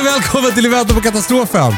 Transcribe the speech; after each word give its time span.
Och 0.00 0.06
välkommen 0.06 0.54
till 0.54 0.66
I 0.66 0.68
väntan 0.68 0.96
på 0.96 1.02
katastrofen. 1.02 1.72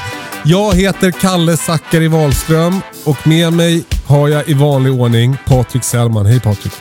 Jag 0.45 0.75
heter 0.75 1.11
Kalle 1.11 1.57
Zackari 1.57 2.09
Wahlström 2.09 2.81
och 3.05 3.27
med 3.27 3.53
mig 3.53 3.85
har 4.07 4.29
jag 4.29 4.49
i 4.49 4.55
vanlig 4.55 4.93
ordning 4.93 5.37
Patrik 5.47 5.85
Sellman. 5.85 6.27
Hej 6.27 6.41
Patrik. 6.41 6.73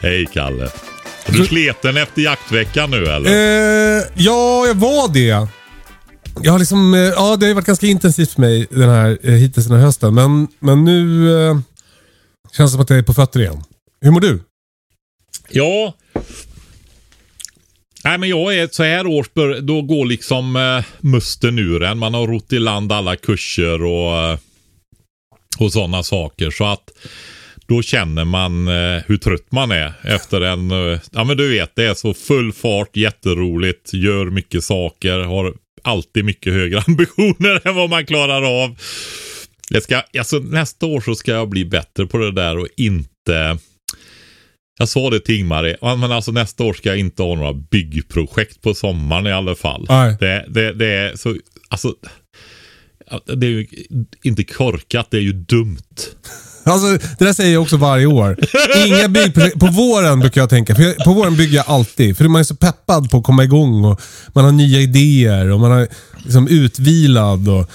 Hej 0.00 0.26
Kalle. 0.32 0.64
Är 1.26 1.32
du 1.32 1.46
sleten 1.46 1.96
efter 1.96 2.22
jaktveckan 2.22 2.90
nu 2.90 3.06
eller? 3.06 3.30
Eh, 3.30 4.04
ja, 4.14 4.66
jag 4.66 4.74
var 4.74 5.12
det. 5.12 5.48
Jag 6.42 6.52
har 6.52 6.58
liksom, 6.58 6.94
eh, 6.94 7.00
ja 7.00 7.36
det 7.36 7.46
har 7.46 7.54
varit 7.54 7.66
ganska 7.66 7.86
intensivt 7.86 8.32
för 8.32 8.40
mig 8.40 8.66
den 8.70 8.88
här, 8.88 9.18
eh, 9.22 9.32
hittills 9.32 9.66
den 9.66 9.76
här 9.76 9.84
hösten. 9.84 10.14
Men, 10.14 10.48
men 10.58 10.84
nu 10.84 11.30
eh, 11.32 11.58
känns 12.56 12.70
det 12.70 12.74
som 12.74 12.80
att 12.80 12.90
jag 12.90 12.98
är 12.98 13.02
på 13.02 13.14
fötter 13.14 13.40
igen. 13.40 13.62
Hur 14.00 14.10
mår 14.10 14.20
du? 14.20 14.42
Ja. 15.48 15.94
Nej 18.06 18.18
men 18.18 18.28
jag 18.28 18.56
är 18.56 18.68
så 18.72 18.82
här 18.82 19.06
års, 19.06 19.32
bör- 19.34 19.60
då 19.60 19.82
går 19.82 20.06
liksom 20.06 20.56
eh, 20.56 20.84
musten 21.00 21.58
ur 21.58 21.82
en. 21.82 21.98
Man 21.98 22.14
har 22.14 22.26
rott 22.26 22.52
i 22.52 22.58
land 22.58 22.92
alla 22.92 23.16
kurser 23.16 23.84
och, 23.84 24.18
eh, 24.18 24.38
och 25.58 25.72
sådana 25.72 26.02
saker. 26.02 26.50
Så 26.50 26.64
att 26.64 26.90
då 27.66 27.82
känner 27.82 28.24
man 28.24 28.68
eh, 28.68 29.02
hur 29.06 29.16
trött 29.16 29.52
man 29.52 29.70
är 29.70 29.92
efter 30.04 30.40
en, 30.40 30.70
eh, 30.70 31.00
ja 31.12 31.24
men 31.24 31.36
du 31.36 31.48
vet 31.48 31.76
det 31.76 31.84
är 31.84 31.94
så 31.94 32.14
full 32.14 32.52
fart, 32.52 32.96
jätteroligt, 32.96 33.94
gör 33.94 34.24
mycket 34.24 34.64
saker, 34.64 35.18
har 35.18 35.54
alltid 35.82 36.24
mycket 36.24 36.52
högre 36.52 36.80
ambitioner 36.86 37.66
än 37.68 37.74
vad 37.74 37.90
man 37.90 38.06
klarar 38.06 38.62
av. 38.64 38.76
Jag 39.70 39.82
ska, 39.82 40.02
alltså, 40.18 40.38
nästa 40.38 40.86
år 40.86 41.00
så 41.00 41.14
ska 41.14 41.32
jag 41.32 41.48
bli 41.48 41.64
bättre 41.64 42.06
på 42.06 42.18
det 42.18 42.32
där 42.32 42.58
och 42.58 42.68
inte 42.76 43.58
jag 44.78 44.88
sa 44.88 45.10
det 45.10 45.20
till 45.20 45.38
Ingmarie, 45.38 45.76
ja, 45.80 45.96
men 45.96 46.12
alltså 46.12 46.32
nästa 46.32 46.64
år 46.64 46.72
ska 46.72 46.88
jag 46.88 46.98
inte 46.98 47.22
ha 47.22 47.34
några 47.34 47.52
byggprojekt 47.52 48.62
på 48.62 48.74
sommaren 48.74 49.26
i 49.26 49.32
alla 49.32 49.54
fall. 49.54 49.86
Nej. 49.88 50.16
Det, 50.20 50.44
det, 50.48 50.72
det 50.72 50.86
är 50.86 51.16
så, 51.16 51.36
alltså. 51.68 51.94
Det 53.36 53.46
är 53.46 53.50
ju 53.50 53.66
inte 54.22 54.44
korkat, 54.44 55.06
det 55.10 55.16
är 55.16 55.22
ju 55.22 55.32
dumt. 55.32 55.78
Alltså, 56.64 57.08
det 57.18 57.24
där 57.24 57.32
säger 57.32 57.52
jag 57.52 57.62
också 57.62 57.76
varje 57.76 58.06
år. 58.06 58.36
Inga 58.86 59.08
byggprojekt. 59.08 59.60
På 59.60 59.66
våren 59.66 60.20
brukar 60.20 60.40
jag 60.40 60.50
tänka. 60.50 60.74
För 60.74 60.82
jag, 60.82 60.96
på 60.96 61.12
våren 61.12 61.36
bygger 61.36 61.56
jag 61.56 61.64
alltid. 61.68 62.16
För 62.16 62.24
man 62.28 62.40
är 62.40 62.44
så 62.44 62.56
peppad 62.56 63.10
på 63.10 63.18
att 63.18 63.24
komma 63.24 63.44
igång 63.44 63.84
och 63.84 64.00
man 64.32 64.44
har 64.44 64.52
nya 64.52 64.80
idéer 64.80 65.50
och 65.50 65.60
man 65.60 65.72
är 65.72 65.88
liksom 66.24 66.48
utvilad. 66.48 67.48
Och 67.48 67.70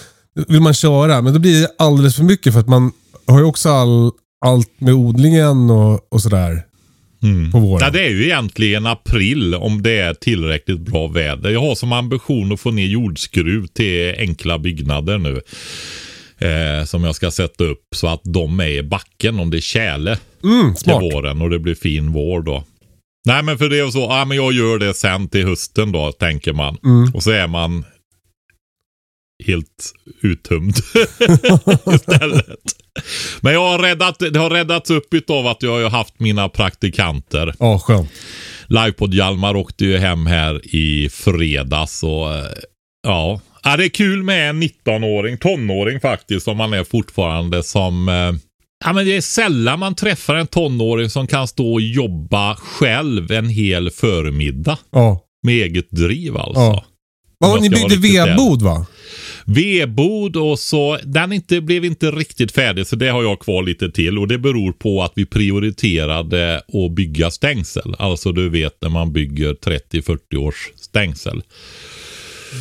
vill 0.47 0.61
man 0.61 0.73
köra. 0.73 1.21
Men 1.21 1.33
då 1.33 1.39
blir 1.39 1.61
det 1.61 1.71
alldeles 1.77 2.15
för 2.15 2.23
mycket 2.23 2.53
för 2.53 2.59
att 2.59 2.67
man 2.67 2.91
har 3.27 3.39
ju 3.39 3.45
också 3.45 3.69
all, 3.69 4.11
allt 4.45 4.81
med 4.81 4.93
odlingen 4.93 5.69
och, 5.69 6.13
och 6.13 6.21
sådär. 6.21 6.65
På 7.51 7.59
våren. 7.59 7.85
Ja, 7.85 7.89
det 7.89 8.05
är 8.05 8.09
ju 8.09 8.23
egentligen 8.23 8.85
april 8.85 9.55
om 9.55 9.81
det 9.81 9.91
är 9.99 10.13
tillräckligt 10.13 10.79
bra 10.79 11.07
väder. 11.07 11.49
Jag 11.49 11.59
har 11.61 11.75
som 11.75 11.91
ambition 11.93 12.51
att 12.51 12.59
få 12.59 12.71
ner 12.71 12.87
jordskruv 12.87 13.67
till 13.67 14.15
enkla 14.17 14.59
byggnader 14.59 15.17
nu. 15.17 15.41
Eh, 16.47 16.85
som 16.85 17.03
jag 17.03 17.15
ska 17.15 17.31
sätta 17.31 17.63
upp 17.63 17.87
så 17.95 18.07
att 18.07 18.21
de 18.23 18.59
är 18.59 18.67
i 18.67 18.83
backen 18.83 19.39
om 19.39 19.49
det 19.49 19.57
är 19.57 19.61
tjäle 19.61 20.17
Mm, 20.43 20.75
till 20.75 20.91
våren 20.93 21.41
och 21.41 21.49
det 21.49 21.59
blir 21.59 21.75
fin 21.75 22.11
vår 22.11 22.41
då. 22.41 22.63
Nej 23.25 23.43
men 23.43 23.57
för 23.57 23.69
det 23.69 23.79
är 23.79 23.91
så, 23.91 23.99
ja 23.99 24.25
men 24.25 24.37
jag 24.37 24.53
gör 24.53 24.79
det 24.79 24.93
sen 24.93 25.27
till 25.29 25.45
hösten 25.45 25.91
då 25.91 26.11
tänker 26.11 26.53
man. 26.53 26.77
Mm. 26.83 27.11
Och 27.13 27.23
så 27.23 27.31
är 27.31 27.47
man 27.47 27.85
helt 29.45 29.93
uttömd 30.21 30.75
istället. 31.95 32.59
Men 33.41 33.53
jag 33.53 33.69
har 33.69 33.79
räddat, 33.79 34.19
det 34.19 34.39
har 34.39 34.49
räddats 34.49 34.89
upp 34.89 35.13
utav 35.13 35.47
att 35.47 35.63
jag 35.63 35.83
har 35.83 35.89
haft 35.89 36.19
mina 36.19 36.49
praktikanter. 36.49 37.53
Ja, 37.59 37.79
skönt. 37.79 38.11
Livepodd 38.67 39.13
Hjalmar 39.13 39.55
åkte 39.55 39.85
ju 39.85 39.97
hem 39.97 40.25
här 40.25 40.75
i 40.75 41.09
fredags 41.09 42.03
och 42.03 42.33
eh, 42.33 42.45
ja. 43.03 43.41
ja, 43.63 43.77
det 43.77 43.85
är 43.85 43.89
kul 43.89 44.23
med 44.23 44.49
en 44.49 44.63
19-åring, 44.63 45.37
tonåring 45.37 45.99
faktiskt, 45.99 46.43
som 46.43 46.57
man 46.57 46.73
är 46.73 46.83
fortfarande 46.83 47.63
som 47.63 48.09
eh, 48.09 48.31
Ja, 48.85 48.93
men 48.93 49.05
det 49.05 49.17
är 49.17 49.21
sällan 49.21 49.79
man 49.79 49.95
träffar 49.95 50.35
en 50.35 50.47
tonåring 50.47 51.09
som 51.09 51.27
kan 51.27 51.47
stå 51.47 51.73
och 51.73 51.81
jobba 51.81 52.55
själv 52.55 53.31
en 53.31 53.49
hel 53.49 53.89
förmiddag. 53.89 54.77
Ja. 54.91 55.21
Med 55.43 55.55
eget 55.55 55.91
driv 55.91 56.37
alltså. 56.37 56.83
Ja. 57.39 57.57
Ni 57.61 57.69
byggde 57.69 57.95
vedbod 57.95 58.61
va? 58.61 58.85
Vedbod 59.45 60.35
och 60.35 60.59
så, 60.59 60.97
den 61.03 61.33
inte, 61.33 61.61
blev 61.61 61.85
inte 61.85 62.11
riktigt 62.11 62.51
färdig 62.51 62.87
så 62.87 62.95
det 62.95 63.09
har 63.09 63.23
jag 63.23 63.39
kvar 63.39 63.63
lite 63.63 63.91
till 63.91 64.19
och 64.19 64.27
det 64.27 64.37
beror 64.37 64.71
på 64.71 65.03
att 65.03 65.11
vi 65.15 65.25
prioriterade 65.25 66.57
att 66.57 66.91
bygga 66.91 67.31
stängsel. 67.31 67.95
Alltså 67.99 68.31
du 68.31 68.49
vet 68.49 68.81
när 68.81 68.89
man 68.89 69.13
bygger 69.13 69.53
30-40 69.53 70.35
års 70.35 70.69
stängsel. 70.75 71.41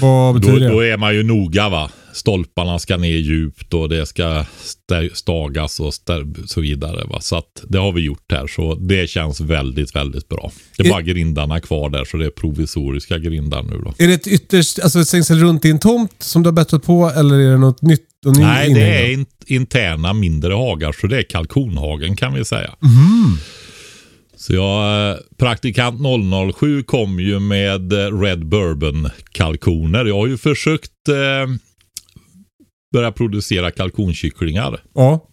Vad 0.00 0.34
Då, 0.34 0.38
betyder 0.40 0.70
då 0.70 0.80
det? 0.80 0.90
är 0.90 0.96
man 0.96 1.14
ju 1.14 1.22
noga 1.22 1.68
va. 1.68 1.90
Stolparna 2.12 2.78
ska 2.78 2.96
ner 2.96 3.16
djupt 3.16 3.74
och 3.74 3.88
det 3.88 4.06
ska 4.06 4.44
stagas 5.12 5.80
och 5.80 5.94
så 6.46 6.60
vidare. 6.60 7.04
Va? 7.04 7.20
Så 7.20 7.36
att 7.36 7.64
det 7.68 7.78
har 7.78 7.92
vi 7.92 8.00
gjort 8.00 8.32
här. 8.32 8.46
Så 8.46 8.74
det 8.74 9.10
känns 9.10 9.40
väldigt, 9.40 9.96
väldigt 9.96 10.28
bra. 10.28 10.52
Det 10.76 10.82
är 10.82 10.86
Är- 10.86 10.90
bara 10.90 11.02
grindarna 11.02 11.60
kvar 11.60 11.90
där 11.90 12.04
så 12.04 12.16
det 12.16 12.26
är 12.26 12.30
provisoriska 12.30 13.18
grindar 13.18 13.62
nu 13.62 13.80
då. 13.84 13.94
Är 13.98 14.08
det 14.08 14.14
ett 14.14 14.26
ytterst, 14.26 14.78
alltså 14.78 15.00
ett 15.00 15.08
stängsel 15.08 15.38
runt 15.38 15.64
i 15.64 15.70
en 15.70 15.78
tomt 15.78 16.14
som 16.18 16.42
du 16.42 16.46
har 16.46 16.52
bättrat 16.52 16.82
på 16.82 17.10
eller 17.16 17.38
är 17.38 17.50
det 17.50 17.58
något 17.58 17.82
nytt? 17.82 18.06
Nej, 18.24 18.74
det 18.74 18.82
är 18.82 19.12
in, 19.12 19.26
interna 19.46 20.12
mindre 20.12 20.52
hagar, 20.54 20.92
så 21.00 21.06
det 21.06 21.18
är 21.18 21.22
kalkonhagen 21.22 22.16
kan 22.16 22.34
vi 22.34 22.44
säga. 22.44 22.74
Så 24.36 24.54
jag, 24.54 25.10
eh, 25.10 25.16
praktikant 25.38 26.00
007 26.54 26.82
kom 26.82 27.20
ju 27.20 27.38
med 27.40 27.92
eh, 27.92 28.20
Red 28.20 28.46
Bourbon 28.46 29.08
kalkoner. 29.32 30.04
Jag 30.04 30.14
har 30.14 30.26
ju 30.26 30.36
försökt 30.38 31.08
eh, 31.08 31.54
börja 32.92 33.12
producera 33.12 33.70
kalkonkycklingar. 33.70 34.80
Ja. 34.94 35.28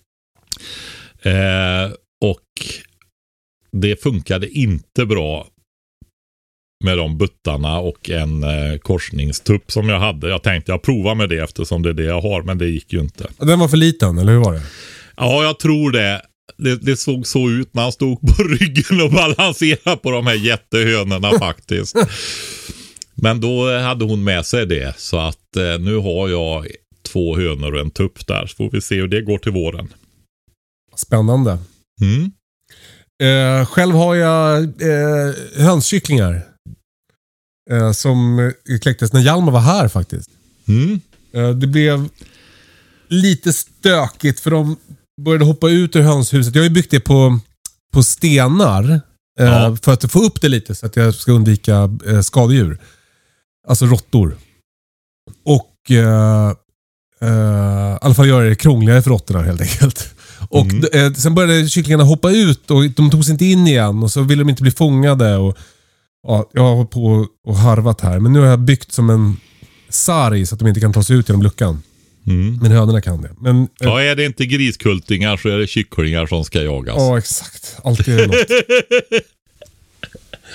Eh, 1.22 1.92
och 2.22 2.46
det 3.72 4.04
funkade 4.04 4.50
inte 4.50 5.06
bra 5.06 5.48
med 6.84 6.98
de 6.98 7.18
buttarna 7.18 7.80
och 7.80 8.10
en 8.10 8.44
eh, 8.44 8.78
korsningstupp 8.78 9.72
som 9.72 9.90
jag 9.90 10.00
hade. 10.00 10.30
Jag 10.30 10.44
tänkte 10.44 10.72
jag 10.72 10.82
provar 10.82 11.16
med 11.16 11.30
det 11.30 11.38
eftersom 11.38 11.82
det 11.82 11.90
är 11.90 11.94
det 11.94 12.04
jag 12.04 12.22
har, 12.22 12.42
men 12.42 12.58
det 12.58 12.68
gick 12.68 12.94
ju 12.94 13.00
inte. 13.00 13.28
Den 13.38 13.60
var 13.60 13.68
för 13.68 13.78
liten, 13.78 14.18
eller 14.18 14.32
hur 14.32 14.40
var 14.40 14.54
det? 14.54 14.62
Ja, 15.18 15.44
jag 15.44 15.60
tror 15.60 15.92
det. 15.92 16.22
Det, 16.58 16.76
det 16.76 16.98
såg 16.98 17.28
så 17.28 17.50
ut 17.50 17.74
när 17.74 17.82
han 17.82 17.92
stod 17.92 18.22
på 18.22 18.44
ryggen 18.60 19.02
och 19.02 19.12
balanserade 19.12 19.98
på 19.98 20.12
de 20.12 20.28
här 20.28 20.36
jättehönorna 20.36 21.32
faktiskt. 21.40 21.96
Men 23.16 23.42
då 23.42 23.80
hade 23.80 24.06
hon 24.06 24.24
med 24.24 24.46
sig 24.46 24.66
det, 24.66 25.00
så 25.00 25.18
att 25.18 25.56
eh, 25.56 25.80
nu 25.80 25.96
har 25.96 26.30
jag 26.30 26.68
två 27.08 27.38
hönor 27.38 27.74
och 27.74 27.80
en 27.80 27.92
tupp 27.92 28.28
där. 28.28 28.46
Så 28.48 28.56
får 28.56 28.70
vi 28.72 28.82
se 28.82 28.96
hur 28.96 29.08
det 29.08 29.22
går 29.22 29.38
till 29.38 29.52
våren. 29.52 29.94
Spännande. 30.96 31.58
Mm. 32.02 32.32
Eh, 33.24 33.66
själv 33.66 33.96
har 33.96 34.16
jag 34.16 34.64
eh, 34.64 35.34
hönskycklingar. 35.56 36.42
Eh, 37.72 37.92
som 37.92 38.52
kläcktes 38.82 39.14
när 39.14 39.22
Hjalmar 39.22 39.52
var 39.52 39.60
här 39.60 39.88
faktiskt. 39.88 40.30
Mm. 40.68 41.00
Eh, 41.34 41.50
det 41.50 41.68
blev 41.68 42.10
lite 43.08 43.54
stökigt 43.54 44.40
för 44.40 44.52
de 44.52 44.78
började 45.22 45.46
hoppa 45.46 45.70
ut 45.70 45.96
ur 45.96 46.02
hönshuset. 46.02 46.56
Jag 46.56 46.62
har 46.62 46.68
ju 46.70 46.74
byggt 46.74 46.92
det 46.92 47.00
på, 47.00 47.40
på 47.94 48.04
stenar. 48.04 48.92
Eh, 48.92 49.00
Ja. 49.46 49.78
För 49.82 49.94
att 49.94 50.12
få 50.12 50.20
upp 50.20 50.42
det 50.42 50.50
lite 50.50 50.76
så 50.76 50.86
att 50.86 50.96
jag 50.96 51.16
ska 51.16 51.32
undvika 51.32 51.90
eh, 52.08 52.22
skadedjur. 52.22 52.78
Alltså 53.68 53.86
råttor. 53.86 54.38
Och 55.44 55.92
eh, 55.92 56.54
eh, 57.22 57.28
i 57.96 57.98
alla 58.02 58.14
fall 58.14 58.28
göra 58.28 58.46
det 58.50 58.56
krångligare 58.56 59.02
för 59.02 59.10
råttorna 59.10 59.42
helt 59.42 59.62
enkelt. 59.62 60.10
Och 60.50 60.66
Mm. 60.66 60.84
eh, 60.94 61.14
sen 61.14 61.36
började 61.36 61.70
kycklingarna 61.70 62.04
hoppa 62.04 62.32
ut 62.32 62.72
och 62.72 62.90
de 62.90 63.10
tog 63.12 63.26
sig 63.26 63.32
inte 63.32 63.46
in 63.46 63.68
igen 63.68 64.04
och 64.04 64.12
så 64.12 64.22
ville 64.22 64.44
de 64.44 64.50
inte 64.50 64.62
bli 64.62 64.72
fångade. 64.72 65.36
Och, 65.36 65.58
ja, 66.28 66.50
jag 66.54 66.76
har 66.76 66.86
på 66.86 67.28
och 67.46 67.56
harvat 67.58 68.02
här, 68.02 68.20
men 68.20 68.34
nu 68.34 68.40
har 68.40 68.48
jag 68.48 68.60
byggt 68.60 68.92
som 68.92 69.10
en 69.10 69.38
sarg 69.90 70.46
så 70.46 70.56
att 70.56 70.60
de 70.60 70.68
inte 70.68 70.80
kan 70.82 70.94
ta 70.94 71.04
sig 71.04 71.16
ut 71.16 71.30
genom 71.30 71.44
luckan. 71.44 71.84
Mm. 72.28 72.58
Men 72.62 72.72
hönorna 72.72 73.02
kan 73.02 73.22
det. 73.22 73.32
Men, 73.40 73.62
eh, 73.62 73.68
Ja, 73.80 74.02
är 74.02 74.16
det 74.16 74.26
inte 74.26 74.46
griskultingar 74.46 75.38
så 75.38 75.50
är 75.50 75.58
det 75.58 75.68
kycklingar 75.68 76.26
som 76.28 76.44
ska 76.46 76.62
jagas. 76.62 76.96
Ja, 76.98 77.18
exakt. 77.18 77.78
Alltid 77.84 78.20
är 78.20 78.28
det 78.28 78.28
något. 78.28 79.22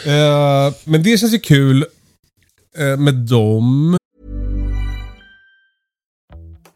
Eh, 0.07 0.75
men 0.85 1.03
det 1.03 1.19
känns 1.21 1.35
ju 1.35 1.39
kul 1.39 1.85
eh, 2.79 2.97
med 2.97 3.15
dem. 3.15 3.97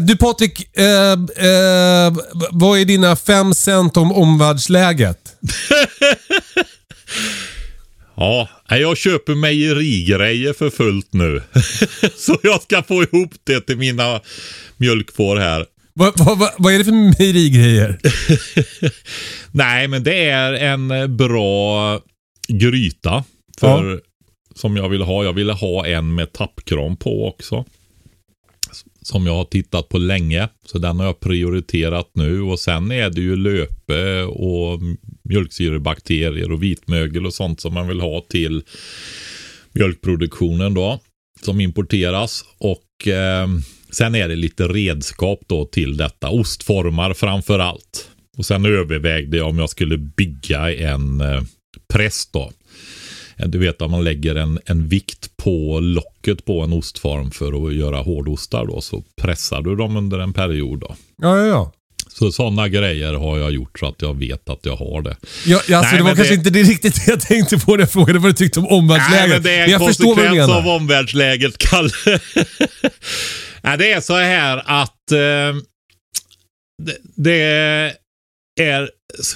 Du 0.00 0.16
Patrik, 0.16 0.78
eh, 0.78 1.12
eh, 1.12 2.12
vad 2.50 2.78
är 2.78 2.84
dina 2.84 3.16
fem 3.16 3.54
cent 3.54 3.96
om 3.96 4.12
omvärldsläget? 4.12 5.18
Ja, 8.16 8.48
jag 8.68 8.96
köper 8.96 9.34
mejerigrejer 9.34 10.52
för 10.52 10.70
fullt 10.70 11.12
nu. 11.12 11.42
så 12.16 12.38
jag 12.42 12.62
ska 12.62 12.82
få 12.82 13.02
ihop 13.02 13.32
det 13.44 13.60
till 13.60 13.76
mina 13.76 14.20
mjölkfår 14.76 15.36
här. 15.36 15.66
Vad, 15.92 16.18
vad, 16.18 16.38
vad, 16.38 16.50
vad 16.58 16.74
är 16.74 16.78
det 16.78 16.84
för 16.84 17.18
mejerigrejer? 17.18 18.00
Nej, 19.52 19.88
men 19.88 20.02
det 20.02 20.28
är 20.28 20.52
en 20.52 20.90
eh, 20.90 21.06
bra 21.06 22.00
gryta. 22.48 23.24
För, 23.60 24.00
Som 24.54 24.76
jag 24.76 24.88
vill 24.88 25.02
ha. 25.02 25.24
Jag 25.24 25.32
ville 25.32 25.52
ha 25.52 25.86
en 25.86 26.14
med 26.14 26.32
tappkram 26.32 26.96
på 26.96 27.28
också. 27.28 27.64
Som 29.04 29.26
jag 29.26 29.34
har 29.34 29.44
tittat 29.44 29.88
på 29.88 29.98
länge. 29.98 30.48
Så 30.66 30.78
den 30.78 30.98
har 30.98 31.06
jag 31.06 31.20
prioriterat 31.20 32.10
nu. 32.14 32.42
Och 32.42 32.60
sen 32.60 32.92
är 32.92 33.10
det 33.10 33.20
ju 33.20 33.36
löpe 33.36 34.22
och 34.22 34.80
mjölksyrebakterier 35.22 36.52
och 36.52 36.62
vitmögel 36.62 37.26
och 37.26 37.34
sånt 37.34 37.60
som 37.60 37.74
man 37.74 37.88
vill 37.88 38.00
ha 38.00 38.20
till 38.20 38.62
mjölkproduktionen 39.72 40.74
då. 40.74 41.00
Som 41.42 41.60
importeras. 41.60 42.44
Och 42.58 43.08
eh, 43.08 43.48
sen 43.90 44.14
är 44.14 44.28
det 44.28 44.36
lite 44.36 44.68
redskap 44.68 45.40
då 45.46 45.64
till 45.64 45.96
detta. 45.96 46.28
Ostformar 46.28 47.14
framför 47.14 47.58
allt. 47.58 48.10
Och 48.36 48.46
sen 48.46 48.66
övervägde 48.66 49.36
jag 49.36 49.48
om 49.48 49.58
jag 49.58 49.70
skulle 49.70 49.98
bygga 49.98 50.74
en 50.74 51.20
eh, 51.20 51.42
press 51.92 52.28
då. 52.32 52.52
Du 53.36 53.58
vet 53.58 53.82
att 53.82 53.90
man 53.90 54.04
lägger 54.04 54.34
en, 54.34 54.58
en 54.66 54.88
vikt 54.88 55.36
på 55.36 55.80
locket 55.80 56.44
på 56.44 56.60
en 56.60 56.72
ostform 56.72 57.30
för 57.30 57.66
att 57.68 57.74
göra 57.74 57.96
hårdostar 57.96 58.66
då. 58.66 58.80
Så 58.80 59.02
pressar 59.22 59.62
du 59.62 59.76
dem 59.76 59.96
under 59.96 60.18
en 60.18 60.32
period 60.32 60.80
då. 60.80 60.96
Ja, 61.22 61.38
ja, 61.38 61.46
ja. 61.46 61.72
Så 62.08 62.32
sådana 62.32 62.68
grejer 62.68 63.14
har 63.14 63.38
jag 63.38 63.50
gjort 63.52 63.78
så 63.78 63.86
att 63.86 64.02
jag 64.02 64.18
vet 64.18 64.48
att 64.48 64.58
jag 64.62 64.76
har 64.76 65.02
det. 65.02 65.16
Ja, 65.46 65.60
ja, 65.68 65.78
alltså, 65.78 65.90
Nej, 65.92 65.98
det 65.98 66.04
var 66.04 66.14
kanske 66.16 66.34
det- 66.34 66.38
inte 66.38 66.50
det 66.50 66.62
riktigt 66.62 66.94
det 66.94 67.10
jag 67.12 67.20
tänkte 67.20 67.58
på 67.58 67.72
när 67.72 67.78
jag 67.80 67.90
frågade 67.90 68.18
vad 68.18 68.30
du 68.30 68.34
tyckte 68.34 68.60
om 68.60 68.64
Nej, 68.66 68.78
omvärldsläget. 68.78 69.28
men 69.34 69.42
det 69.42 69.54
är 69.54 69.64
en 69.64 69.70
jag 69.70 69.80
konsekvens 69.80 70.50
av 70.50 70.66
omvärldsläget, 70.68 71.58
Kalle. 71.58 71.90
Nej, 73.62 73.78
det 73.78 73.92
är 73.92 74.00
så 74.00 74.14
här 74.16 74.62
att 74.66 75.12
eh, 75.12 75.60
det, 76.82 76.96
det 77.16 77.42
är 78.60 78.90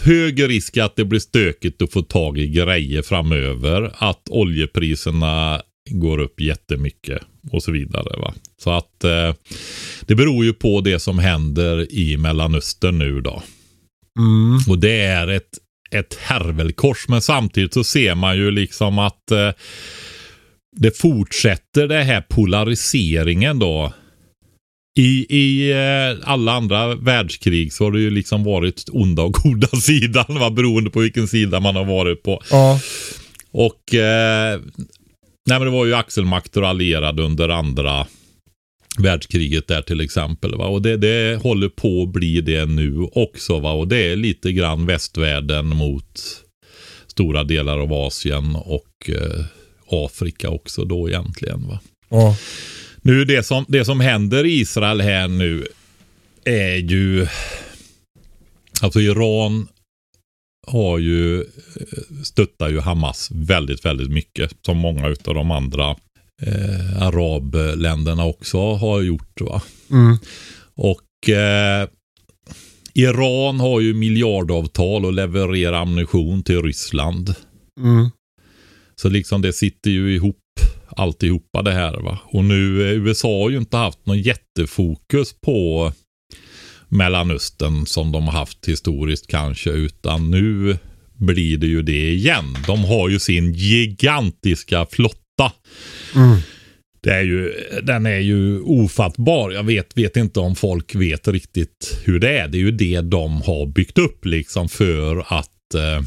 hög 0.05 0.49
risk 0.49 0.77
att 0.77 0.97
det 0.97 1.05
blir 1.05 1.21
stökigt 1.21 1.83
att 1.83 1.93
få 1.93 2.03
tag 2.03 2.39
i 2.39 2.49
grejer 2.49 3.03
framöver. 3.03 3.93
Att 3.99 4.29
oljepriserna 4.29 5.63
går 5.91 6.19
upp 6.19 6.41
jättemycket 6.41 7.23
och 7.53 7.63
så 7.63 7.73
vidare. 7.73 8.21
Va? 8.21 8.35
Så 8.63 8.71
att 8.71 9.05
eh, 9.05 9.35
det 10.01 10.15
beror 10.15 10.45
ju 10.45 10.53
på 10.53 10.81
det 10.81 10.99
som 10.99 11.19
händer 11.19 11.93
i 11.93 12.17
Mellanöstern 12.17 12.99
nu 12.99 13.21
då. 13.21 13.43
Mm. 14.19 14.59
Och 14.69 14.79
det 14.79 15.01
är 15.01 15.29
ett, 15.29 15.59
ett 15.91 16.15
härvelkors. 16.15 17.09
Men 17.09 17.23
samtidigt 17.23 17.75
så 17.75 17.85
ser 17.85 18.15
man 18.15 18.37
ju 18.37 18.51
liksom 18.51 18.99
att 18.99 19.31
eh, 19.31 19.51
det 20.77 20.99
fortsätter 20.99 21.89
det 21.89 22.03
här 22.03 22.21
polariseringen 22.21 23.59
då. 23.59 23.93
I, 24.99 25.27
I 25.29 25.73
eh, 25.73 26.31
alla 26.31 26.53
andra 26.53 26.95
världskrig 26.95 27.73
så 27.73 27.85
har 27.85 27.93
det 27.93 28.01
ju 28.01 28.11
liksom 28.11 28.45
varit 28.45 28.85
onda 28.93 29.23
och 29.23 29.33
goda 29.33 29.67
sidan. 29.81 30.25
Va? 30.29 30.51
Beroende 30.51 30.91
på 30.91 31.01
vilken 31.01 31.29
sida 31.29 31.61
man 31.61 31.77
har 31.77 31.85
varit 31.85 32.23
på. 32.23 32.43
Ja. 32.51 32.81
Och 33.51 33.95
eh, 33.95 34.61
nej 35.47 35.59
men 35.59 35.61
det 35.61 35.71
var 35.71 35.87
ju 35.87 35.95
axelmakter 35.95 36.63
och 36.63 36.69
allierade 36.69 37.23
under 37.23 37.49
andra 37.49 38.07
världskriget 38.99 39.69
där 39.69 39.83
till 39.83 40.01
exempel. 40.01 40.55
Va? 40.55 40.67
Och 40.67 40.83
det, 40.83 40.97
det 40.97 41.43
håller 41.43 41.69
på 41.69 42.03
att 42.03 42.13
bli 42.13 42.41
det 42.41 42.67
nu 42.67 43.09
också. 43.13 43.61
Va? 43.61 43.73
Och 43.73 43.89
det 43.89 44.13
är 44.13 44.17
lite 44.17 44.53
grann 44.53 44.87
västvärlden 44.87 45.67
mot 45.67 46.21
stora 47.07 47.45
delar 47.45 47.79
av 47.79 47.93
Asien 47.93 48.57
och 48.57 49.11
eh, 49.11 49.45
Afrika 49.91 50.51
också 50.51 50.85
då 50.85 51.09
egentligen. 51.09 51.69
Va? 51.69 51.81
ja. 52.09 52.37
Nu 53.09 53.25
det 53.25 53.43
som, 53.43 53.65
det 53.69 53.85
som 53.85 54.01
händer 54.01 54.47
i 54.47 54.61
Israel 54.61 55.01
här 55.01 55.29
nu 55.29 55.67
är 56.45 56.77
ju... 56.77 57.27
Alltså 58.83 59.01
Iran 59.01 59.69
har 60.67 60.99
ju, 60.99 61.41
eh, 61.41 61.45
stöttar 62.25 62.69
ju 62.69 62.81
Hamas 62.81 63.31
väldigt, 63.33 63.85
väldigt 63.85 64.11
mycket. 64.11 64.53
Som 64.63 64.79
många 64.79 65.07
av 65.07 65.35
de 65.35 65.51
andra 65.51 65.91
eh, 66.43 67.03
arabländerna 67.03 68.25
också 68.25 68.75
har 68.75 69.03
gjort. 69.03 69.41
va. 69.41 69.63
Mm. 69.91 70.17
Och 70.75 71.29
eh, 71.29 71.89
Iran 72.95 73.61
har 73.61 73.81
ju 73.81 73.95
miljardavtal 73.95 75.05
och 75.05 75.13
levererar 75.13 75.83
ammunition 75.83 76.43
till 76.43 76.63
Ryssland. 76.63 77.35
Mm. 77.81 78.11
Så 78.97 79.09
liksom 79.09 79.43
det 79.43 79.53
sitter 79.53 79.91
ju 79.91 80.15
ihop 80.15 80.37
alltihopa 80.97 81.63
det 81.63 81.73
här 81.73 81.93
va. 81.93 82.19
Och 82.25 82.45
nu 82.45 82.83
eh, 82.83 82.93
USA 82.93 83.43
har 83.43 83.51
ju 83.51 83.57
inte 83.57 83.77
haft 83.77 84.07
någon 84.07 84.23
jättefokus 84.23 85.41
på 85.41 85.93
Mellanöstern 86.89 87.87
som 87.87 88.13
de 88.13 88.25
har 88.25 88.33
haft 88.33 88.69
historiskt 88.69 89.27
kanske. 89.27 89.71
Utan 89.71 90.31
nu 90.31 90.77
blir 91.19 91.59
det 91.59 91.67
ju 91.67 91.83
det 91.83 92.11
igen. 92.11 92.57
De 92.67 92.85
har 92.85 93.09
ju 93.09 93.19
sin 93.19 93.53
gigantiska 93.53 94.87
flotta. 94.91 95.53
Mm. 96.15 96.39
Det 97.01 97.11
är 97.11 97.23
ju, 97.23 97.53
den 97.83 98.07
är 98.07 98.19
ju 98.19 98.61
ofattbar. 98.61 99.51
Jag 99.51 99.63
vet, 99.63 99.97
vet 99.99 100.17
inte 100.17 100.41
om 100.41 100.57
folk 100.57 100.95
vet 100.95 101.29
riktigt 101.29 102.03
hur 102.05 102.21
det 102.21 102.39
är. 102.39 102.49
Det 102.49 102.59
är 102.59 102.61
ju 102.61 102.71
det 102.71 103.01
de 103.01 103.43
har 103.43 103.67
byggt 103.67 103.99
upp 103.99 104.25
liksom 104.25 104.69
för 104.69 105.19
att 105.19 105.75
eh, 105.75 106.03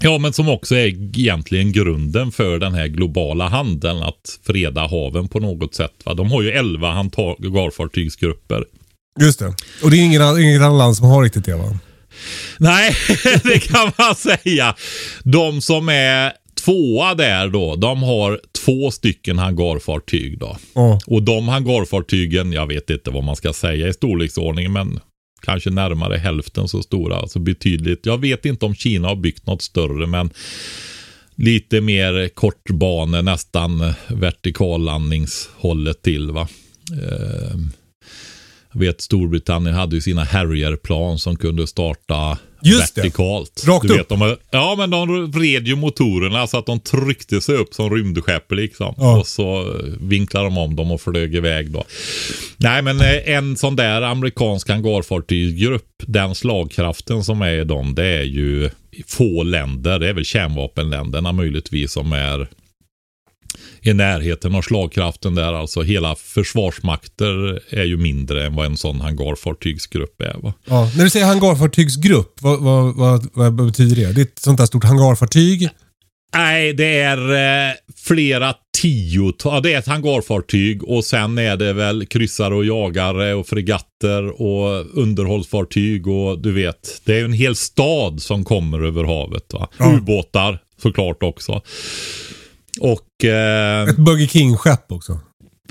Ja, 0.00 0.18
men 0.18 0.32
som 0.32 0.48
också 0.48 0.74
är 0.74 0.86
egentligen 1.18 1.72
grunden 1.72 2.32
för 2.32 2.58
den 2.58 2.74
här 2.74 2.86
globala 2.86 3.48
handeln. 3.48 4.02
Att 4.02 4.38
freda 4.46 4.80
haven 4.86 5.28
på 5.28 5.40
något 5.40 5.74
sätt. 5.74 5.92
Va? 6.04 6.14
De 6.14 6.30
har 6.30 6.42
ju 6.42 6.50
11 6.50 6.92
hangarfartygsgrupper. 6.92 8.64
Just 9.20 9.38
det. 9.38 9.54
Och 9.82 9.90
det 9.90 9.96
är 9.96 10.04
ingen, 10.04 10.22
an- 10.22 10.40
inget 10.42 10.62
annat 10.62 10.78
land 10.78 10.96
som 10.96 11.06
har 11.06 11.22
riktigt 11.22 11.44
det 11.44 11.56
va? 11.56 11.78
Nej, 12.58 12.94
det 13.42 13.58
kan 13.58 13.92
man 13.98 14.14
säga. 14.14 14.74
De 15.24 15.60
som 15.60 15.88
är 15.88 16.32
tvåa 16.64 17.14
där 17.14 17.48
då, 17.48 17.76
de 17.76 18.02
har 18.02 18.40
två 18.64 18.90
stycken 18.90 19.38
hangarfartyg 19.38 20.38
då. 20.38 20.56
Ja. 20.74 21.00
Och 21.06 21.22
de 21.22 21.48
hangarfartygen, 21.48 22.52
jag 22.52 22.66
vet 22.66 22.90
inte 22.90 23.10
vad 23.10 23.24
man 23.24 23.36
ska 23.36 23.52
säga 23.52 23.88
i 23.88 23.92
storleksordning, 23.92 24.72
men 24.72 25.00
kanske 25.40 25.70
närmare 25.70 26.16
hälften 26.16 26.68
så 26.68 26.82
stora. 26.82 27.16
Alltså 27.16 27.38
betydligt. 27.38 28.06
Jag 28.06 28.20
vet 28.20 28.44
inte 28.44 28.66
om 28.66 28.74
Kina 28.74 29.08
har 29.08 29.16
byggt 29.16 29.46
något 29.46 29.62
större, 29.62 30.06
men 30.06 30.30
lite 31.34 31.80
mer 31.80 32.28
kortbane, 32.28 33.22
nästan 33.22 33.94
vertikallandningshållet 34.08 36.02
till. 36.02 36.30
va. 36.30 36.48
Eh, 36.92 37.58
jag 38.72 38.80
vet 38.80 39.00
Storbritannien 39.00 39.74
hade 39.74 39.96
ju 39.96 40.00
sina 40.00 40.24
Harrier-plan 40.24 41.18
som 41.18 41.36
kunde 41.36 41.66
starta 41.66 42.38
Just 42.62 42.94
det. 42.94 43.00
vertikalt. 43.00 43.64
Rakt 43.66 43.86
du 43.88 43.92
upp. 43.94 44.00
vet, 44.00 44.08
de, 44.08 44.20
har- 44.20 44.36
ja, 44.50 44.74
men 44.78 44.90
de 44.90 45.30
vred 45.30 45.66
ju 45.68 45.76
motorerna 45.76 46.46
så 46.46 46.58
att 46.58 46.66
de 46.66 46.80
tryckte 46.80 47.40
sig 47.40 47.54
upp 47.54 47.74
som 47.74 47.90
rymdskepp 47.94 48.52
liksom. 48.52 48.94
Ja. 48.96 49.18
Och 49.18 49.26
så 49.26 49.74
vinklade 50.00 50.46
de 50.46 50.58
om 50.58 50.76
dem 50.76 50.90
och 50.90 51.00
flög 51.00 51.34
iväg 51.34 51.70
då. 51.70 51.84
Nej, 52.56 52.82
men 52.82 53.00
eh, 53.00 53.30
en 53.36 53.56
sån 53.56 53.76
där 53.76 54.02
amerikansk 54.02 54.68
hangarfartygsgrupp, 54.68 56.02
den 56.06 56.34
slagkraften 56.34 57.24
som 57.24 57.42
är 57.42 57.52
i 57.52 57.64
dem, 57.64 57.94
det 57.94 58.04
är 58.06 58.22
ju 58.22 58.70
få 59.06 59.42
länder. 59.42 59.98
Det 59.98 60.08
är 60.08 60.12
väl 60.12 60.24
kärnvapenländerna 60.24 61.32
möjligtvis 61.32 61.92
som 61.92 62.12
är 62.12 62.48
i 63.82 63.92
närheten 63.92 64.54
av 64.54 64.62
slagkraften 64.62 65.34
där. 65.34 65.52
Alltså 65.52 65.82
hela 65.82 66.14
försvarsmakter 66.14 67.62
är 67.68 67.84
ju 67.84 67.96
mindre 67.96 68.46
än 68.46 68.54
vad 68.54 68.66
en 68.66 68.76
sån 68.76 69.00
hangarfartygsgrupp 69.00 70.20
är. 70.20 70.36
Va? 70.42 70.54
Ja. 70.64 70.90
När 70.96 71.04
du 71.04 71.10
säger 71.10 71.26
hangarfartygsgrupp, 71.26 72.32
vad, 72.40 72.60
vad, 72.60 72.96
vad, 72.96 73.28
vad 73.32 73.54
betyder 73.54 73.96
det? 73.96 74.12
Det 74.12 74.20
är 74.20 74.24
ett 74.24 74.38
sånt 74.38 74.58
där 74.58 74.66
stort 74.66 74.84
hangarfartyg? 74.84 75.68
Nej, 76.34 76.72
det 76.72 76.98
är 77.00 77.32
eh, 77.68 77.74
flera 77.96 78.54
tiotal. 78.82 79.62
Det 79.62 79.72
är 79.72 79.78
ett 79.78 79.86
hangarfartyg 79.86 80.84
och 80.84 81.04
sen 81.04 81.38
är 81.38 81.56
det 81.56 81.72
väl 81.72 82.06
kryssare 82.06 82.54
och 82.54 82.64
jagare 82.64 83.34
och 83.34 83.46
fregatter 83.46 84.42
och 84.42 84.98
underhållsfartyg 84.98 86.06
och 86.06 86.38
du 86.38 86.52
vet. 86.52 87.02
Det 87.04 87.18
är 87.18 87.24
en 87.24 87.32
hel 87.32 87.56
stad 87.56 88.22
som 88.22 88.44
kommer 88.44 88.80
över 88.80 89.04
havet. 89.04 89.52
Va? 89.52 89.68
Ja. 89.78 89.92
Ubåtar 89.92 90.58
såklart 90.82 91.22
också. 91.22 91.62
Och 92.80 93.24
eh, 93.24 93.88
Ett 93.88 93.96
Burger 93.96 94.26
King-skepp 94.26 94.92
också. 94.92 95.20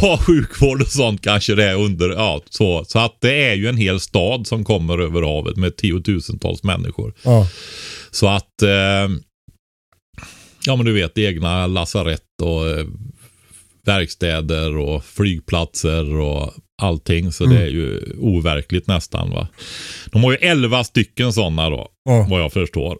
ja, 0.00 0.18
sjukvård 0.26 0.82
och 0.82 0.88
sånt 0.88 1.22
kanske 1.22 1.54
det 1.54 1.64
är 1.64 1.74
under. 1.74 2.10
Ja, 2.10 2.40
så. 2.50 2.84
så 2.84 2.98
att 2.98 3.16
det 3.20 3.44
är 3.44 3.54
ju 3.54 3.68
en 3.68 3.76
hel 3.76 4.00
stad 4.00 4.46
som 4.46 4.64
kommer 4.64 4.98
över 4.98 5.22
havet 5.22 5.56
med 5.56 5.76
tiotusentals 5.76 6.62
människor. 6.62 7.14
Ja. 7.22 7.48
Så 8.10 8.28
att, 8.28 8.62
eh, 8.62 9.08
ja 10.66 10.76
men 10.76 10.84
du 10.84 10.92
vet 10.92 11.18
egna 11.18 11.66
lasarett 11.66 12.22
och 12.42 12.68
eh, 12.68 12.86
verkstäder 13.86 14.76
och 14.76 15.04
flygplatser 15.04 16.16
och 16.16 16.52
allting. 16.82 17.32
Så 17.32 17.44
Mm. 17.44 17.56
det 17.56 17.62
är 17.62 17.68
ju 17.70 18.00
overkligt 18.18 18.86
nästan 18.86 19.30
va. 19.30 19.48
De 20.12 20.24
har 20.24 20.30
ju 20.32 20.36
11 20.40 20.84
stycken 20.84 21.32
sådana 21.32 21.70
då, 21.70 21.88
Ja. 22.04 22.26
vad 22.30 22.40
jag 22.40 22.52
förstår. 22.52 22.98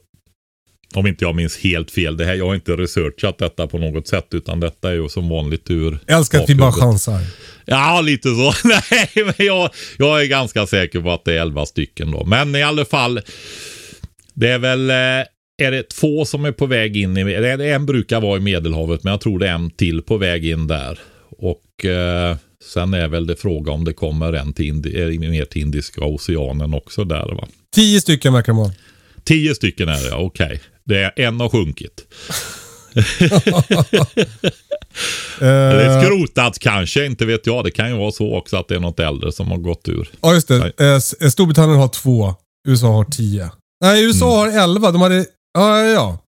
Om 0.94 1.06
inte 1.06 1.25
jag 1.25 1.35
minns 1.35 1.59
helt 1.59 1.90
fel. 1.90 2.16
Det 2.16 2.25
här, 2.25 2.35
jag 2.35 2.47
har 2.47 2.54
inte 2.54 2.73
researchat 2.73 3.38
detta 3.38 3.66
på 3.66 3.78
något 3.78 4.09
sätt 4.09 4.26
utan 4.30 4.61
detta 4.61 4.90
är 4.90 4.94
ju 4.94 5.09
som 5.09 5.28
vanligt 5.28 5.70
ur 5.70 5.99
Jag 6.06 6.18
älskar 6.18 6.40
att 6.40 6.50
vi 6.50 6.54
bara 6.54 6.73
chansar. 6.73 7.20
Ja, 7.64 8.00
lite 8.00 8.28
så. 8.28 8.52
Nej, 8.68 9.11
men 9.14 9.47
jag, 9.47 9.70
jag 9.99 10.23
är 10.23 10.26
ganska 10.26 10.66
säker 10.66 11.00
på 11.00 11.11
att 11.11 11.25
det 11.25 11.35
är 11.35 11.40
11 11.40 11.66
stycken 11.66 12.11
då. 12.11 12.25
Men 12.25 12.56
i 12.56 12.62
alla 12.62 12.85
fall, 12.85 13.20
det 14.35 14.49
är 14.49 14.59
väl, 14.59 14.90
eh, 14.90 14.97
är 15.62 15.70
det 15.70 15.88
två 15.88 16.25
som 16.25 16.44
är 16.44 16.52
på 16.52 16.66
väg 16.66 16.97
in 16.97 17.16
i, 17.16 17.20
en 17.73 17.87
brukar 17.87 18.20
vara 18.20 18.37
i 18.37 18.40
Medelhavet, 18.40 19.04
men 19.04 19.11
jag 19.11 19.20
tror 19.20 19.38
det 19.38 19.49
är 19.49 19.54
en 19.54 19.70
till 19.70 20.02
på 20.02 20.16
väg 20.16 20.47
in 20.47 20.66
där. 20.66 20.99
Och 21.38 21.85
eh, 21.85 22.37
sen 22.73 22.94
är 22.94 23.09
väl 23.09 23.26
det 23.26 23.37
fråga 23.37 23.73
om 23.73 23.85
det 23.85 23.92
kommer 23.92 24.32
en 24.32 24.52
till, 24.52 24.97
eh, 24.97 25.30
ner 25.30 25.44
till 25.44 25.62
Indiska 25.62 26.04
oceanen 26.04 26.75
också 26.75 27.04
där 27.04 27.35
va. 27.35 27.49
Tio 27.75 28.00
stycken 28.00 28.32
verkar 28.32 28.52
det 28.52 28.59
vara. 28.59 28.73
Tio 29.25 29.55
stycken 29.55 29.89
är 29.89 30.11
det, 30.11 30.15
okej. 30.17 30.61
Det 30.85 31.03
är 31.03 31.12
en 31.21 31.41
har 31.41 31.49
sjunkit. 31.49 32.05
Eller 35.41 35.97
Eh, 35.99 36.03
skrotats 36.05 36.59
kanske, 36.59 37.07
inte 37.07 37.27
vet 37.27 37.47
jag. 37.47 37.65
Det 37.65 37.71
kan 37.71 37.91
ju 37.91 37.97
vara 37.97 38.12
så 38.12 38.35
också 38.37 38.57
att 38.57 38.69
det 38.69 38.75
är 38.75 38.81
något 38.81 39.00
äldre 39.00 39.33
som 39.33 39.50
har 39.50 39.59
gått 39.59 39.89
ur. 39.89 40.11
ja, 40.21 40.35
just 40.35 40.49
det. 40.49 40.73
Eh, 40.81 40.87
S- 40.87 41.33
Storbritannien 41.33 41.79
har 41.81 41.89
två. 41.89 42.35
USA 42.69 42.87
har 42.87 43.05
tio. 43.05 43.50
Nej, 43.85 44.05
USA 44.05 44.27
Mm. 44.43 44.55
har 44.55 44.62
elva. 44.65 44.91
De 44.91 45.00
hade... 45.00 45.17
Ja, 45.55 45.79
ja, 45.81 45.85
ja. 45.93 46.19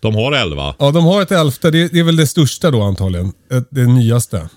De 0.00 0.14
har 0.14 0.32
elva. 0.32 0.74
Ja, 0.78 0.90
de 0.90 1.04
har 1.04 1.22
ett 1.22 1.30
elfte. 1.32 1.70
Det, 1.70 1.88
det 1.88 1.98
är 1.98 2.02
väl 2.04 2.16
det 2.16 2.26
största 2.26 2.70
då 2.70 2.82
antagligen. 2.82 3.32
Eh, 3.52 3.62
Det 3.70 3.86
nyaste. 3.86 4.48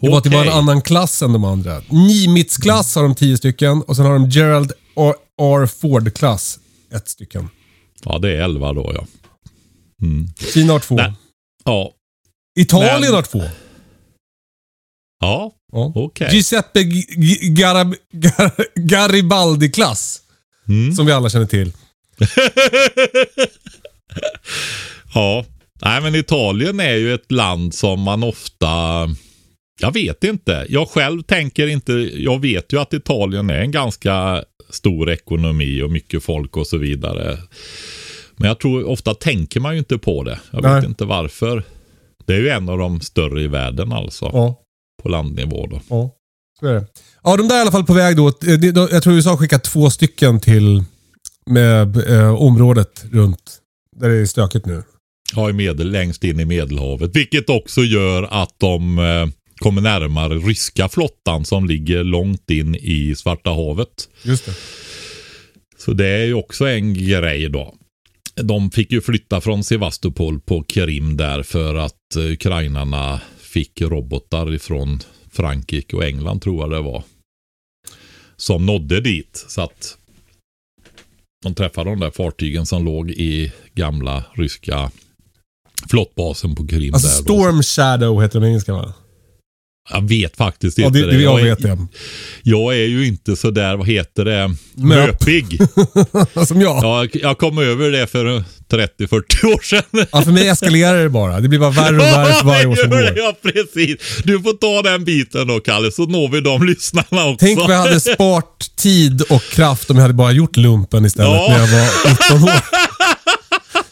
Det 0.00 0.08
var 0.10 0.18
att 0.18 0.24
det 0.24 0.30
var 0.30 0.44
en 0.44 0.52
annan 0.52 0.82
klass 0.82 1.22
än 1.22 1.32
de 1.32 1.44
andra. 1.44 1.82
Nimitz-klass 1.88 2.94
har 2.96 3.02
de 3.02 3.14
tio 3.14 3.36
stycken 3.36 3.82
och 3.82 3.96
sen 3.96 4.04
har 4.04 4.12
de 4.12 4.30
Gerald 4.30 4.72
R. 4.96 5.14
R. 5.42 5.66
Ford-klass. 5.66 6.58
Ett 6.94 7.08
stycken. 7.08 7.48
Ja, 8.04 8.18
det 8.18 8.30
är 8.36 8.42
elva 8.42 8.72
då 8.72 8.92
ja. 8.94 9.06
Mm. 10.02 10.26
Kina 10.54 10.72
har 10.72 10.80
två. 10.80 10.94
Nej. 10.96 11.12
Ja. 11.64 11.92
Italien 12.58 13.00
Men- 13.00 13.14
har 13.14 13.22
två. 13.22 13.42
Ja, 15.20 15.52
Ja. 15.72 15.92
okej. 15.94 16.28
Giuseppe 16.32 16.82
G- 16.82 17.06
G- 17.16 17.38
Garab- 17.62 17.96
Gar- 18.12 18.64
Garibaldi-klass. 18.74 20.22
Mm. 20.68 20.94
Som 20.94 21.06
vi 21.06 21.12
alla 21.12 21.28
känner 21.30 21.46
till. 21.46 21.72
Ja. 25.14 25.44
Nej, 25.82 26.00
men 26.00 26.14
Italien 26.14 26.80
är 26.80 26.94
ju 26.94 27.14
ett 27.14 27.32
land 27.32 27.74
som 27.74 28.00
man 28.00 28.22
ofta... 28.22 28.66
Jag 29.80 29.92
vet 29.94 30.24
inte. 30.24 30.66
Jag 30.68 30.88
själv 30.88 31.22
tänker 31.22 31.66
inte... 31.66 31.92
Jag 32.14 32.40
vet 32.40 32.72
ju 32.72 32.80
att 32.80 32.92
Italien 32.94 33.50
är 33.50 33.60
en 33.60 33.70
ganska 33.70 34.44
stor 34.70 35.10
ekonomi 35.10 35.82
och 35.82 35.90
mycket 35.90 36.22
folk 36.22 36.56
och 36.56 36.66
så 36.66 36.76
vidare. 36.76 37.38
Men 38.36 38.48
jag 38.48 38.58
tror 38.60 38.84
ofta 38.88 39.14
tänker 39.14 39.60
man 39.60 39.72
ju 39.72 39.78
inte 39.78 39.98
på 39.98 40.22
det. 40.24 40.40
Jag 40.50 40.62
vet 40.62 40.72
Nej. 40.72 40.84
inte 40.86 41.04
varför. 41.04 41.62
Det 42.26 42.34
är 42.34 42.38
ju 42.40 42.48
en 42.48 42.68
av 42.68 42.78
de 42.78 43.00
större 43.00 43.42
i 43.42 43.48
världen 43.48 43.92
alltså. 43.92 44.30
Ja. 44.32 44.60
På 45.02 45.08
landnivå 45.08 45.66
då. 45.66 45.80
Ja, 45.88 46.10
så 46.60 46.66
är 46.66 46.74
det. 46.74 46.86
Ja, 47.22 47.36
de 47.36 47.48
där 47.48 47.54
är 47.54 47.58
i 47.58 47.62
alla 47.62 47.70
fall 47.72 47.84
på 47.86 47.92
väg 47.92 48.16
då- 48.16 48.32
Jag 48.90 49.02
tror 49.02 49.14
USA 49.14 49.30
har 49.30 49.36
skickat 49.36 49.64
två 49.64 49.90
stycken 49.90 50.40
till 50.40 50.82
med 51.46 52.10
eh, 52.10 52.34
området 52.42 53.04
runt 53.12 53.58
där 53.96 54.08
det 54.08 54.16
är 54.16 54.26
stökigt 54.26 54.66
nu. 54.66 54.82
Ja, 55.34 55.50
i 55.50 55.52
medel, 55.52 55.90
längst 55.90 56.24
in 56.24 56.40
i 56.40 56.44
Medelhavet. 56.44 57.16
Vilket 57.16 57.50
också 57.50 57.80
gör 57.80 58.22
att 58.42 58.54
de 58.58 58.98
eh, 58.98 59.26
kommer 59.58 59.82
närmare 59.82 60.34
ryska 60.34 60.88
flottan 60.88 61.44
som 61.44 61.66
ligger 61.66 62.04
långt 62.04 62.50
in 62.50 62.74
i 62.74 63.14
Svarta 63.16 63.50
havet. 63.50 64.08
Just 64.22 64.46
det. 64.46 64.54
Så 65.78 65.92
det 65.92 66.08
är 66.08 66.24
ju 66.24 66.34
också 66.34 66.68
en 66.68 66.94
grej 66.94 67.48
då. 67.48 67.74
De 68.34 68.70
fick 68.70 68.92
ju 68.92 69.00
flytta 69.00 69.40
från 69.40 69.64
Sevastopol 69.64 70.40
på 70.40 70.62
Krim 70.62 71.16
där 71.16 71.42
för 71.42 71.74
att 71.74 72.16
eh, 72.16 72.22
ukrainarna 72.22 73.20
fick 73.38 73.80
robotar 73.80 74.54
ifrån 74.54 75.00
Frankrike 75.32 75.96
och 75.96 76.04
England 76.04 76.42
tror 76.42 76.62
jag 76.62 76.70
det 76.70 76.80
var. 76.80 77.02
Som 78.36 78.66
nådde 78.66 79.00
dit. 79.00 79.44
Så 79.48 79.60
att 79.60 79.96
de 81.42 81.54
träffade 81.54 81.90
de 81.90 82.00
där 82.00 82.10
fartygen 82.10 82.66
som 82.66 82.84
låg 82.84 83.10
i 83.10 83.52
gamla 83.74 84.24
ryska 84.34 84.90
flottbasen 85.90 86.54
på 86.54 86.66
Krim. 86.66 86.94
Alltså. 86.94 87.08
Storm 87.08 87.62
Shadow 87.62 88.22
heter 88.22 88.40
de 88.40 88.46
engelska 88.46 88.72
va? 88.72 88.94
Jag 89.90 90.08
vet 90.08 90.36
faktiskt 90.36 90.78
Ja, 90.78 90.86
inte 90.86 90.98
det, 90.98 91.06
det, 91.16 91.22
jag 91.22 91.42
vet 91.42 91.62
det. 91.62 91.78
jag 92.42 92.72
är 92.76 92.86
ju 92.86 93.06
inte 93.06 93.36
så 93.36 93.50
där, 93.50 93.76
vad 93.76 93.86
heter 93.88 94.24
det, 94.24 94.48
Möp. 94.74 95.08
möpig. 95.20 95.58
Som 96.46 96.60
jag. 96.60 96.84
Jag, 96.84 97.16
jag 97.22 97.38
kom 97.38 97.58
över 97.58 97.90
det 97.90 98.06
för 98.06 98.44
30-40 98.70 99.54
år 99.54 99.62
sedan. 99.64 100.06
Ja, 100.12 100.22
för 100.22 100.30
mig 100.32 100.48
eskalerar 100.48 101.02
det 101.02 101.08
bara. 101.08 101.40
Det 101.40 101.48
blir 101.48 101.58
bara 101.58 101.70
värre 101.70 101.96
och 101.96 102.02
värre 102.02 102.32
för 102.34 102.44
varje 102.46 102.66
år 102.66 102.76
som 102.76 102.90
går. 102.90 103.12
Ja, 103.16 103.34
precis. 103.42 103.96
Du 104.24 104.40
får 104.42 104.52
ta 104.52 104.90
den 104.90 105.04
biten 105.04 105.46
då, 105.46 105.60
Kalle, 105.60 105.92
så 105.92 106.06
når 106.06 106.28
vi 106.28 106.40
de 106.40 106.66
lyssnarna 106.66 107.24
också. 107.24 107.46
Tänk 107.46 107.60
om 107.60 107.66
vi 107.68 107.74
hade 107.74 108.00
sparat 108.00 108.70
tid 108.76 109.22
och 109.28 109.42
kraft 109.42 109.90
om 109.90 109.96
jag 109.96 110.02
hade 110.02 110.14
bara 110.14 110.32
gjort 110.32 110.56
lumpen 110.56 111.04
istället 111.04 111.30
Ja. 111.32 111.46
när 111.48 111.58
jag 111.58 111.66
var 111.66 112.10
19 112.38 112.42
år. 112.48 112.60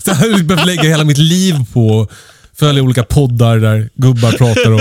Så 0.05 0.11
jag 0.11 0.15
hade 0.15 0.43
behövt 0.45 0.67
lägga 0.67 0.83
hela 0.83 1.05
mitt 1.05 1.19
liv 1.19 1.55
på 1.73 2.09
följa 2.57 2.83
olika 2.83 3.03
poddar 3.03 3.59
där 3.59 3.89
gubbar 3.95 4.33
pratar 4.33 4.73
om 4.73 4.81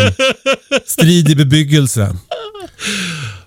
strid 0.85 1.29
i 1.29 1.35
bebyggelse. 1.35 2.15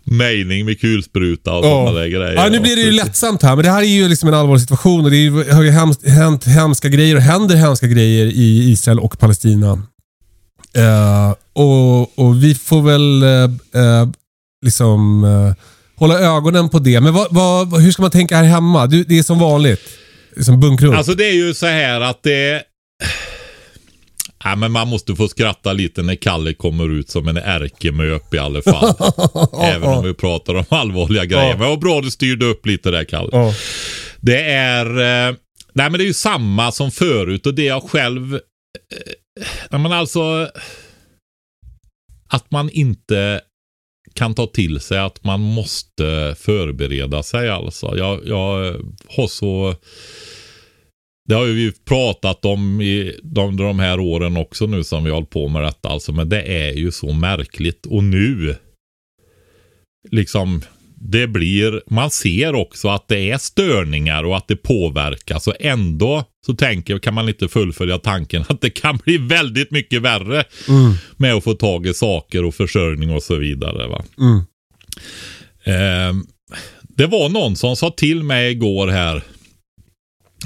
Mejning 0.04 0.64
med 0.64 0.80
kulspruta 0.80 1.52
och 1.52 1.64
Ja. 1.66 1.70
sådana 1.70 1.98
där 2.00 2.06
grejer. 2.08 2.34
Ja, 2.34 2.48
nu 2.48 2.60
blir 2.60 2.76
det 2.76 2.82
ju 2.82 2.92
lättsamt 2.92 3.42
här, 3.42 3.56
men 3.56 3.64
det 3.64 3.70
här 3.70 3.82
är 3.82 3.86
ju 3.86 4.08
liksom 4.08 4.28
en 4.28 4.34
allvarlig 4.34 4.62
situation 4.62 5.04
och 5.04 5.10
det 5.10 5.16
är 5.16 5.52
har 5.54 5.62
ju 5.62 5.70
hemskt, 5.70 6.08
hänt 6.08 6.44
hemska 6.44 6.88
grejer 6.88 7.16
och 7.16 7.22
händer 7.22 7.56
hemska 7.56 7.86
grejer 7.86 8.26
i 8.26 8.70
Israel 8.70 8.98
och 9.00 9.18
Palestina. 9.18 9.82
Eh, 10.76 11.34
och, 11.52 12.18
och 12.18 12.42
vi 12.44 12.54
får 12.54 12.82
väl 12.82 13.22
eh, 13.22 14.08
liksom 14.64 15.24
eh, 15.24 15.54
hålla 15.96 16.18
ögonen 16.20 16.68
på 16.68 16.78
det. 16.78 17.00
Men 17.00 17.14
vad, 17.14 17.26
vad, 17.30 17.80
hur 17.82 17.92
ska 17.92 18.02
man 18.02 18.10
tänka 18.10 18.36
här 18.36 18.44
hemma? 18.44 18.86
Du, 18.86 19.04
det 19.04 19.18
är 19.18 19.22
som 19.22 19.38
vanligt. 19.38 19.82
Som 20.40 20.60
bunkra 20.60 20.88
upp. 20.88 20.94
Alltså 20.94 21.14
det 21.14 21.24
är 21.24 21.34
ju 21.34 21.54
så 21.54 21.66
här 21.66 22.00
att 22.00 22.22
det... 22.22 22.62
Ja, 24.44 24.56
men 24.56 24.72
man 24.72 24.88
måste 24.88 25.14
få 25.14 25.28
skratta 25.28 25.72
lite 25.72 26.02
när 26.02 26.14
Kalle 26.14 26.54
kommer 26.54 26.88
ut 26.88 27.10
som 27.10 27.28
en 27.28 27.36
ärkemöp 27.36 28.34
i 28.34 28.38
alla 28.38 28.62
fall. 28.62 28.94
Även 29.62 29.88
om 29.88 30.04
vi 30.04 30.14
pratar 30.14 30.54
om 30.54 30.64
allvarliga 30.68 31.24
grejer. 31.24 31.58
Men 31.58 31.68
vad 31.68 31.80
bra 31.80 32.00
du 32.00 32.10
styrde 32.10 32.46
upp 32.46 32.66
lite 32.66 32.90
där 32.90 33.04
Kalle. 33.04 33.54
Det 34.20 34.42
är... 34.50 34.86
Eh, 34.86 35.34
nej 35.72 35.90
men 35.90 35.92
det 35.92 36.04
är 36.04 36.06
ju 36.06 36.14
samma 36.14 36.72
som 36.72 36.90
förut 36.90 37.46
och 37.46 37.54
det 37.54 37.64
jag 37.64 37.82
själv... 37.82 38.34
Eh, 38.34 38.40
ja, 39.70 39.78
men 39.78 39.92
alltså... 39.92 40.50
Att 42.28 42.50
man 42.50 42.70
inte 42.70 43.40
kan 44.14 44.34
ta 44.34 44.46
till 44.46 44.80
sig 44.80 44.98
att 44.98 45.24
man 45.24 45.40
måste 45.40 46.36
förbereda 46.38 47.22
sig 47.22 47.48
alltså. 47.48 47.96
Jag, 47.96 48.20
jag 48.26 48.76
har 49.08 49.26
så... 49.26 49.74
Det 51.26 51.34
har 51.34 51.46
ju 51.46 51.52
vi 51.52 51.72
pratat 51.72 52.44
om 52.44 52.80
i 52.80 53.18
de, 53.22 53.56
de 53.56 53.78
här 53.78 54.00
åren 54.00 54.36
också 54.36 54.66
nu 54.66 54.84
som 54.84 55.04
vi 55.04 55.10
har 55.10 55.14
hållit 55.14 55.30
på 55.30 55.48
med 55.48 55.62
detta 55.62 55.88
alltså. 55.88 56.12
Men 56.12 56.28
det 56.28 56.42
är 56.42 56.72
ju 56.72 56.92
så 56.92 57.12
märkligt. 57.12 57.86
Och 57.86 58.04
nu 58.04 58.56
liksom 60.10 60.62
det 60.98 61.26
blir, 61.26 61.82
man 61.86 62.10
ser 62.10 62.54
också 62.54 62.88
att 62.88 63.08
det 63.08 63.30
är 63.30 63.38
störningar 63.38 64.24
och 64.24 64.36
att 64.36 64.48
det 64.48 64.56
påverkas 64.56 65.46
och 65.46 65.54
ändå 65.60 66.24
så 66.46 66.54
tänker, 66.54 66.98
kan 66.98 67.14
man 67.14 67.28
inte 67.28 67.48
fullfölja 67.48 67.98
tanken 67.98 68.44
att 68.48 68.60
det 68.60 68.70
kan 68.70 68.96
bli 68.96 69.18
väldigt 69.18 69.70
mycket 69.70 70.02
värre 70.02 70.44
Mm, 70.68 70.92
med 71.16 71.34
att 71.34 71.44
få 71.44 71.54
tag 71.54 71.86
i 71.86 71.94
saker 71.94 72.44
och 72.44 72.54
försörjning 72.54 73.10
och 73.10 73.22
så 73.22 73.36
vidare. 73.36 73.88
Va? 73.88 74.04
mm. 74.18 74.42
Ehm, 75.64 76.26
det 76.82 77.06
var 77.06 77.28
någon 77.28 77.56
som 77.56 77.76
sa 77.76 77.90
till 77.90 78.22
mig 78.22 78.50
igår 78.50 78.88
här 78.88 79.22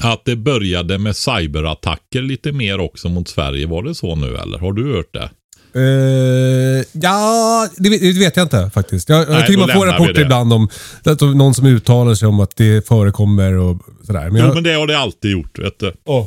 att 0.03 0.25
det 0.25 0.37
började 0.37 0.99
med 0.99 1.17
cyberattacker 1.17 2.23
lite 2.23 2.53
mer 2.53 2.81
också 2.81 3.09
mot 3.09 3.29
Sverige. 3.29 3.67
Var 3.67 3.83
det 3.83 3.95
så 3.95 4.15
nu 4.15 4.37
eller? 4.37 4.59
Har 4.59 4.73
du 4.73 4.95
hört 4.97 5.13
det? 5.13 5.31
Eh, 5.75 6.85
ja, 6.93 7.69
det 7.77 7.91
vet, 7.91 8.01
det 8.01 8.13
vet 8.19 8.37
jag 8.37 8.45
inte 8.45 8.71
faktiskt. 8.75 9.09
Jag, 9.09 9.21
jag 9.21 9.29
Nej, 9.31 9.47
tycker 9.47 9.61
då 9.61 9.67
man 9.67 9.77
får 9.77 9.87
rapporter 9.87 10.21
ibland 10.21 10.53
om 10.53 10.69
att 11.05 11.21
någon 11.21 11.55
som 11.55 11.67
uttalar 11.67 12.15
sig 12.15 12.29
om 12.29 12.41
att 12.41 12.57
det 12.57 12.89
förekommer 12.89 13.53
och 13.53 13.77
sådär. 14.07 14.31
Men 14.31 14.41
Jo 14.41 14.47
jag, 14.47 14.55
men 14.55 14.65
det 14.65 14.73
har 14.73 14.87
det 14.87 14.99
alltid 14.99 15.31
gjort 15.31 15.59
vet 15.59 15.79
du. 15.79 15.93
Åh, 16.05 16.27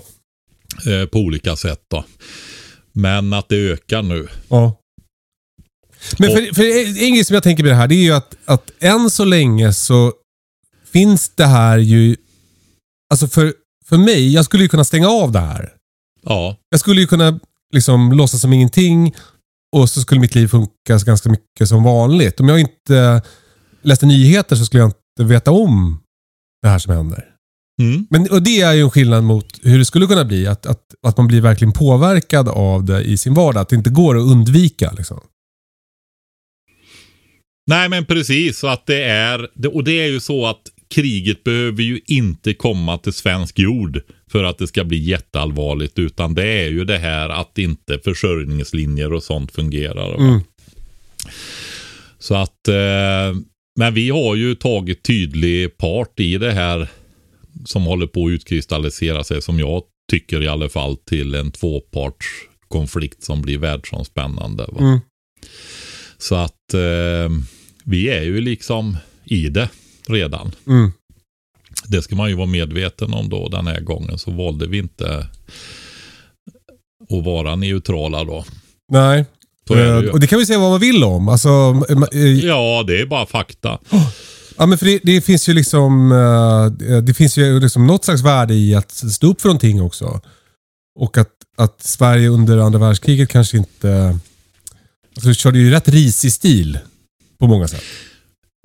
Eh, 0.87 1.05
på 1.05 1.19
olika 1.19 1.55
sätt 1.55 1.79
då. 1.91 2.05
Men 2.93 3.33
att 3.33 3.49
det 3.49 3.55
ökar 3.71 4.01
nu. 4.01 4.27
ja. 4.49 4.79
Men 6.19 6.29
Och- 6.29 6.35
för, 6.37 6.55
för 6.55 6.63
en 7.03 7.13
grej 7.13 7.23
som 7.25 7.33
jag 7.33 7.43
tänker 7.43 7.63
med 7.63 7.71
det 7.71 7.75
här, 7.75 7.87
det 7.87 7.95
är 7.95 8.03
ju 8.03 8.11
att, 8.13 8.35
att 8.45 8.71
än 8.79 9.09
så 9.09 9.25
länge 9.25 9.73
så 9.73 10.13
finns 10.93 11.29
det 11.35 11.45
här 11.45 11.77
ju... 11.77 12.15
Alltså 13.09 13.27
för, 13.27 13.53
för 13.85 13.97
mig, 13.97 14.33
jag 14.33 14.45
skulle 14.45 14.63
ju 14.63 14.69
kunna 14.69 14.83
stänga 14.83 15.07
av 15.07 15.31
det 15.31 15.39
här. 15.39 15.73
Ja, 16.23 16.57
Jag 16.69 16.79
skulle 16.79 17.01
ju 17.01 17.07
kunna 17.07 17.39
liksom 17.73 18.11
låtsas 18.11 18.41
som 18.41 18.53
ingenting 18.53 19.15
och 19.75 19.89
så 19.89 20.01
skulle 20.01 20.21
mitt 20.21 20.35
liv 20.35 20.47
funka 20.47 20.97
ganska 21.05 21.29
mycket 21.29 21.69
som 21.69 21.83
vanligt. 21.83 22.39
Om 22.39 22.49
jag 22.49 22.59
inte 22.59 23.21
läste 23.81 24.05
nyheter 24.05 24.55
så 24.55 24.65
skulle 24.65 24.83
jag 24.83 24.89
inte 24.89 25.33
veta 25.33 25.51
om 25.51 25.99
det 26.61 26.67
här 26.67 26.79
som 26.79 26.93
händer. 26.93 27.25
mm. 27.81 28.07
Men, 28.09 28.31
och 28.31 28.41
det 28.43 28.61
är 28.61 28.73
ju 28.73 28.81
en 28.81 28.91
skillnad 28.91 29.23
mot 29.23 29.59
hur 29.61 29.77
det 29.79 29.85
skulle 29.85 30.07
kunna 30.07 30.25
bli. 30.25 30.47
Att, 30.47 30.65
att, 30.65 30.95
att 31.07 31.17
man 31.17 31.27
blir 31.27 31.41
verkligen 31.41 31.71
påverkad 31.71 32.49
av 32.49 32.83
det 32.85 33.01
i 33.01 33.17
sin 33.17 33.33
vardag. 33.33 33.61
Att 33.61 33.69
det 33.69 33.75
inte 33.75 33.89
går 33.89 34.17
att 34.17 34.23
undvika. 34.23 34.91
Liksom. 34.91 35.19
Nej 37.67 37.89
men 37.89 38.05
precis, 38.05 38.59
så 38.59 38.67
att 38.67 38.85
det 38.85 39.03
är, 39.03 39.67
och 39.75 39.83
det 39.83 39.91
är 40.01 40.07
ju 40.07 40.19
så 40.19 40.45
att 40.45 40.61
kriget 40.93 41.43
behöver 41.43 41.83
ju 41.83 41.99
inte 42.05 42.53
komma 42.53 42.97
till 42.97 43.13
svensk 43.13 43.59
jord 43.59 44.01
för 44.31 44.43
att 44.43 44.57
det 44.57 44.67
ska 44.67 44.83
bli 44.83 44.97
jätteallvarligt, 44.97 45.99
utan 45.99 46.33
det 46.33 46.47
är 46.47 46.69
ju 46.69 46.85
det 46.85 46.97
här 46.97 47.29
att 47.29 47.57
inte 47.57 47.99
försörjningslinjer 47.99 49.13
och 49.13 49.23
sånt 49.23 49.51
fungerar. 49.51 50.15
Mm. 50.15 50.41
Så 52.19 52.35
att, 52.35 52.67
eh, 52.67 53.37
men 53.79 53.93
vi 53.93 54.09
har 54.09 54.35
ju 54.35 54.55
tagit 54.55 55.03
tydlig 55.03 55.77
part 55.77 56.19
i 56.19 56.37
det 56.37 56.51
här 56.51 56.87
som 57.65 57.83
håller 57.83 58.07
på 58.07 58.25
att 58.25 58.31
utkristallisera 58.31 59.23
sig, 59.23 59.41
som 59.41 59.59
jag 59.59 59.83
tycker 60.11 60.43
i 60.43 60.47
alla 60.47 60.69
fall, 60.69 60.97
till 60.97 61.35
en 61.35 61.51
tvåpartskonflikt 61.51 63.23
som 63.23 63.41
blir 63.41 63.57
världsomspännande. 63.57 64.67
Mm. 64.79 64.99
Så 66.17 66.35
att 66.35 66.73
eh, 66.73 67.29
vi 67.83 68.09
är 68.09 68.23
ju 68.23 68.41
liksom 68.41 68.97
i 69.25 69.49
det 69.49 69.69
redan. 70.07 70.51
Mm. 70.67 70.91
Det 71.87 72.01
ska 72.01 72.15
man 72.15 72.29
ju 72.29 72.35
vara 72.35 72.47
medveten 72.47 73.13
om 73.13 73.29
då. 73.29 73.49
Den 73.49 73.67
här 73.67 73.81
gången 73.81 74.17
så 74.17 74.31
valde 74.31 74.67
vi 74.67 74.77
inte 74.77 75.27
att 77.09 77.25
vara 77.25 77.55
neutrala 77.55 78.23
då. 78.23 78.45
Nej. 78.91 79.25
Det 79.67 79.83
Eh, 79.83 80.11
och 80.11 80.19
det 80.19 80.27
kan 80.27 80.39
vi 80.39 80.45
säga 80.45 80.59
vad 80.59 80.71
man 80.71 80.79
vill 80.79 81.03
om. 81.03 81.29
Alltså, 81.29 81.49
eh, 81.89 82.21
eh, 82.21 82.45
Ja, 82.45 82.83
det 82.87 83.01
är 83.01 83.05
bara 83.05 83.25
fakta. 83.25 83.79
Ja, 84.57 84.65
men 84.65 84.77
för 84.77 84.85
det, 84.85 84.99
det 85.03 85.21
finns 85.21 85.49
ju 85.49 85.53
liksom 85.53 86.09
det 87.03 87.13
finns 87.13 87.37
ju 87.37 87.59
liksom 87.59 87.87
något 87.87 88.05
slags 88.05 88.21
värde 88.21 88.53
i 88.53 88.75
att 88.75 88.91
stå 88.91 89.27
upp 89.27 89.41
för 89.41 89.49
någonting 89.49 89.81
också. 89.81 90.21
Och 90.99 91.17
att, 91.17 91.29
att 91.57 91.83
Sverige 91.83 92.27
under 92.27 92.57
andra 92.57 92.79
världskriget 92.79 93.29
kanske 93.29 93.57
inte... 93.57 94.19
Alltså 95.15 95.33
körde 95.33 95.59
ju 95.59 95.71
rätt 95.71 95.87
risig 95.87 96.33
stil 96.33 96.79
på 97.39 97.47
många 97.47 97.67
sätt. 97.67 97.83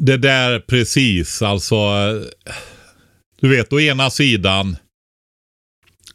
Det 0.02 0.16
där 0.16 0.60
precis, 0.60 1.42
alltså. 1.42 1.76
Du 3.40 3.48
vet, 3.48 3.72
å 3.72 3.80
ena 3.80 4.10
sidan 4.10 4.76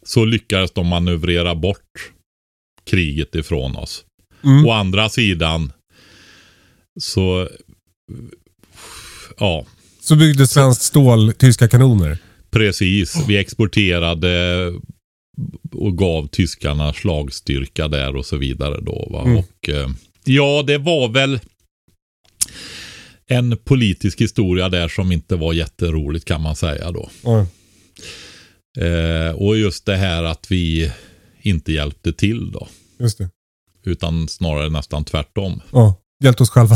så 0.06 0.26
lyckades 0.26 0.72
de 0.72 0.88
manövrera 0.88 1.56
bort 1.56 2.12
kriget 2.86 3.36
ifrån 3.36 3.76
oss. 3.76 4.06
Mm. 4.44 4.66
Å 4.66 4.72
andra 4.72 5.10
sidan 5.10 5.72
så, 7.00 7.50
ja, 9.38 9.66
Så 10.02 10.16
byggde 10.16 10.48
svenskt 10.48 10.82
stål 10.82 11.34
tyska 11.34 11.68
kanoner. 11.68 12.18
precis. 12.52 13.16
Vi 13.28 13.38
exporterade 13.38 14.68
och 15.72 15.98
gav 15.98 16.28
tyskarna 16.28 16.94
slagstyrka 16.94 17.88
där 17.88 18.16
och 18.16 18.26
så 18.26 18.38
vidare 18.38 18.82
då. 18.82 19.08
Va? 19.12 19.22
Mm. 19.22 19.38
Och, 19.38 19.70
eh, 19.70 19.90
ja, 20.24 20.64
det 20.68 20.78
var 20.78 21.10
väl 21.10 21.40
en 23.34 23.58
politisk 23.58 24.22
historia 24.22 24.70
där 24.70 24.88
som 24.88 25.12
inte 25.12 25.36
var 25.36 25.54
jätteroligt 25.54 26.26
kan 26.26 26.42
man 26.42 26.56
säga 26.56 26.92
då. 26.92 27.10
Ja. 27.24 27.48
Eh, 28.86 29.36
och 29.36 29.58
just 29.58 29.86
det 29.86 29.96
här 29.96 30.24
att 30.24 30.52
vi 30.52 30.92
inte 31.42 31.72
hjälpte 31.72 32.14
till 32.14 32.52
då. 32.52 32.68
Just 33.00 33.18
det. 33.18 33.30
Utan 33.86 34.28
snarare 34.28 34.70
nästan 34.70 35.06
tvärtom. 35.06 35.62
Ja. 35.72 35.96
Hjälpte 36.24 36.44
oss 36.44 36.50
själva. 36.50 36.76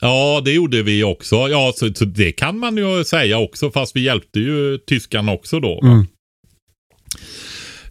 Ja, 0.00 0.42
det 0.44 0.52
gjorde 0.52 0.82
vi 0.82 1.04
också. 1.04 1.36
Ja, 1.36 1.72
så, 1.76 1.94
så 1.94 2.04
det 2.04 2.32
kan 2.32 2.58
man 2.58 2.76
ju 2.76 3.04
säga 3.04 3.38
också, 3.38 3.70
fast 3.70 3.96
vi 3.96 4.00
hjälpte 4.00 4.40
ju 4.40 4.78
tyskarna 4.78 5.32
också 5.32 5.60
då. 5.60 5.80
Mm. 5.82 6.06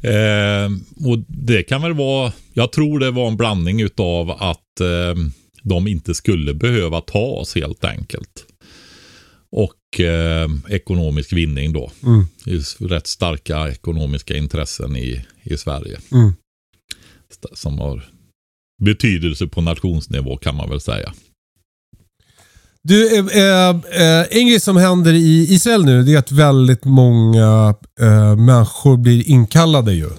Eh, 0.01 0.69
och 1.07 1.19
det 1.27 1.63
kan 1.63 1.81
väl 1.81 1.93
vara, 1.93 2.31
jag 2.53 2.71
tror 2.71 2.99
det 2.99 3.11
var 3.11 3.27
en 3.27 3.37
blandning 3.37 3.81
utav 3.81 4.31
att 4.31 4.81
eh, 4.81 5.15
de 5.65 5.87
inte 5.87 6.15
skulle 6.15 6.53
behöva 6.53 7.01
ta 7.01 7.19
oss 7.19 7.55
helt 7.55 7.83
enkelt. 7.83 8.45
Och 9.51 9.99
eh, 9.99 10.49
ekonomisk 10.69 11.33
vinning 11.33 11.73
då. 11.73 11.91
Mm. 12.03 12.25
Det 12.45 12.51
är 12.51 12.87
rätt 12.87 13.07
starka 13.07 13.69
ekonomiska 13.69 14.37
intressen 14.37 14.95
i, 14.95 15.25
i 15.43 15.57
Sverige. 15.57 15.99
Mm. 16.11 16.33
Som 17.53 17.79
har 17.79 18.09
betydelse 18.83 19.47
på 19.47 19.61
nationsnivå 19.61 20.37
kan 20.37 20.55
man 20.55 20.69
väl 20.69 20.81
säga. 20.81 21.13
Du, 22.83 23.17
eh, 23.17 23.25
eh, 23.25 23.69
eh, 23.69 24.25
en 24.29 24.47
grej 24.47 24.59
som 24.59 24.77
händer 24.77 25.13
i 25.13 25.47
Israel 25.49 25.85
nu 25.85 26.03
det 26.03 26.13
är 26.13 26.17
att 26.17 26.31
väldigt 26.31 26.85
många 26.85 27.75
eh, 27.99 28.35
människor 28.35 28.97
blir 28.97 29.29
inkallade 29.29 29.93
ju. 29.93 30.09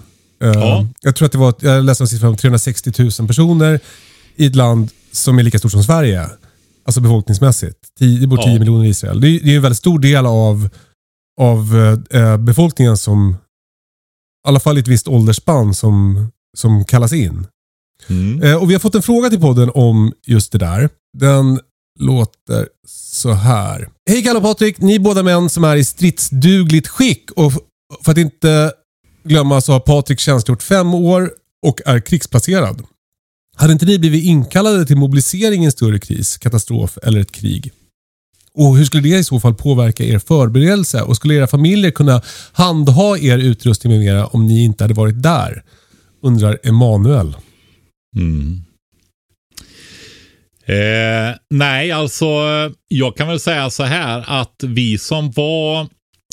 Eh, 0.43 0.53
Ja. 0.53 0.87
Jag 1.01 1.17
tror 1.17 1.27
att 1.27 1.33
det 1.33 1.39
var, 1.39 1.55
jag 1.61 1.85
läste 1.85 2.05
en 2.05 2.09
siffra 2.09 2.29
om 2.29 2.37
360 2.37 2.93
000 2.99 3.29
personer 3.29 3.81
i 4.37 4.47
ett 4.47 4.55
land 4.55 4.91
som 5.17 5.39
är 5.39 5.43
lika 5.43 5.59
stort 5.59 5.73
som 5.73 5.83
Sverige. 5.85 6.29
Alltså 6.85 7.01
befolkningsmässigt. 7.01 7.79
Det 7.99 8.27
bor 8.27 8.37
10 8.37 8.47
Ja. 8.53 8.59
miljoner 8.59 8.85
i 8.85 8.89
Israel. 8.89 9.21
Det 9.21 9.29
är, 9.29 9.41
det 9.45 9.53
är 9.53 9.57
en 9.57 9.63
väldigt 9.63 9.79
stor 9.79 9.99
del 9.99 10.27
av, 10.27 10.69
av 11.41 11.77
eh, 12.11 12.37
befolkningen 12.37 12.97
som, 12.97 13.37
i 14.47 14.49
alla 14.49 14.61
fall 14.61 14.77
i 14.77 14.81
ett 14.81 14.89
visst 14.89 15.09
åldersspann, 15.09 15.75
som, 15.75 16.27
som 16.59 16.85
kallas 16.85 17.13
in. 17.13 17.47
Mm. 18.09 18.43
Eh, 18.43 18.57
och 18.63 18.71
Vi 18.71 18.75
har 18.75 18.81
fått 18.81 18.95
en 18.95 19.03
fråga 19.03 19.31
till 19.31 19.41
podden 19.41 19.71
om 19.75 20.13
just 20.27 20.53
det 20.53 20.59
där. 20.59 20.89
Den 21.19 21.61
låter 22.01 22.69
så 22.89 23.33
här. 23.33 23.89
Hej 24.11 24.23
Kalle 24.23 24.39
och 24.39 24.45
Patrik, 24.45 24.79
ni 24.81 24.99
båda 24.99 25.23
män 25.23 25.51
som 25.51 25.65
är 25.65 25.77
i 25.77 25.85
stridsdugligt 25.85 26.89
skick. 26.89 27.31
Och 27.31 27.53
för 28.05 28.13
att 28.13 28.19
inte 28.19 28.73
glömma 29.25 29.61
så 29.61 29.73
har 29.73 29.81
Patrik 29.81 30.21
tjänstgjort 30.21 30.63
fem 30.63 30.95
år 30.95 31.31
och 31.67 31.81
är 31.87 32.01
krigsplacerad. 32.01 32.83
Hade 33.57 33.73
inte 33.73 33.87
ni 33.87 33.99
blivit 33.99 34.25
inkallade 34.25 34.87
till 34.87 34.97
mobilisering 34.97 35.63
i 35.63 35.65
en 35.67 35.73
större 35.73 35.99
kris, 35.99 36.37
katastrof 36.37 36.99
eller 37.03 37.21
ett 37.21 37.33
krig? 37.33 37.73
Och 38.55 38.77
hur 38.77 38.85
skulle 38.85 39.03
det 39.03 39.19
i 39.19 39.25
så 39.25 39.41
fall 39.41 39.55
påverka 39.55 40.05
er 40.05 40.19
förberedelse? 40.19 41.03
Och 41.03 41.17
skulle 41.17 41.35
era 41.35 41.47
familjer 41.47 41.91
kunna 41.91 42.23
handha 42.53 43.19
er 43.19 43.39
utrustning 43.39 43.93
med 43.93 44.01
mera 44.01 44.27
om 44.27 44.47
ni 44.47 44.65
inte 44.65 44.85
hade 44.85 44.95
varit 44.95 45.23
där? 45.23 45.63
Undrar 46.23 46.59
Emanuel. 46.63 47.37
Mm. 48.17 48.63
Eh, 50.67 51.37
nej, 51.51 51.93
alltså 51.93 52.27
jag 52.89 53.17
kan 53.17 53.29
väl 53.29 53.41
säga 53.41 53.71
så 53.71 53.83
här 53.83 54.25
att 54.27 54.65
vi 54.67 54.99
som 54.99 55.31
var 55.31 55.89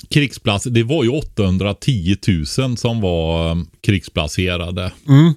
krigsplats, 0.09 0.63
det 0.63 0.83
var 0.83 1.03
ju 1.03 1.09
810 1.09 2.15
000 2.57 2.77
som 2.77 3.01
var 3.01 3.51
eh, 3.51 3.57
krigsplacerade. 3.81 4.91
Mm. 5.07 5.33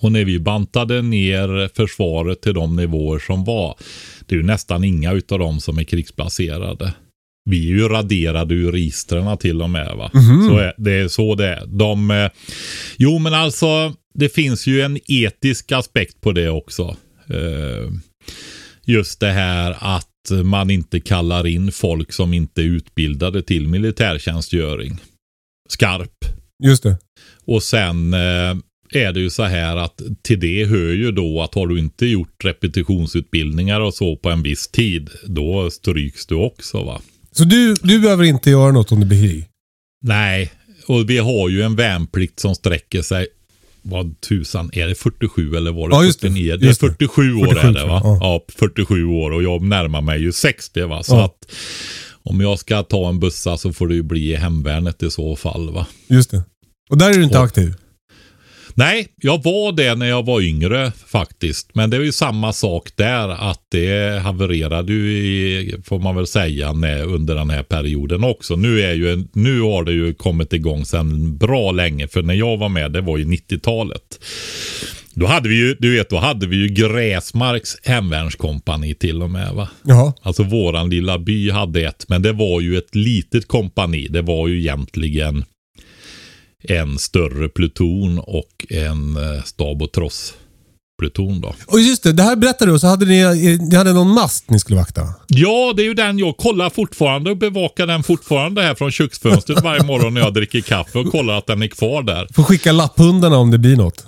Och 0.00 0.12
när 0.12 0.24
vi 0.24 0.38
bantade 0.38 1.02
ner 1.02 1.70
försvaret 1.76 2.42
till 2.42 2.54
de 2.54 2.76
nivåer 2.76 3.18
som 3.18 3.44
var, 3.44 3.76
det 4.26 4.34
är 4.34 4.36
ju 4.36 4.44
nästan 4.44 4.84
inga 4.84 5.12
utav 5.12 5.38
dem 5.38 5.60
som 5.60 5.78
är 5.78 5.84
krigsplacerade. 5.84 6.92
Vi 7.50 7.70
är 7.70 7.76
ju 7.76 7.88
raderade 7.88 8.54
ur 8.54 8.72
registren 8.72 9.38
till 9.38 9.62
och 9.62 9.70
med. 9.70 9.96
Va? 9.96 10.10
Mhm. 10.14 10.48
Så 10.48 10.72
det 10.76 10.92
är 10.92 11.08
så 11.08 11.34
det 11.34 11.46
är. 11.46 11.66
De, 11.66 12.10
eh, 12.10 12.30
jo, 12.96 13.18
men 13.18 13.34
alltså, 13.34 13.94
det 14.14 14.28
finns 14.28 14.66
ju 14.66 14.80
en 14.80 14.98
etisk 15.06 15.72
aspekt 15.72 16.20
på 16.20 16.32
det 16.32 16.50
också. 16.50 16.96
Eh, 17.28 17.92
just 18.84 19.20
det 19.20 19.32
här 19.32 19.76
att 19.80 20.06
man 20.44 20.70
inte 20.70 21.00
kallar 21.00 21.46
in 21.46 21.72
folk 21.72 22.12
som 22.12 22.32
inte 22.32 22.62
är 22.62 22.64
utbildade 22.64 23.42
till 23.42 23.68
militärtjänstgöring. 23.68 25.00
Skarp. 25.68 26.24
Just 26.64 26.82
det. 26.82 26.98
Och 27.44 27.62
sen 27.62 28.14
eh, 28.14 28.56
är 28.90 29.12
det 29.12 29.20
ju 29.20 29.30
så 29.30 29.42
här 29.42 29.76
att 29.76 30.02
till 30.22 30.40
det 30.40 30.64
hör 30.64 30.92
ju 30.92 31.12
då 31.12 31.42
att 31.42 31.54
har 31.54 31.66
du 31.66 31.78
inte 31.78 32.06
gjort 32.06 32.44
repetitionsutbildningar 32.44 33.80
och 33.80 33.94
så 33.94 34.16
på 34.16 34.30
en 34.30 34.42
viss 34.42 34.68
tid, 34.68 35.10
då 35.26 35.70
stryks 35.70 36.26
du 36.26 36.34
också 36.34 36.82
va. 36.84 37.00
Så 37.32 37.44
du, 37.44 37.74
du 37.82 38.00
behöver 38.00 38.24
inte 38.24 38.50
göra 38.50 38.72
något 38.72 38.92
om 38.92 39.00
det 39.00 39.06
blir 39.06 39.28
krig? 39.28 39.46
Nej, 40.02 40.52
och 40.86 41.10
vi 41.10 41.18
har 41.18 41.48
ju 41.48 41.62
en 41.62 41.76
värnplikt 41.76 42.40
som 42.40 42.54
sträcker 42.54 43.02
sig 43.02 43.26
vad 43.82 44.20
tusan, 44.20 44.70
är 44.72 44.86
det 44.88 44.94
47 44.94 45.56
eller 45.56 45.72
var 45.72 45.88
det 45.88 45.94
Ja, 45.94 46.04
just 46.04 46.20
det. 46.20 46.26
49? 46.28 46.56
Det 46.56 46.64
är 46.64 46.68
Just 46.68 46.80
det. 46.80 46.86
47 46.86 47.34
år 47.34 47.46
47 47.46 47.68
är 47.68 47.72
det 47.72 47.84
va? 47.86 48.00
jag. 48.04 48.16
Ja. 48.20 48.44
47 48.58 49.04
år 49.04 49.30
och 49.30 49.42
jag 49.42 49.62
närmar 49.62 50.00
mig 50.00 50.20
ju 50.20 50.32
60 50.32 50.82
va. 50.86 51.02
Så 51.02 51.14
Ja. 51.14 51.24
att 51.24 51.52
om 52.22 52.40
jag 52.40 52.58
ska 52.58 52.82
ta 52.82 53.08
en 53.08 53.20
bussa 53.20 53.56
så 53.56 53.72
får 53.72 53.88
det 53.88 53.94
ju 53.94 54.02
bli 54.02 54.32
i 54.32 54.36
hemvärnet 54.36 55.02
i 55.02 55.10
så 55.10 55.36
fall 55.36 55.70
va. 55.70 55.86
Just 56.08 56.30
det. 56.30 56.42
Och 56.90 56.98
där 56.98 57.10
är 57.10 57.14
du 57.14 57.24
inte 57.24 57.38
Och- 57.38 57.44
aktiv? 57.44 57.74
Nej, 58.78 59.08
jag 59.16 59.42
var 59.42 59.72
det 59.72 59.94
när 59.94 60.06
jag 60.06 60.26
var 60.26 60.40
yngre 60.40 60.92
faktiskt. 61.06 61.70
Men 61.74 61.90
det 61.90 61.96
är 61.96 62.00
ju 62.00 62.12
samma 62.12 62.52
sak 62.52 62.88
där 62.96 63.28
att 63.28 63.60
det 63.68 64.22
havererade 64.22 64.92
ju 64.92 65.18
i, 65.18 65.74
får 65.84 65.98
man 65.98 66.16
väl 66.16 66.26
säga, 66.26 66.72
när, 66.72 67.02
under 67.02 67.34
den 67.34 67.50
här 67.50 67.62
perioden 67.62 68.24
också. 68.24 68.56
Nu, 68.56 68.80
är 68.80 68.94
ju, 68.94 69.24
nu 69.32 69.60
har 69.60 69.84
det 69.84 69.92
ju 69.92 70.14
kommit 70.14 70.52
igång 70.52 70.84
sedan 70.84 71.36
bra 71.36 71.72
länge. 71.72 72.08
För 72.08 72.22
när 72.22 72.34
jag 72.34 72.56
var 72.56 72.68
med, 72.68 72.92
det 72.92 73.00
var 73.00 73.18
ju 73.18 73.24
90-talet. 73.24 74.20
Då 75.14 75.26
hade 75.26 75.48
vi 75.48 75.54
ju, 75.54 75.76
du 75.78 75.96
vet, 75.96 76.10
då 76.10 76.16
hade 76.16 76.46
vi 76.46 76.56
ju 76.56 76.68
Gräsmarks 76.68 77.76
hemvärnskompani 77.84 78.94
till 78.94 79.22
och 79.22 79.30
med 79.30 79.52
va. 79.52 79.68
Jaha. 79.84 80.12
Alltså 80.22 80.42
våran 80.42 80.90
lilla 80.90 81.18
by 81.18 81.50
hade 81.50 81.80
ett, 81.80 82.04
men 82.08 82.22
det 82.22 82.32
var 82.32 82.60
ju 82.60 82.78
ett 82.78 82.94
litet 82.94 83.48
kompani. 83.48 84.08
Det 84.08 84.22
var 84.22 84.48
ju 84.48 84.58
egentligen 84.58 85.44
en 86.64 86.98
större 86.98 87.48
pluton 87.48 88.18
och 88.18 88.66
en 88.70 89.16
eh, 89.16 89.42
stab 89.44 89.82
och 89.82 89.92
tross-pluton 89.92 91.40
då. 91.40 91.54
Och 91.66 91.80
just 91.80 92.02
det, 92.02 92.12
det 92.12 92.22
här 92.22 92.36
berättade 92.36 92.72
du 92.72 92.78
så 92.78 92.86
hade 92.86 93.06
ni, 93.06 93.18
eh, 93.20 93.68
ni 93.68 93.76
hade 93.76 93.92
någon 93.92 94.10
mast 94.10 94.50
ni 94.50 94.58
skulle 94.58 94.78
vakta. 94.78 95.14
Ja, 95.26 95.72
det 95.76 95.82
är 95.82 95.84
ju 95.84 95.94
den 95.94 96.18
jag 96.18 96.36
kollar 96.36 96.70
fortfarande 96.70 97.30
och 97.30 97.36
bevakar 97.36 97.86
den 97.86 98.02
fortfarande 98.02 98.62
här 98.62 98.74
från 98.74 98.90
köksfönstret 98.90 99.62
varje 99.62 99.82
morgon 99.82 100.14
när 100.14 100.20
jag 100.20 100.34
dricker 100.34 100.60
kaffe 100.60 100.98
och 100.98 101.10
kollar 101.12 101.38
att 101.38 101.46
den 101.46 101.62
är 101.62 101.68
kvar 101.68 102.02
där. 102.02 102.28
Får 102.34 102.42
skicka 102.42 102.72
lapphundarna 102.72 103.36
om 103.36 103.50
det 103.50 103.58
blir 103.58 103.76
något. 103.76 104.06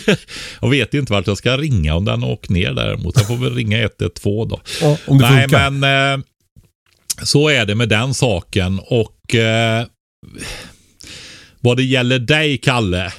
Jag 0.60 0.70
vet 0.70 0.94
inte 0.94 1.12
vart 1.12 1.26
jag 1.26 1.38
ska 1.38 1.56
ringa 1.56 1.94
om 1.94 2.04
den 2.04 2.22
har 2.22 2.30
åkt 2.30 2.50
ner 2.50 2.72
däremot. 2.72 3.16
Jag 3.16 3.26
får 3.26 3.36
väl 3.36 3.54
ringa 3.54 3.78
112 3.78 4.48
då. 4.48 4.60
Ja, 4.80 4.96
om 5.06 5.18
det 5.18 5.30
Nej, 5.30 5.42
funkar. 5.42 5.70
men 5.70 6.18
eh, 6.18 6.24
så 7.22 7.48
är 7.48 7.66
det 7.66 7.74
med 7.74 7.88
den 7.88 8.14
saken. 8.14 8.80
Och 8.86 9.34
eh, 9.34 9.86
vad 11.66 11.76
det 11.76 11.84
gäller 11.84 12.18
dig, 12.18 12.58
Kalle, 12.58 13.12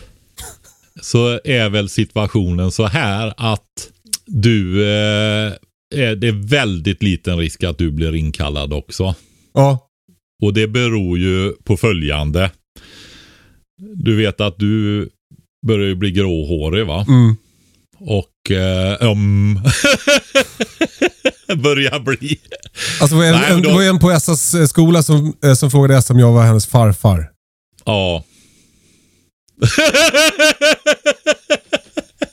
så 1.01 1.39
är 1.43 1.69
väl 1.69 1.89
situationen 1.89 2.71
så 2.71 2.85
här 2.85 3.33
att 3.37 3.89
du, 4.25 4.83
eh, 4.83 5.53
är, 5.95 6.15
det 6.15 6.27
är 6.27 6.47
väldigt 6.49 7.03
liten 7.03 7.37
risk 7.37 7.63
att 7.63 7.77
du 7.77 7.91
blir 7.91 8.15
inkallad 8.15 8.73
också. 8.73 9.15
Ja. 9.53 9.79
Och 10.43 10.53
det 10.53 10.67
beror 10.67 11.17
ju 11.19 11.53
på 11.63 11.77
följande. 11.77 12.51
Du 13.95 14.15
vet 14.15 14.41
att 14.41 14.57
du 14.57 15.09
börjar 15.67 15.87
ju 15.87 15.95
bli 15.95 16.11
gråhårig 16.11 16.85
va? 16.85 17.05
Mm. 17.07 17.35
Och 17.99 18.51
eh, 18.51 19.11
um, 19.11 19.55
börjar 21.63 21.99
bli. 21.99 22.39
Alltså, 23.01 23.15
det 23.15 23.21
var 23.21 23.25
en, 23.25 23.33
Nej, 23.41 23.51
då- 23.61 23.69
det 23.69 23.75
var 23.75 23.83
en 23.83 23.99
på 23.99 24.11
Essas 24.11 24.69
skola 24.69 25.03
som, 25.03 25.33
eh, 25.43 25.53
som 25.53 25.71
frågade 25.71 25.95
Essa 25.95 26.13
om 26.13 26.19
jag 26.19 26.33
var 26.33 26.43
hennes 26.45 26.67
farfar. 26.67 27.29
Ja. 27.85 28.23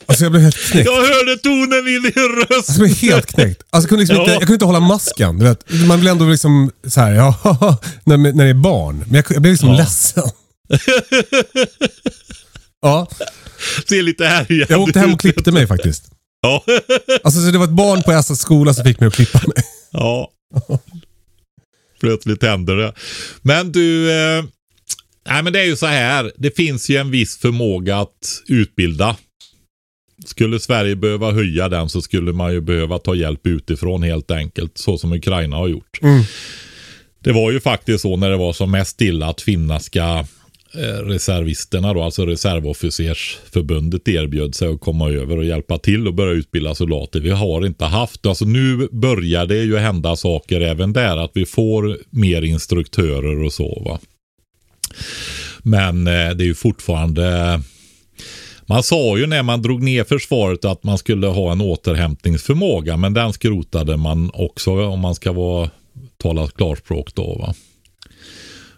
Alltså 0.07 0.25
jag 0.25 0.33
blev 0.33 0.43
helt 0.45 0.57
knäckt. 0.57 0.87
Jag 0.87 0.97
hörde 1.03 1.37
tonen 1.43 1.89
i 1.89 1.99
din 1.99 2.13
röst. 2.37 2.51
Alltså, 2.53 2.73
jag 2.73 2.81
blev 2.81 2.97
helt 2.97 3.27
knäckt. 3.27 3.63
Alltså, 3.71 3.85
jag, 3.85 3.89
kunde 3.89 4.01
liksom 4.03 4.17
Ja. 4.17 4.23
inte, 4.23 4.33
jag 4.33 4.41
kunde 4.41 4.53
inte 4.55 4.65
hålla 4.65 4.81
masken. 4.81 5.39
Du 5.39 5.45
vet. 5.45 5.65
Man 5.89 5.99
vill 5.99 6.09
ändå 6.09 6.25
liksom 6.29 6.71
så 6.89 7.01
här, 7.01 7.13
ja, 7.13 7.37
när, 8.05 8.17
när 8.17 8.45
det 8.45 8.51
är 8.51 8.55
barn. 8.55 9.05
Men 9.07 9.15
jag, 9.15 9.25
jag 9.31 9.43
blev 9.43 9.53
liksom 9.53 9.69
Ja. 9.71 9.77
ledsen. 9.77 10.25
Ja, 12.83 13.09
Ser 13.89 14.03
lite 14.03 14.25
här 14.27 14.53
igen. 14.53 14.67
jag 14.71 14.81
åkte 14.81 14.99
hem 15.01 15.13
och 15.13 15.21
klippte 15.21 15.53
mig 15.53 15.67
faktiskt. 15.67 16.05
Ja. 16.41 16.65
Alltså 17.25 17.41
så 17.41 17.51
det 17.51 17.59
var 17.59 17.65
ett 17.65 17.71
barn 17.71 18.03
på 18.03 18.13
Essas 18.13 18.41
skola 18.41 18.75
som 18.75 18.85
fick 18.85 19.01
mig 19.01 19.07
att 19.07 19.15
klippa 19.15 19.41
mig. 19.47 19.65
ja. 19.91 20.31
Plötsligt 22.01 22.43
händer 22.43 22.77
det. 22.77 22.93
Men 23.43 23.73
du. 23.73 24.09
Nej 25.29 25.43
men 25.43 25.53
det 25.53 25.61
är 25.61 25.67
ju 25.67 25.77
så 25.77 25.87
här. 25.87 26.33
Det 26.37 26.57
finns 26.57 26.91
ju 26.91 26.97
en 26.97 27.11
viss 27.11 27.39
förmåga 27.39 27.97
att 27.97 28.43
utbilda. 28.49 29.17
Skulle 30.25 30.61
Sverige 30.61 30.97
behöva 30.97 31.33
höja 31.33 31.69
den 31.69 31.89
så 31.89 32.03
skulle 32.03 32.33
man 32.33 32.53
ju 32.53 32.61
behöva 32.61 32.99
ta 32.99 33.15
hjälp 33.15 33.47
utifrån 33.47 34.03
helt 34.03 34.31
enkelt. 34.31 34.79
Så 34.79 34.99
som 34.99 35.13
Ukraina 35.13 35.57
har 35.57 35.69
gjort. 35.69 35.99
Mm. 36.03 36.23
Det 37.19 37.33
var 37.33 37.51
ju 37.51 37.61
faktiskt 37.61 38.03
så 38.03 38.17
när 38.17 38.31
det 38.31 38.37
var 38.37 38.53
som 38.53 38.71
mest 38.71 39.01
illa 39.01 39.27
att 39.27 39.41
finländska 39.41 40.27
eh, 40.75 41.05
reservisterna 41.05 41.95
då, 41.95 42.03
alltså 42.03 42.27
reservofficersförbundet 42.27 44.09
erbjöd 44.09 44.55
sig 44.55 44.69
att 44.69 44.81
komma 44.81 45.11
över 45.11 45.37
och 45.37 45.45
hjälpa 45.45 45.79
till 45.79 46.07
och 46.07 46.15
börja 46.15 46.33
utbilda 46.33 46.75
soldater. 46.75 47.21
Vi 47.21 47.31
har 47.31 47.67
inte 47.67 47.85
haft, 47.85 48.27
alltså 48.27 48.45
nu 48.45 48.89
börjar 48.93 49.47
det 49.47 49.63
ju 49.63 49.77
hända 49.77 50.17
saker 50.17 50.61
även 50.61 50.93
där, 50.93 51.17
att 51.17 51.31
vi 51.35 51.47
får 51.47 51.99
mer 52.11 52.43
instruktörer 52.43 53.45
och 53.45 53.53
så 53.53 53.83
va. 53.85 53.99
Men 55.63 56.07
eh, 56.07 56.31
det 56.31 56.45
är 56.45 56.47
ju 56.47 56.55
fortfarande 56.55 57.61
man 58.67 58.83
sa 58.83 59.19
ju 59.19 59.27
när 59.27 59.43
man 59.43 59.63
drog 59.63 59.83
ner 59.83 60.05
försvaret 60.05 60.65
att 60.65 60.85
man 60.85 60.99
skulle 60.99 61.27
ha 61.27 61.53
en 61.53 61.61
återhämtningsförmåga, 61.61 62.97
men 62.97 63.15
den 63.15 63.33
skrotade 63.33 63.97
man 63.97 64.31
också 64.35 64.87
om 64.87 65.01
man 65.01 65.15
ska 65.15 65.33
vara, 65.33 65.71
tala 66.17 66.47
klarspråk 66.47 67.15
då. 67.15 67.35
Va? 67.39 67.55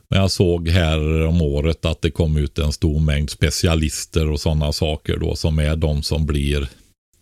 Men 0.09 0.21
jag 0.21 0.31
såg 0.31 0.69
här 0.69 1.27
om 1.27 1.43
året 1.43 1.85
att 1.85 2.03
det 2.03 2.11
kom 2.11 2.37
ut 2.37 2.59
en 2.59 2.73
stor 2.73 3.01
mängd 3.01 3.31
specialister 3.31 4.31
och 4.31 4.41
sådana 4.41 4.73
saker 4.73 5.17
då 5.17 5.37
som 5.37 5.59
är 5.59 5.77
de 5.77 6.03
som 6.03 6.27
blir 6.27 6.69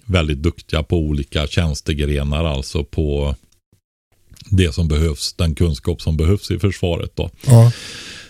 väldigt 0.05 0.43
duktiga 0.43 0.83
på 0.83 0.99
olika 0.99 1.47
tjänstegrenar, 1.47 2.45
alltså 2.45 2.85
på 2.85 3.35
det 4.51 4.75
som 4.75 4.89
behövs, 4.89 5.33
den 5.33 5.55
kunskap 5.55 6.03
som 6.03 6.17
behövs 6.17 6.51
i 6.51 6.59
försvaret 6.59 7.13
då. 7.15 7.31
Ja. 7.47 7.73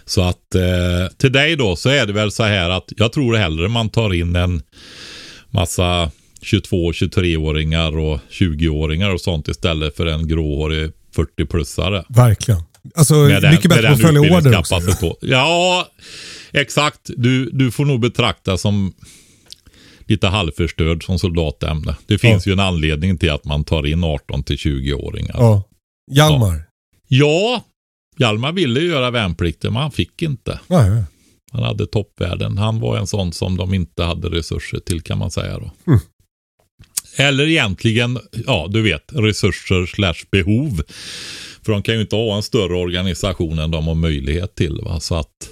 Så 0.07 0.23
att 0.23 0.55
eh, 0.55 1.17
till 1.19 1.33
dig 1.33 1.57
då 1.57 1.77
så 1.77 1.89
är 1.89 2.07
det 2.07 2.13
väl 2.13 2.31
så 2.33 2.43
här 2.43 2.71
att 2.71 2.93
jag 2.97 3.13
tror 3.13 3.37
hellre 3.37 3.69
man 3.69 3.89
tar 3.89 4.15
in 4.15 4.37
en 4.37 4.63
massa 5.51 6.11
22, 6.43 6.93
23-åringar 6.93 7.99
och 7.99 8.21
20-åringar 8.31 9.11
och 9.11 9.21
sånt 9.21 9.49
istället 9.49 9.97
för 9.97 10.07
en 10.07 10.29
gråhårig 10.29 10.93
40-plussare. 11.17 12.05
Verkligen. 12.09 12.63
Alltså 12.95 13.15
Med 13.15 13.51
mycket 13.51 13.71
bättre 13.71 13.89
att 13.89 13.99
den 13.99 14.07
följa 14.07 14.21
order 14.21 14.59
också. 14.59 14.75
utbildningskapacitet. 14.75 15.31
Ja, 15.31 15.89
exakt. 16.53 17.01
Du, 17.17 17.51
du 17.51 17.71
får 17.71 17.85
nog 17.85 18.01
betrakta 18.01 18.59
som 18.59 18.93
lite 20.07 20.27
halvförstörd 20.29 21.05
som 21.05 21.19
soldatämne. 21.19 21.97
Det 22.07 22.19
finns 22.19 22.47
ju 22.47 22.53
en 22.53 22.61
anledning 22.61 23.19
till 23.19 23.31
att 23.31 23.45
man 23.45 23.65
tar 23.65 23.87
in 23.87 24.05
18 24.05 24.43
till 24.43 24.57
20-åringar. 24.57 25.35
Ja. 25.39 25.63
Hjalmar. 26.13 26.63
Ja, 27.09 27.65
Hjalmar 28.17 28.53
ville 28.53 28.81
ju 28.81 28.87
göra 28.87 29.11
värnplikten 29.11 29.73
men 29.73 29.83
han 29.83 29.93
fick 29.93 30.23
inte. 30.23 30.61
Ja. 30.69 31.05
Han 31.53 31.63
hade 31.63 31.87
toppvärden. 31.87 32.59
Han 32.59 32.81
var 32.81 32.99
en 32.99 33.07
sån 33.07 33.33
som 33.33 33.57
de 33.57 33.75
inte 33.75 34.03
hade 34.03 34.29
resurser 34.29 34.79
till 34.79 35.01
kan 35.01 35.19
man 35.19 35.31
säga 35.31 35.59
då. 35.59 35.71
Mm. 35.87 36.01
Eller 37.17 37.49
egentligen, 37.49 38.19
ja 38.47 38.69
du 38.71 38.83
vet, 38.83 39.05
resurser 39.13 39.87
slash 39.87 40.25
behov. 40.31 40.83
För 41.63 41.73
de 41.73 41.83
kan 41.83 41.95
ju 41.95 42.01
inte 42.01 42.17
ha 42.17 42.37
en 42.37 42.43
större 42.43 42.75
organisation 42.75 43.59
än 43.59 43.71
de 43.71 43.87
har 43.87 43.95
möjlighet 43.95 44.55
till. 44.55 44.81
Va? 44.85 45.01
Så 45.01 45.15
att 45.15 45.51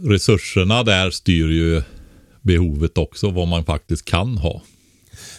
resurserna 0.00 0.82
där 0.82 1.10
styr 1.10 1.48
ju 1.48 1.82
behovet 2.42 2.98
också, 2.98 3.30
vad 3.30 3.48
man 3.48 3.64
faktiskt 3.64 4.04
kan 4.04 4.38
ha. 4.38 4.62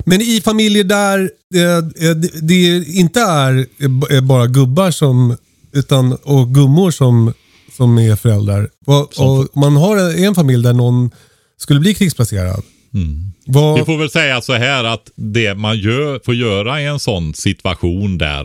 Men 0.06 0.22
i 0.22 0.42
familjer 0.44 0.84
där 0.84 1.32
eh, 1.56 2.08
eh, 2.10 2.16
det, 2.42 2.88
inte 2.88 3.22
är 3.22 3.68
eh, 4.12 4.22
bara 4.22 4.48
gubbar 4.48 4.92
som, 4.92 5.38
utan, 5.78 6.14
och 6.24 6.54
gummor 6.54 6.92
som, 6.92 7.34
som 7.78 7.98
är 7.98 8.16
föräldrar. 8.16 8.70
Och, 8.86 9.20
och 9.20 9.58
man 9.58 9.76
har 9.76 9.98
en, 9.98 10.24
en 10.24 10.36
familj 10.36 10.64
där 10.64 10.74
någon 10.74 11.12
skulle 11.58 11.80
bli 11.80 11.94
krigsplacerad. 11.94 12.64
Mm. 12.94 13.32
Vad, 13.46 13.80
Vi 13.80 13.86
får 13.86 13.98
väl 13.98 14.10
säga 14.10 14.42
så 14.42 14.54
här 14.54 14.84
att 14.84 15.12
det 15.16 15.56
man 15.56 15.80
gör, 15.80 16.22
får 16.26 16.36
göra 16.36 16.82
i 16.82 16.86
en 16.86 17.00
sån 17.00 17.34
situation 17.34 18.18
där, 18.18 18.44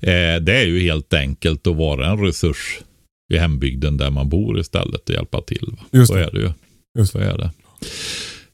eh, 0.00 0.40
det 0.42 0.56
är 0.56 0.64
ju 0.64 0.80
helt 0.80 1.14
enkelt 1.14 1.66
att 1.66 1.76
vara 1.76 2.10
en 2.10 2.18
resurs 2.18 2.80
i 3.32 3.38
hembygden 3.38 3.96
där 3.96 4.10
man 4.10 4.28
bor 4.28 4.60
istället 4.60 5.08
och 5.08 5.14
hjälpa 5.14 5.42
till. 5.42 5.68
Va? 5.78 5.84
Just 5.92 6.08
så 6.08 6.14
det. 6.14 6.24
är 6.24 6.30
det 6.30 6.40
ju. 6.40 6.50
Just 6.98 7.12
Så 7.12 7.18
är 7.18 7.38
det. 7.38 7.50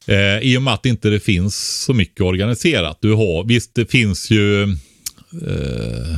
Eh, 0.05 0.39
I 0.39 0.57
och 0.57 0.61
med 0.61 0.73
att 0.73 0.85
inte 0.85 1.09
det 1.09 1.19
finns 1.19 1.83
så 1.85 1.93
mycket 1.93 2.21
organiserat. 2.21 2.97
Du 3.01 3.13
har, 3.13 3.43
visst, 3.43 3.75
det 3.75 3.91
finns 3.91 4.31
ju 4.31 4.63
eh, 4.63 6.17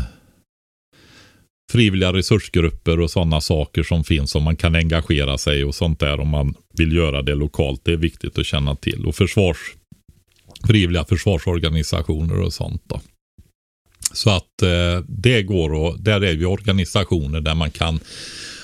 frivilliga 1.74 2.14
resursgrupper 2.14 3.00
och 3.00 3.12
sådana 3.12 3.42
saker 3.42 3.84
som 3.84 4.04
finns 4.04 4.32
som 4.32 4.44
man 4.44 4.56
kan 4.56 4.76
engagera 4.76 5.38
sig 5.38 5.64
och 5.64 5.76
sånt 5.76 6.00
där 6.00 6.20
om 6.20 6.28
man 6.28 6.54
vill 6.78 6.96
göra 6.96 7.22
det 7.22 7.36
lokalt. 7.36 7.82
Det 7.84 7.92
är 7.94 7.98
viktigt 7.98 8.38
att 8.38 8.46
känna 8.46 8.76
till. 8.76 9.06
Och 9.06 9.16
försvars, 9.16 9.58
frivilliga 10.68 11.06
försvarsorganisationer 11.06 12.40
och 12.40 12.54
sånt 12.54 12.82
då. 12.88 13.02
Så 14.14 14.30
att 14.30 14.62
eh, 14.62 15.06
det 15.08 15.44
går 15.44 15.74
och 15.74 16.00
där 16.00 16.22
är 16.24 16.36
vi 16.36 16.46
organisationer 16.46 17.42
där 17.42 17.56
man 17.56 17.72
kan 17.72 18.00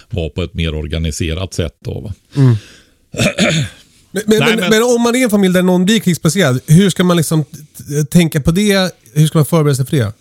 vara 0.10 0.30
på 0.30 0.44
ett 0.44 0.54
mer 0.54 0.76
organiserat 0.76 1.54
sätt. 1.54 1.78
Då, 1.86 2.00
va? 2.00 2.14
Men, 4.12 4.24
men, 4.28 4.40
Nej, 4.40 4.56
men, 4.58 4.70
men- 4.70 4.84
om 4.84 5.02
man 5.02 5.16
är 5.16 5.24
en 5.24 5.30
familj 5.30 5.54
där 5.54 5.64
någon 5.64 5.86
blir 5.86 6.00
krigsplacerad, 6.00 6.60
hur 6.68 6.90
ska 6.90 7.04
man 7.04 7.18
liksom 7.18 7.46
tänka 8.12 8.42
på 8.42 8.52
det? 8.52 8.94
Hur 9.14 9.28
ska 9.28 9.38
man 9.38 9.46
förbereda 9.46 9.76
sig 9.76 9.86
för 9.86 9.98
det? 9.98 10.14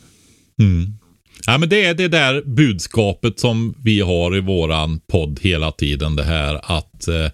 Ja, 1.48 1.58
men 1.58 1.68
det 1.68 1.84
är 1.84 1.94
det 1.94 2.08
där 2.08 2.42
budskapet 2.42 3.40
som 3.40 3.74
vi 3.84 4.00
har 4.00 4.37
i 4.37 4.40
våran 4.40 5.00
podd 5.12 5.40
hela 5.42 5.72
tiden. 5.72 6.16
Det 6.16 6.24
här 6.24 6.61
att, 6.62 7.08
eh, 7.08 7.30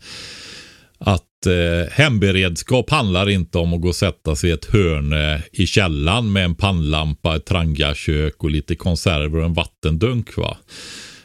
att 0.98 1.46
eh, 1.46 1.92
hemberedskap 1.92 2.90
handlar 2.90 3.28
inte 3.28 3.58
om 3.58 3.74
att 3.74 3.80
gå 3.80 3.88
och 3.88 3.96
sätta 3.96 4.36
sig 4.36 4.50
i 4.50 4.52
ett 4.52 4.64
hörne 4.64 5.42
i 5.52 5.66
källan 5.66 6.32
med 6.32 6.44
en 6.44 6.54
pannlampa, 6.54 7.36
ett 7.36 7.46
trangakök 7.46 8.44
och 8.44 8.50
lite 8.50 8.74
konserver 8.74 9.38
och 9.38 9.44
en 9.44 9.54
vattendunk. 9.54 10.36
Va? 10.36 10.56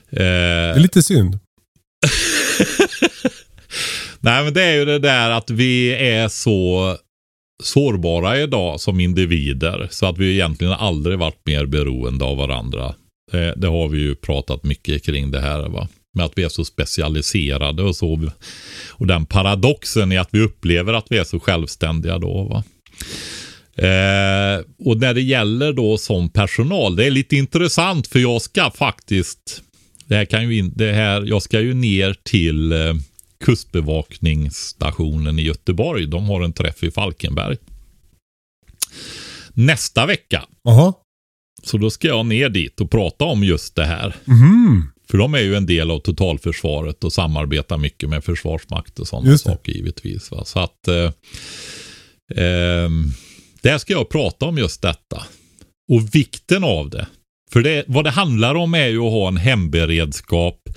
Det 0.10 0.24
Eh, 0.24 0.76
är 0.76 0.80
lite 0.80 1.04
synd. 1.04 1.40
nej, 4.20 4.44
men 4.44 4.54
det 4.54 4.64
är 4.64 4.76
ju 4.76 4.86
det 4.86 5.00
där 5.00 5.30
att 5.30 5.50
vi 5.50 5.94
är 5.94 6.28
så 6.28 6.98
sårbara 7.64 8.40
idag 8.40 8.80
som 8.80 9.00
individer. 9.00 9.88
Så 9.92 10.06
att 10.06 10.18
vi 10.18 10.34
egentligen 10.34 10.74
aldrig 10.74 11.20
varit 11.20 11.46
mer 11.46 11.66
beroende 11.66 12.26
av 12.26 12.38
varandra. 12.38 12.96
Det, 13.32 13.54
det 13.58 13.68
har 13.68 13.88
vi 13.88 14.00
ju 14.00 14.16
pratat 14.16 14.64
mycket 14.64 15.06
kring 15.06 15.32
det 15.32 15.42
här. 15.42 15.70
Va? 15.70 15.88
Med 16.14 16.26
att 16.26 16.34
vi 16.36 16.44
är 16.44 16.50
så 16.50 16.66
specialiserade 16.66 17.84
och 17.84 17.96
så. 17.96 18.30
Och 18.90 19.08
den 19.08 19.26
paradoxen 19.26 20.12
i 20.12 20.18
att 20.18 20.30
vi 20.32 20.42
upplever 20.42 20.94
att 20.94 21.08
vi 21.10 21.18
är 21.18 21.24
så 21.24 21.40
självständiga 21.40 22.18
då. 22.18 22.44
Va? 22.44 22.64
Eh, 23.76 24.62
och 24.86 24.98
när 24.98 25.14
det 25.14 25.22
gäller 25.22 25.74
då 25.74 25.98
som 25.98 26.30
personal, 26.30 26.96
det 26.96 27.06
är 27.06 27.12
lite 27.12 27.36
intressant 27.36 28.08
för 28.08 28.20
jag 28.20 28.42
ska 28.42 28.72
faktiskt, 28.72 29.62
det 30.06 30.16
här 30.16 30.26
kan 30.26 30.50
ju 30.50 30.58
in, 30.58 30.74
det 30.76 30.92
här, 30.92 31.24
jag 31.26 31.42
ska 31.42 31.62
ju 31.62 31.74
ner 31.74 32.16
till 32.24 32.72
eh, 32.72 32.94
kustbevakningsstationen 33.46 35.40
i 35.40 35.42
Göteborg. 35.42 36.08
De 36.08 36.30
har 36.30 36.42
en 36.42 36.54
träff 36.54 36.84
i 36.84 36.92
Falkenberg. 36.92 37.58
Nästa 39.54 40.06
vecka. 40.06 40.46
Jaha. 40.64 40.94
Så 41.64 41.78
då 41.78 41.90
ska 41.90 42.08
jag 42.08 42.26
ner 42.26 42.50
dit 42.50 42.82
och 42.82 42.92
prata 42.92 43.26
om 43.26 43.44
just 43.44 43.76
det 43.76 43.86
här. 43.86 44.16
Mhm. 44.26 44.92
För 45.10 45.18
de 45.18 45.34
är 45.34 45.40
ju 45.40 45.56
en 45.56 45.66
del 45.66 45.92
av 45.92 46.00
totalförsvaret 46.00 47.04
och 47.04 47.14
samarbetar 47.14 47.78
mycket 47.78 48.10
med 48.10 48.24
försvarsmakt 48.24 49.00
och 49.00 49.08
sådana 49.08 49.38
saker 49.38 49.72
givetvis. 49.72 50.32
Va? 50.32 50.46
Så 50.46 50.60
att 50.60 50.88
eh, 50.88 51.12
eh, 52.44 52.90
där 53.62 53.78
ska 53.78 53.94
jag 53.94 54.10
prata 54.10 54.46
om 54.46 54.58
just 54.58 54.82
detta. 54.82 55.24
Och 55.92 56.16
vikten 56.16 56.64
av 56.64 56.90
det. 56.90 57.08
För 57.52 57.62
det, 57.62 57.84
vad 57.88 58.04
det 58.04 58.10
handlar 58.10 58.56
om 58.56 58.74
är 58.74 58.88
ju 58.88 59.00
att 59.00 59.12
ha 59.12 59.28
en 59.28 59.38
hemberedskap 59.38 60.70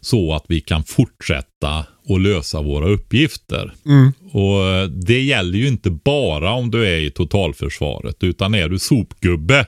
så 0.00 0.34
att 0.34 0.44
vi 0.48 0.60
kan 0.60 0.84
fortsätta 0.84 1.86
och 2.08 2.20
lösa 2.20 2.62
våra 2.62 2.88
uppgifter. 2.88 3.74
Mm. 3.86 4.12
Och 4.32 4.66
eh, 4.66 4.88
det 4.88 5.20
gäller 5.22 5.58
ju 5.58 5.68
inte 5.68 5.90
bara 5.90 6.52
om 6.52 6.70
du 6.70 6.86
är 6.86 7.00
i 7.00 7.10
totalförsvaret 7.10 8.24
utan 8.24 8.54
är 8.54 8.68
du 8.68 8.78
sopgubbe 8.78 9.66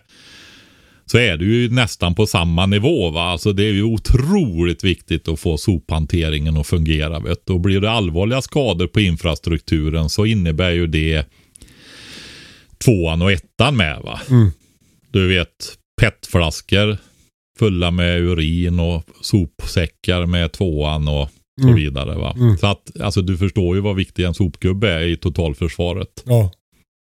så 1.07 1.19
är 1.19 1.37
du 1.37 1.55
ju 1.55 1.71
nästan 1.71 2.15
på 2.15 2.27
samma 2.27 2.67
nivå. 2.67 3.11
Va? 3.11 3.23
Alltså 3.23 3.53
det 3.53 3.65
är 3.65 3.73
ju 3.73 3.83
otroligt 3.83 4.85
viktigt 4.85 5.29
att 5.29 5.41
få 5.41 5.59
sophanteringen 5.59 6.57
att 6.57 6.67
fungera. 6.67 7.21
Vet? 7.21 7.47
du. 7.47 7.53
Och 7.53 7.61
blir 7.61 7.81
det 7.81 7.91
allvarliga 7.91 8.43
skador 8.43 8.87
på 8.87 9.01
infrastrukturen 9.01 10.09
så 10.09 10.27
innebär 10.27 10.71
ju 10.71 10.87
det 10.87 11.27
tvåan 12.85 13.23
och 13.23 13.33
ettan 13.33 13.77
med. 13.77 14.01
Va? 14.05 14.21
Mm. 14.31 14.51
Du 15.11 15.29
vet 15.29 15.79
petflaskor 16.01 16.97
fulla 17.59 17.91
med 17.91 18.21
urin 18.21 18.81
och 18.81 19.05
sopsäckar 19.21 20.27
med 20.27 20.53
tvåan 20.53 21.09
och 21.09 21.31
så 21.61 21.69
Mm. 21.69 21.77
vidare. 21.77 22.19
Va? 22.19 22.35
Mm. 22.37 22.59
Så 22.59 22.67
att 22.67 23.01
alltså, 23.01 23.23
du 23.23 23.39
förstår 23.39 23.77
ju 23.77 23.83
vad 23.83 23.97
viktig 23.97 24.25
en 24.25 24.35
sopgubbe 24.35 24.91
är 24.93 25.03
i 25.03 25.17
totalförsvaret. 25.17 26.23
Ja. 26.27 26.53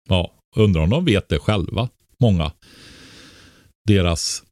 Ja, 0.10 0.32
undrar 0.56 0.82
om 0.82 0.89
de 0.89 1.06
vet 1.06 1.30
det 1.30 1.39
själva, 1.39 1.89
många. 2.19 2.51
Deras, 3.88 4.43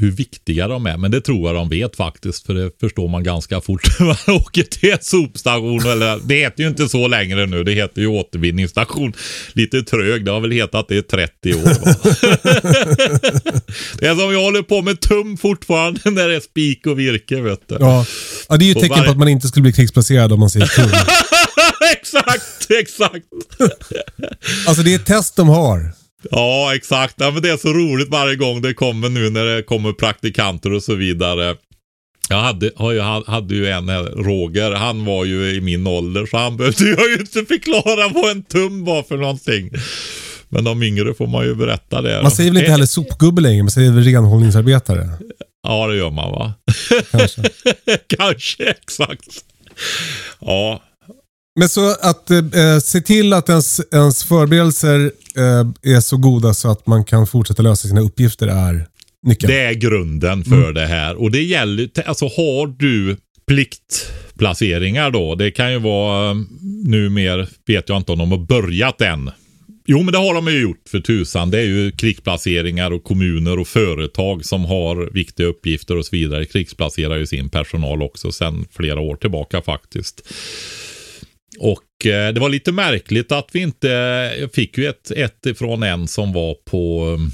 hur 0.00 0.10
viktiga 0.10 0.68
de 0.68 0.86
är. 0.86 0.96
Men 0.96 1.10
det 1.10 1.20
tror 1.20 1.46
jag 1.48 1.54
de 1.54 1.68
vet 1.68 1.96
faktiskt, 1.96 2.46
för 2.46 2.54
det 2.54 2.70
förstår 2.80 3.08
man 3.08 3.24
ganska 3.24 3.60
fort 3.60 3.82
när 4.00 4.06
man 4.06 4.16
åker 4.36 4.62
till 4.62 4.90
en 4.92 4.98
sopstation. 5.00 5.86
Eller, 5.86 6.20
det 6.24 6.34
heter 6.34 6.62
ju 6.62 6.68
inte 6.68 6.88
så 6.88 7.08
längre 7.08 7.46
nu, 7.46 7.64
det 7.64 7.72
heter 7.72 8.00
ju 8.00 8.06
återvinningsstation. 8.06 9.12
Lite 9.52 9.82
trög, 9.82 10.24
det 10.24 10.30
har 10.30 10.40
väl 10.40 10.50
hetat 10.50 10.88
det 10.88 10.96
i 10.96 11.02
30 11.02 11.54
år. 11.54 11.58
Det 14.00 14.06
är 14.06 14.16
som 14.16 14.32
jag 14.32 14.42
håller 14.42 14.62
på 14.62 14.82
med 14.82 15.00
tum 15.00 15.36
fortfarande 15.36 16.00
när 16.10 16.28
det 16.28 16.36
är 16.36 16.40
spik 16.40 16.86
och 16.86 16.98
virke, 16.98 17.40
vet 17.40 17.68
du. 17.68 17.76
Ja. 17.80 18.06
ja, 18.48 18.56
det 18.56 18.64
är 18.64 18.66
ju 18.66 18.72
ett 18.72 18.78
tecken 18.78 18.90
varje- 18.90 19.04
på 19.04 19.10
att 19.10 19.18
man 19.18 19.28
inte 19.28 19.48
skulle 19.48 19.62
bli 19.62 19.72
krigsplacerad 19.72 20.32
om 20.32 20.40
man 20.40 20.50
säger 20.50 20.66
kung. 20.66 20.84
exakt, 21.92 22.70
exakt. 22.70 23.24
Alltså 24.66 24.82
det 24.82 24.90
är 24.94 24.96
ett 24.96 25.06
test 25.06 25.36
de 25.36 25.48
har. 25.48 25.92
Ja, 26.30 26.74
exakt. 26.74 27.14
Ja, 27.18 27.30
men 27.30 27.42
det 27.42 27.48
är 27.50 27.56
så 27.56 27.68
roligt 27.72 28.08
varje 28.08 28.36
gång 28.36 28.62
det 28.62 28.74
kommer 28.74 29.08
nu 29.08 29.30
när 29.30 29.44
det 29.44 29.62
kommer 29.62 29.92
praktikanter 29.92 30.72
och 30.72 30.82
så 30.82 30.94
vidare. 30.94 31.56
Jag 32.30 32.36
hade, 32.42 32.66
ju- 32.66 33.00
hade 33.26 33.54
ju 33.54 33.66
en 33.68 33.88
här, 33.88 34.02
Roger, 34.02 34.72
han 34.72 35.04
var 35.04 35.24
ju 35.24 35.54
i 35.54 35.60
min 35.60 35.86
ålder 35.86 36.26
så 36.26 36.36
han 36.36 36.56
behövde 36.56 36.84
jag 36.88 37.08
ju 37.10 37.14
inte 37.14 37.44
förklara 37.44 38.08
vad 38.08 38.30
en 38.30 38.42
tum 38.42 38.84
var 38.84 39.02
för 39.02 39.16
någonting. 39.16 39.70
Men 40.48 40.64
de 40.64 40.82
yngre 40.82 41.14
får 41.14 41.26
man 41.26 41.44
ju 41.44 41.54
berätta 41.54 42.02
det. 42.02 42.22
Man 42.22 42.30
säger 42.30 42.50
väl 42.50 42.56
inte 42.58 42.66
Eh, 42.66 42.72
heller 42.72 42.86
sopgubbe 42.86 43.40
längre, 43.42 43.62
man 43.62 43.70
säger 43.70 43.92
väl 43.92 44.04
renhållningsarbetare. 44.04 45.08
Ja, 45.62 45.86
det 45.86 45.96
gör 45.96 46.10
man 46.10 46.30
va? 46.32 46.52
Kanske. 47.10 47.42
Kanske, 48.18 48.64
exakt. 48.64 49.26
Ja, 50.40 50.82
Men 51.58 51.68
så 51.68 51.90
att 51.90 52.30
eh, 52.30 52.78
se 52.82 53.00
till 53.00 53.32
att 53.32 53.48
ens, 53.48 53.80
ens 53.92 54.24
förberedelser 54.24 55.12
eh, 55.36 55.94
är 55.96 56.00
så 56.00 56.16
goda 56.16 56.54
så 56.54 56.70
att 56.70 56.86
man 56.86 57.04
kan 57.04 57.26
fortsätta 57.26 57.62
lösa 57.62 57.88
sina 57.88 58.00
uppgifter 58.00 58.46
är 58.46 58.86
nyckeln. 59.22 59.52
Det 59.52 59.60
är 59.60 59.74
grunden 59.74 60.44
för 60.44 60.72
det 60.72 60.86
här. 60.86 61.16
Och 61.16 61.30
det 61.30 61.42
gäller, 61.42 61.90
alltså 62.06 62.24
har 62.24 62.66
du 62.66 63.16
pliktplaceringar 63.46 65.10
då. 65.10 65.34
Det 65.34 65.50
kan 65.50 65.72
ju 65.72 65.78
vara, 65.78 66.36
nu 66.84 67.08
mer 67.08 67.48
vet 67.66 67.88
jag 67.88 67.96
inte 67.96 68.12
om 68.12 68.18
de 68.18 68.30
har 68.30 68.38
börjat 68.38 69.00
än. 69.00 69.30
Jo 69.86 70.02
men 70.02 70.12
det 70.12 70.18
har 70.18 70.34
de 70.34 70.48
ju 70.48 70.60
gjort 70.60 70.88
för 70.90 71.00
tusan. 71.00 71.50
Det 71.50 71.58
är 71.58 71.64
ju 71.64 71.90
krigsplaceringar 71.90 72.90
och 72.90 73.04
kommuner 73.04 73.58
och 73.58 73.68
företag 73.68 74.44
som 74.44 74.64
har 74.64 75.10
viktiga 75.12 75.46
uppgifter 75.46 75.96
och 75.96 76.06
så 76.06 76.16
vidare. 76.16 76.44
Krigsplacerar 76.44 77.16
ju 77.16 77.26
sin 77.26 77.48
personal 77.48 78.02
också 78.02 78.32
sedan 78.32 78.64
flera 78.70 79.00
år 79.00 79.16
tillbaka 79.16 79.62
faktiskt. 79.62 80.32
Och 81.58 82.06
eh, 82.06 82.32
det 82.34 82.40
var 82.40 82.48
lite 82.48 82.72
märkligt 82.72 83.32
att 83.32 83.48
vi 83.52 83.60
inte, 83.60 83.88
jag 84.40 84.52
fick 84.52 84.78
ju 84.78 84.86
ett, 84.86 85.10
ett 85.10 85.46
ifrån 85.46 85.82
en 85.82 86.08
som 86.08 86.32
var 86.32 86.54
på 86.54 87.06
um, 87.06 87.30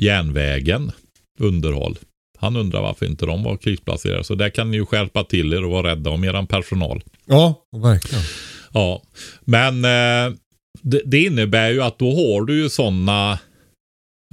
järnvägen 0.00 0.92
underhåll. 1.38 1.98
Han 2.38 2.56
undrar 2.56 2.82
varför 2.82 3.06
inte 3.06 3.26
de 3.26 3.42
var 3.42 3.56
krigsplacerade. 3.56 4.24
Så 4.24 4.34
där 4.34 4.50
kan 4.50 4.70
ni 4.70 4.76
ju 4.76 4.86
skärpa 4.86 5.24
till 5.24 5.52
er 5.52 5.64
och 5.64 5.70
vara 5.70 5.90
rädda 5.90 6.10
om 6.10 6.24
eran 6.24 6.46
personal. 6.46 7.02
Ja, 7.26 7.66
verkligen. 7.76 8.24
Ja, 8.72 9.02
men 9.44 9.84
eh, 9.84 10.36
det, 10.82 11.02
det 11.04 11.20
innebär 11.24 11.70
ju 11.70 11.82
att 11.82 11.98
då 11.98 12.10
har 12.10 12.44
du 12.44 12.62
ju 12.62 12.68
sådana 12.68 13.38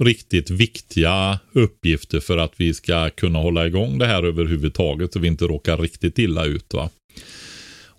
riktigt 0.02 0.50
viktiga 0.50 1.38
uppgifter 1.52 2.20
för 2.20 2.38
att 2.38 2.52
vi 2.56 2.74
ska 2.74 3.10
kunna 3.10 3.38
hålla 3.38 3.66
igång 3.66 3.98
det 3.98 4.06
här 4.06 4.22
överhuvudtaget 4.22 5.12
så 5.12 5.18
vi 5.18 5.28
inte 5.28 5.44
råkar 5.44 5.78
riktigt 5.78 6.18
illa 6.18 6.44
ut. 6.44 6.74
Va? 6.74 6.90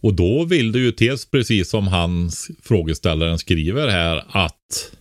Och 0.04 0.14
då 0.14 0.46
vill 0.46 0.72
det 0.72 0.80
ju 0.80 0.92
tills, 0.92 1.32
precis 1.32 1.70
som 1.70 1.88
hans 1.88 2.52
frågeställaren 2.64 3.40
skriver 3.40 3.88
här, 3.88 4.24
att 4.30 4.92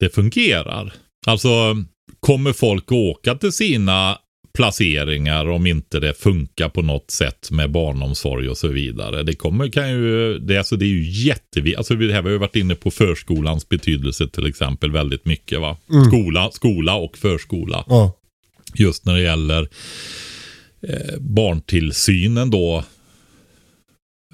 det 0.00 0.14
fungerar. 0.14 0.92
Alltså, 1.26 1.76
kommer 2.20 2.52
folk 2.52 2.92
åka 2.92 3.34
till 3.34 3.52
sina 3.52 4.18
placeringar 4.54 5.48
om 5.48 5.66
inte 5.66 6.00
det 6.00 6.14
funkar 6.14 6.68
på 6.68 6.82
något 6.82 7.10
sätt 7.10 7.50
med 7.50 7.70
barnomsorg 7.70 8.48
och 8.48 8.58
så 8.58 8.68
vidare. 8.68 9.22
Det 9.22 9.34
kommer 9.34 9.68
kan 9.68 9.90
ju, 9.90 10.38
det, 10.38 10.58
alltså 10.58 10.76
det 10.76 10.84
är 10.84 10.88
ju 10.88 11.10
jätteviktigt. 11.10 11.78
Alltså 11.78 11.94
det 11.94 12.12
här 12.12 12.22
har 12.22 12.30
vi 12.30 12.36
varit 12.36 12.56
inne 12.56 12.74
på 12.74 12.90
förskolans 12.90 13.68
betydelse 13.68 14.28
till 14.28 14.46
exempel 14.46 14.92
väldigt 14.92 15.24
mycket 15.24 15.60
va. 15.60 15.76
Skola, 16.08 16.50
skola 16.52 16.94
och 16.94 17.18
förskola. 17.18 17.84
Ja. 17.88 18.18
Just 18.74 19.06
när 19.06 19.14
det 19.14 19.22
gäller 19.22 19.68
eh, 20.88 21.18
barntillsynen 21.18 22.50
då. 22.50 22.84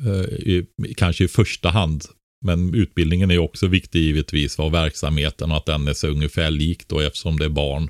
Eh, 0.07 0.25
i, 0.35 0.67
kanske 0.97 1.25
i 1.25 1.29
första 1.29 1.69
hand. 1.69 2.05
Men 2.45 2.75
utbildningen 2.75 3.31
är 3.31 3.39
också 3.39 3.67
viktig 3.67 4.01
givetvis. 4.01 4.59
Och 4.59 4.75
verksamheten 4.75 5.51
och 5.51 5.57
att 5.57 5.67
den 5.67 5.89
är 5.89 5.93
så 5.93 6.09
ungefär 6.09 6.51
lik 6.51 6.89
då 6.89 7.01
eftersom 7.01 7.39
det 7.39 7.45
är 7.45 7.49
barn. 7.49 7.89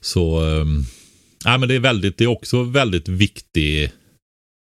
Så 0.00 0.40
ehm, 0.40 0.82
ja, 1.44 1.58
men 1.58 1.68
det 1.68 1.74
är 1.74 1.80
väldigt, 1.80 2.18
det 2.18 2.24
är 2.24 2.28
också 2.28 2.62
väldigt 2.62 3.08
viktig 3.08 3.90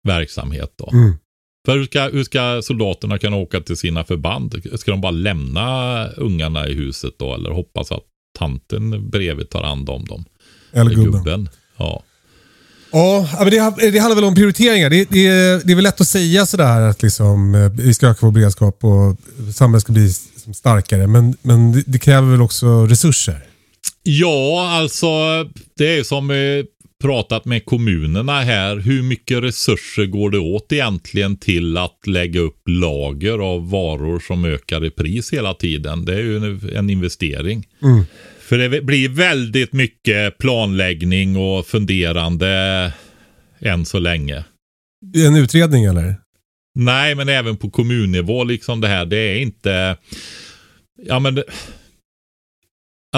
verksamhet 0.07 0.73
då. 0.75 0.89
Mm. 0.93 1.13
För 1.65 1.77
hur 1.77 1.85
ska, 1.85 2.09
hur 2.09 2.23
ska 2.23 2.61
soldaterna 2.61 3.17
kunna 3.17 3.35
åka 3.35 3.61
till 3.61 3.77
sina 3.77 4.03
förband? 4.03 4.79
Ska 4.79 4.91
de 4.91 5.01
bara 5.01 5.11
lämna 5.11 6.07
ungarna 6.07 6.67
i 6.67 6.73
huset 6.73 7.13
då? 7.19 7.33
Eller 7.33 7.49
hoppas 7.49 7.91
att 7.91 8.03
tanten 8.39 9.09
bredvid 9.09 9.49
tar 9.49 9.63
hand 9.63 9.89
om 9.89 10.05
dem? 10.05 10.25
Eller 10.71 10.81
Eller 10.81 10.95
gubben. 10.95 11.11
gubben. 11.11 11.49
Ja. 11.77 12.03
Ja, 12.91 13.29
men 13.39 13.49
det, 13.49 13.91
det 13.91 13.99
handlar 13.99 14.15
väl 14.15 14.23
om 14.23 14.35
prioriteringar. 14.35 14.89
Det, 14.89 15.09
det, 15.09 15.27
det 15.65 15.71
är 15.71 15.75
väl 15.75 15.83
lätt 15.83 16.01
att 16.01 16.07
säga 16.07 16.45
sådär 16.45 16.81
att 16.81 17.01
liksom, 17.01 17.55
eh, 17.55 17.69
vi 17.69 17.93
ska 17.93 18.07
öka 18.07 18.25
vår 18.25 18.31
beredskap 18.31 18.83
och 18.83 19.17
samhället 19.55 19.81
ska 19.81 19.93
bli 19.93 20.13
starkare. 20.53 21.07
Men, 21.07 21.35
men 21.41 21.71
det, 21.71 21.83
det 21.85 21.99
kräver 21.99 22.31
väl 22.31 22.41
också 22.41 22.85
resurser? 22.85 23.43
Ja, 24.03 24.69
alltså 24.79 25.07
det 25.77 25.97
är 25.97 26.03
som 26.03 26.27
vi 26.27 26.65
pratat 27.01 27.45
med 27.45 27.65
kommunerna 27.65 28.41
här. 28.41 28.75
Hur 28.75 29.03
mycket 29.03 29.43
resurser 29.43 30.05
går 30.05 30.29
det 30.29 30.39
åt 30.39 30.71
egentligen 30.71 31.37
till 31.37 31.77
att 31.77 32.07
lägga 32.07 32.39
upp 32.39 32.61
lager 32.65 33.39
av 33.39 33.69
varor 33.69 34.19
som 34.19 34.45
ökar 34.45 34.85
i 34.85 34.89
pris 34.89 35.33
hela 35.33 35.53
tiden? 35.53 36.05
Det 36.05 36.13
är 36.13 36.19
ju 36.19 36.37
en, 36.37 36.69
en 36.75 36.89
investering. 36.89 37.67
Mm. 37.83 38.05
För 38.49 38.57
det 38.57 38.81
blir 38.81 39.09
väldigt 39.09 39.73
mycket 39.73 40.37
planläggning 40.37 41.37
och 41.37 41.67
funderande 41.67 42.93
än 43.59 43.85
så 43.85 43.99
länge. 43.99 44.43
En 45.15 45.35
utredning 45.35 45.85
eller? 45.85 46.15
Nej, 46.79 47.15
men 47.15 47.29
även 47.29 47.57
på 47.57 47.69
kommunnivå 47.69 48.43
liksom 48.43 48.81
det 48.81 48.87
här. 48.87 49.05
Det 49.05 49.17
är 49.17 49.39
inte... 49.39 49.97
Ja, 51.01 51.19
men... 51.19 51.35
Det, 51.35 51.43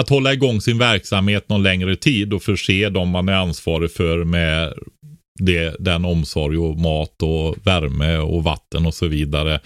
att 0.00 0.08
hålla 0.08 0.32
igång 0.32 0.60
sin 0.60 0.78
verksamhet 0.78 1.48
någon 1.48 1.62
längre 1.62 1.96
tid 1.96 2.32
och 2.32 2.42
förse 2.42 2.88
dem 2.88 3.08
man 3.08 3.28
är 3.28 3.32
ansvarig 3.32 3.92
för 3.92 4.24
med 4.24 4.72
det, 5.40 5.76
den 5.78 6.04
omsorg 6.04 6.58
och 6.58 6.78
mat 6.78 7.22
och 7.22 7.66
värme 7.66 8.16
och 8.16 8.44
vatten 8.44 8.86
och 8.86 8.94
så 8.94 9.06
vidare. 9.06 9.60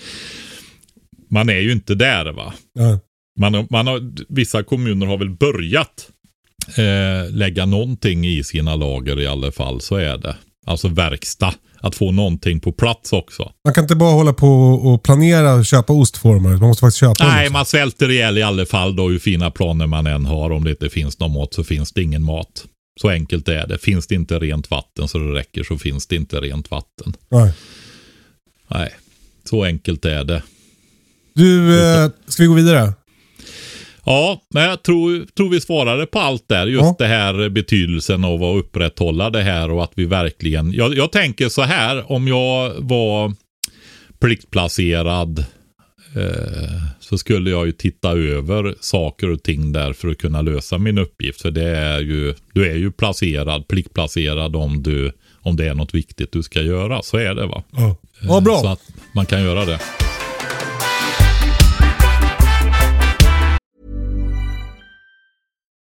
Man 1.31 1.49
är 1.49 1.61
ju 1.61 1.73
inte 1.73 1.95
där 1.95 2.33
va. 2.33 2.55
Ja. 2.73 3.01
Man, 3.37 3.67
man 3.71 3.87
har, 3.87 4.13
vissa 4.29 4.63
kommuner 4.63 5.07
har 5.07 5.19
väl 5.19 5.31
börjat 5.31 6.11
eh, 6.77 7.31
lägga 7.31 7.67
någonting 7.67 8.27
i 8.27 8.45
sina 8.45 8.77
lager 8.77 9.21
i 9.21 9.27
alla 9.27 9.53
fall. 9.53 9.81
Så 9.81 9.97
är 9.97 10.19
det. 10.19 10.37
Alltså 10.67 10.89
verkstad. 10.89 11.55
Att 11.81 11.95
få 11.95 12.13
någonting 12.13 12.61
på 12.61 12.73
plats 12.73 13.13
också. 13.13 13.53
Man 13.65 13.75
kan 13.75 13.85
inte 13.85 13.97
bara 13.97 14.13
hålla 14.13 14.33
på 14.33 14.49
och 14.73 15.03
planera 15.03 15.55
och 15.55 15.67
köpa 15.67 15.93
ostformar. 15.93 16.51
Man 16.51 16.61
måste 16.61 16.81
faktiskt 16.81 17.01
köpa 17.01 17.27
Nej, 17.27 17.45
dem 17.45 17.53
man 17.53 17.67
svälter 17.67 18.11
ihjäl 18.11 18.39
i 18.39 18.43
alla 18.43 18.67
fall 18.67 18.97
då 18.97 19.09
hur 19.09 19.19
fina 19.19 19.51
planer 19.51 19.87
man 19.87 20.07
än 20.07 20.27
har. 20.27 20.51
Om 20.51 20.65
det 20.65 20.71
inte 20.71 20.89
finns 20.89 21.19
någon 21.19 21.33
mat 21.33 21.55
så 21.55 21.65
finns 21.65 21.93
det 21.93 22.03
ingen 22.03 22.23
mat. 22.23 22.65
Så 23.01 23.09
enkelt 23.09 23.49
är 23.49 23.67
det. 23.67 23.79
Finns 23.79 24.07
det 24.07 24.15
inte 24.15 24.39
rent 24.39 24.71
vatten 24.71 25.09
så 25.09 25.19
det 25.19 25.35
räcker 25.35 25.63
så 25.63 25.79
finns 25.79 26.07
det 26.07 26.17
inte 26.17 26.41
rent 26.41 26.71
vatten. 26.71 27.15
Nej. 27.29 27.53
Nej, 28.69 28.91
så 29.45 29.65
enkelt 29.65 30.05
är 30.05 30.25
det. 30.25 30.43
Du, 31.35 31.81
eh, 31.81 32.11
ska 32.27 32.43
vi 32.43 32.47
gå 32.47 32.55
vidare? 32.55 32.93
Ja, 34.07 34.43
men 34.55 34.63
jag 34.65 34.83
tror, 34.83 35.27
tror 35.37 35.49
vi 35.51 35.61
svarade 35.61 36.07
på 36.07 36.19
allt 36.19 36.45
där. 36.49 36.67
Just 36.67 36.83
Ja. 36.85 36.95
det 36.99 37.07
här 37.07 37.49
betydelsen 37.49 38.25
av 38.25 38.45
att 38.45 38.57
upprätthålla 38.65 39.31
det 39.31 39.43
här 39.43 39.71
och 39.71 39.85
att 39.85 39.93
vi 39.95 40.05
verkligen. 40.07 40.73
Jag, 40.73 40.95
jag 40.95 41.13
tänker 41.13 41.49
så 41.49 41.63
här, 41.63 42.13
om 42.13 42.29
jag 42.29 42.75
var 42.79 43.33
pliktplacerad 44.21 45.39
eh, 46.17 46.83
så 47.01 47.19
skulle 47.19 47.51
jag 47.51 47.67
ju 47.67 47.73
titta 47.73 48.11
över 48.11 48.75
saker 48.81 49.31
och 49.31 49.43
ting 49.43 49.73
där 49.73 49.93
för 49.93 50.09
att 50.09 50.19
kunna 50.19 50.43
lösa 50.43 50.79
min 50.79 50.99
uppgift. 50.99 51.43
För 51.43 51.51
det 51.51 51.69
är 51.69 52.01
ju, 52.01 52.35
du 52.53 52.71
är 52.71 52.77
ju 52.77 52.93
placerad, 52.93 53.69
pliktplacerad 53.69 54.57
om 54.57 54.83
du 54.83 55.13
om 55.41 55.57
det 55.57 55.69
är 55.69 55.75
något 55.75 55.95
viktigt 55.95 56.33
du 56.33 56.43
ska 56.43 56.63
göra. 56.63 57.03
Så 57.03 57.17
är 57.17 57.35
det 57.35 57.47
va? 57.47 57.63
Ja, 57.73 57.97
ja 58.21 58.41
bra. 58.41 58.59
Så 58.59 58.67
att 58.69 58.83
man 59.15 59.27
kan 59.27 59.43
göra 59.43 59.65
det. 59.65 59.79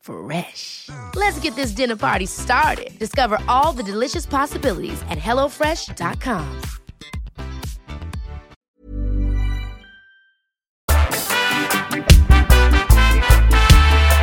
Fresh. 0.00 0.88
Let's 1.14 1.38
get 1.40 1.54
this 1.54 1.70
dinner 1.70 1.96
party 1.96 2.26
started. 2.26 2.98
Discover 2.98 3.38
all 3.48 3.72
the 3.72 3.82
delicious 3.82 4.26
possibilities 4.26 5.02
at 5.10 5.18
hellofresh.com. 5.18 6.44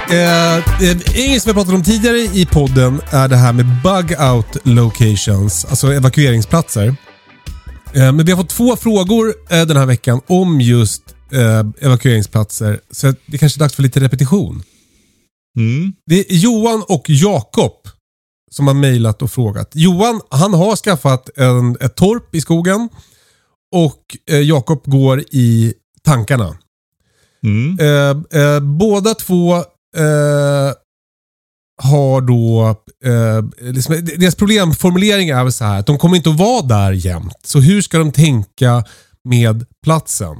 Eh, 0.09 0.57
eh, 0.57 1.27
inget 1.27 1.41
som 1.41 1.49
vi 1.49 1.53
pratat 1.53 1.73
om 1.73 1.83
tidigare 1.83 2.17
i 2.17 2.45
podden 2.45 3.01
är 3.09 3.27
det 3.27 3.35
här 3.35 3.53
med 3.53 3.65
bug 3.83 4.15
out 4.19 4.57
locations, 4.63 5.65
alltså 5.65 5.93
evakueringsplatser. 5.93 6.87
Eh, 7.95 8.13
men 8.13 8.25
vi 8.25 8.31
har 8.31 8.37
fått 8.37 8.49
två 8.49 8.75
frågor 8.75 9.33
eh, 9.49 9.65
den 9.65 9.77
här 9.77 9.85
veckan 9.85 10.21
om 10.27 10.61
just 10.61 11.01
eh, 11.31 11.63
evakueringsplatser. 11.81 12.79
Så 12.91 13.13
det 13.25 13.37
kanske 13.37 13.57
är 13.57 13.59
dags 13.59 13.75
för 13.75 13.83
lite 13.83 13.99
repetition. 13.99 14.63
Mm. 15.55 15.93
Det 16.05 16.19
är 16.19 16.35
Johan 16.35 16.83
och 16.87 17.03
Jakob 17.07 17.87
som 18.51 18.67
har 18.67 18.73
mejlat 18.73 19.21
och 19.21 19.31
frågat. 19.31 19.71
Johan, 19.73 20.21
han 20.29 20.53
har 20.53 20.75
skaffat 20.75 21.29
en, 21.37 21.77
ett 21.81 21.95
torp 21.95 22.35
i 22.35 22.41
skogen 22.41 22.89
och 23.71 24.17
eh, 24.29 24.39
Jakob 24.39 24.81
går 24.85 25.19
i 25.31 25.73
tankarna. 26.03 26.57
Mm. 27.43 27.79
Eh, 27.79 28.41
eh, 28.41 28.59
båda 28.59 29.13
två 29.13 29.55
eh, 29.97 30.73
har 31.81 32.21
då... 32.21 32.69
Eh, 33.05 33.71
liksom, 33.71 34.05
deras 34.17 34.35
problemformulering 34.35 35.29
är 35.29 35.43
väl 35.43 35.53
så 35.53 35.65
här 35.65 35.79
att 35.79 35.85
de 35.85 35.97
kommer 35.97 36.17
inte 36.17 36.29
att 36.29 36.39
vara 36.39 36.61
där 36.61 36.91
jämt. 36.91 37.39
Så 37.43 37.59
hur 37.59 37.81
ska 37.81 37.97
de 37.97 38.11
tänka 38.11 38.83
med 39.23 39.65
platsen? 39.83 40.35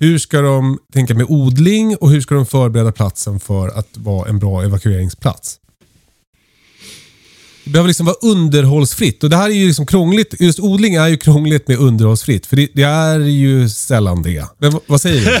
Hur 0.00 0.18
ska 0.18 0.40
de 0.40 0.78
tänka 0.92 1.14
med 1.14 1.26
odling 1.28 1.96
och 1.96 2.10
hur 2.10 2.20
ska 2.20 2.34
de 2.34 2.46
förbereda 2.46 2.92
platsen 2.92 3.40
för 3.40 3.68
att 3.68 3.88
vara 3.96 4.28
en 4.28 4.38
bra 4.38 4.62
evakueringsplats? 4.62 5.56
Det 7.64 7.70
behöver 7.70 7.88
liksom 7.88 8.06
vara 8.06 8.16
underhållsfritt 8.22 9.24
och 9.24 9.30
det 9.30 9.36
här 9.36 9.48
är 9.50 9.54
ju 9.54 9.66
liksom 9.66 9.86
krångligt. 9.86 10.40
Just 10.40 10.60
odling 10.60 10.94
är 10.94 11.08
ju 11.08 11.16
krångligt 11.16 11.68
med 11.68 11.78
underhållsfritt 11.78 12.46
för 12.46 12.56
det, 12.56 12.68
det 12.74 12.82
är 12.82 13.18
ju 13.18 13.68
sällan 13.68 14.22
det. 14.22 14.44
Men 14.58 14.80
vad 14.86 15.00
säger 15.00 15.24
du? 15.24 15.40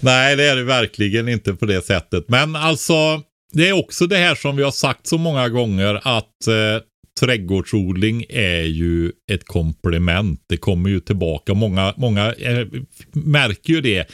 Nej, 0.00 0.36
det 0.36 0.44
är 0.44 0.56
det 0.56 0.64
verkligen 0.64 1.28
inte 1.28 1.52
på 1.52 1.66
det 1.66 1.86
sättet. 1.86 2.24
Men 2.28 2.56
alltså, 2.56 3.22
det 3.52 3.68
är 3.68 3.72
också 3.72 4.06
det 4.06 4.16
här 4.16 4.34
som 4.34 4.56
vi 4.56 4.62
har 4.62 4.70
sagt 4.70 5.06
så 5.06 5.18
många 5.18 5.48
gånger 5.48 5.94
att 5.94 6.46
eh, 6.46 6.82
trädgårdsodling 7.20 8.24
är 8.28 8.62
ju 8.62 9.12
ett 9.32 9.44
komplement. 9.44 10.40
Det 10.48 10.56
kommer 10.56 10.90
ju 10.90 11.00
tillbaka. 11.00 11.54
Många, 11.54 11.94
många 11.96 12.32
eh, 12.32 12.66
märker 13.12 13.72
ju 13.72 13.80
det. 13.80 14.10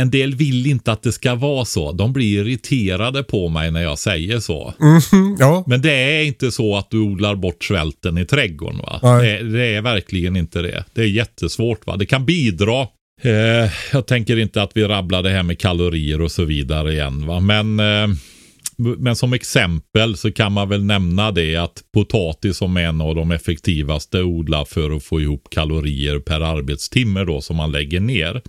En 0.00 0.10
del 0.10 0.34
vill 0.34 0.66
inte 0.66 0.92
att 0.92 1.02
det 1.02 1.12
ska 1.12 1.34
vara 1.34 1.64
så. 1.64 1.92
De 1.92 2.12
blir 2.12 2.46
irriterade 2.46 3.22
på 3.22 3.48
mig 3.48 3.70
när 3.70 3.82
jag 3.82 3.98
säger 3.98 4.40
så. 4.40 4.74
Mhm, 4.78 5.36
ja. 5.38 5.64
Men 5.66 5.82
det 5.82 5.92
är 5.92 6.24
inte 6.24 6.50
så 6.50 6.76
att 6.76 6.90
du 6.90 6.98
odlar 6.98 7.34
bort 7.34 7.64
svälten 7.64 8.18
i 8.18 8.24
trädgården. 8.26 8.78
Va? 8.78 9.20
Det, 9.22 9.42
det 9.42 9.66
är 9.66 9.82
verkligen 9.82 10.36
inte 10.36 10.62
det. 10.62 10.84
Det 10.94 11.02
är 11.02 11.06
jättesvårt. 11.06 11.86
Va? 11.86 11.96
Det 11.96 12.06
kan 12.06 12.24
bidra 12.24 12.86
Eh, 13.22 13.70
jag 13.92 14.06
tänker 14.06 14.36
inte 14.36 14.62
att 14.62 14.70
vi 14.74 14.84
rabblar 14.84 15.22
det 15.22 15.30
här 15.30 15.42
med 15.42 15.58
kalorier 15.58 16.20
och 16.20 16.32
så 16.32 16.44
vidare 16.44 16.92
igen. 16.92 17.26
Va? 17.26 17.40
Men, 17.40 17.80
eh, 17.80 18.08
men 18.76 19.16
som 19.16 19.32
exempel 19.32 20.16
så 20.16 20.32
kan 20.32 20.52
man 20.52 20.68
väl 20.68 20.84
nämna 20.84 21.30
det 21.30 21.56
att 21.56 21.82
potatis 21.92 22.56
som 22.56 22.76
är 22.76 22.80
en 22.80 23.00
av 23.00 23.14
de 23.14 23.30
effektivaste 23.30 24.22
odlar 24.22 24.64
för 24.64 24.96
att 24.96 25.04
få 25.04 25.20
ihop 25.20 25.48
kalorier 25.50 26.18
per 26.18 26.40
arbetstimme 26.40 27.24
då 27.24 27.40
som 27.40 27.56
man 27.56 27.72
lägger 27.72 28.00
ner. 28.00 28.42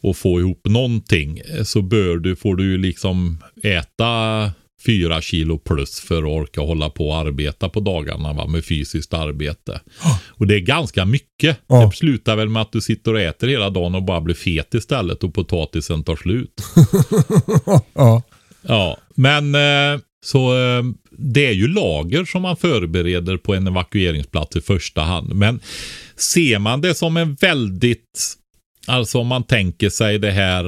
Och 0.00 0.16
få 0.16 0.40
ihop 0.40 0.60
någonting 0.64 1.40
så 1.64 1.82
bör 1.82 2.16
du, 2.16 2.36
får 2.36 2.56
du 2.56 2.78
liksom 2.78 3.38
äta 3.62 4.52
fyra 4.86 5.20
kilo 5.20 5.58
plus 5.58 6.00
för 6.00 6.18
att 6.18 6.28
orka 6.28 6.60
hålla 6.60 6.90
på 6.90 7.08
och 7.08 7.16
arbeta 7.16 7.68
på 7.68 7.80
dagarna 7.80 8.32
va, 8.32 8.46
med 8.46 8.64
fysiskt 8.64 9.14
arbete. 9.14 9.80
Och 10.30 10.46
det 10.46 10.54
är 10.54 10.60
ganska 10.60 11.04
mycket. 11.04 11.58
Ja. 11.66 11.86
Det 11.86 11.96
slutar 11.96 12.36
väl 12.36 12.48
med 12.48 12.62
att 12.62 12.72
du 12.72 12.80
sitter 12.80 13.14
och 13.14 13.20
äter 13.20 13.48
hela 13.48 13.70
dagen 13.70 13.94
och 13.94 14.02
bara 14.02 14.20
blir 14.20 14.34
fet 14.34 14.74
istället 14.74 15.24
och 15.24 15.34
potatisen 15.34 16.04
tar 16.04 16.16
slut. 16.16 16.62
ja. 17.94 18.22
Ja, 18.68 18.98
men 19.14 19.54
eh, 19.54 20.00
så 20.24 20.54
eh, 20.54 20.82
det 21.10 21.46
är 21.46 21.52
ju 21.52 21.68
lager 21.68 22.24
som 22.24 22.42
man 22.42 22.56
förbereder 22.56 23.36
på 23.36 23.54
en 23.54 23.66
evakueringsplats 23.66 24.56
i 24.56 24.60
första 24.60 25.02
hand. 25.02 25.34
Men 25.34 25.60
ser 26.16 26.58
man 26.58 26.80
det 26.80 26.94
som 26.94 27.16
en 27.16 27.34
väldigt, 27.34 28.34
alltså 28.86 29.18
om 29.18 29.26
man 29.26 29.42
tänker 29.42 29.90
sig 29.90 30.18
det 30.18 30.30
här 30.30 30.64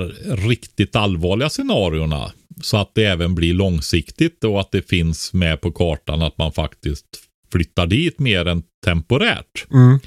riktigt 0.49 0.97
allvarliga 0.97 1.49
scenarierna 1.49 2.33
så 2.63 2.77
att 2.77 2.95
det 2.95 3.05
även 3.05 3.35
blir 3.35 3.55
långsiktigt 3.55 4.45
och 4.45 4.61
att 4.61 4.73
det 4.73 4.89
finns 4.89 5.33
med 5.33 5.61
på 5.61 5.73
kartan 5.73 6.23
att 6.23 6.39
man 6.39 6.53
faktiskt 6.53 7.07
flyttar 7.53 7.87
dit 7.87 8.19
mer 8.19 8.47
än 8.47 8.63
temporärt. 8.85 9.67
Mm. 9.73 9.99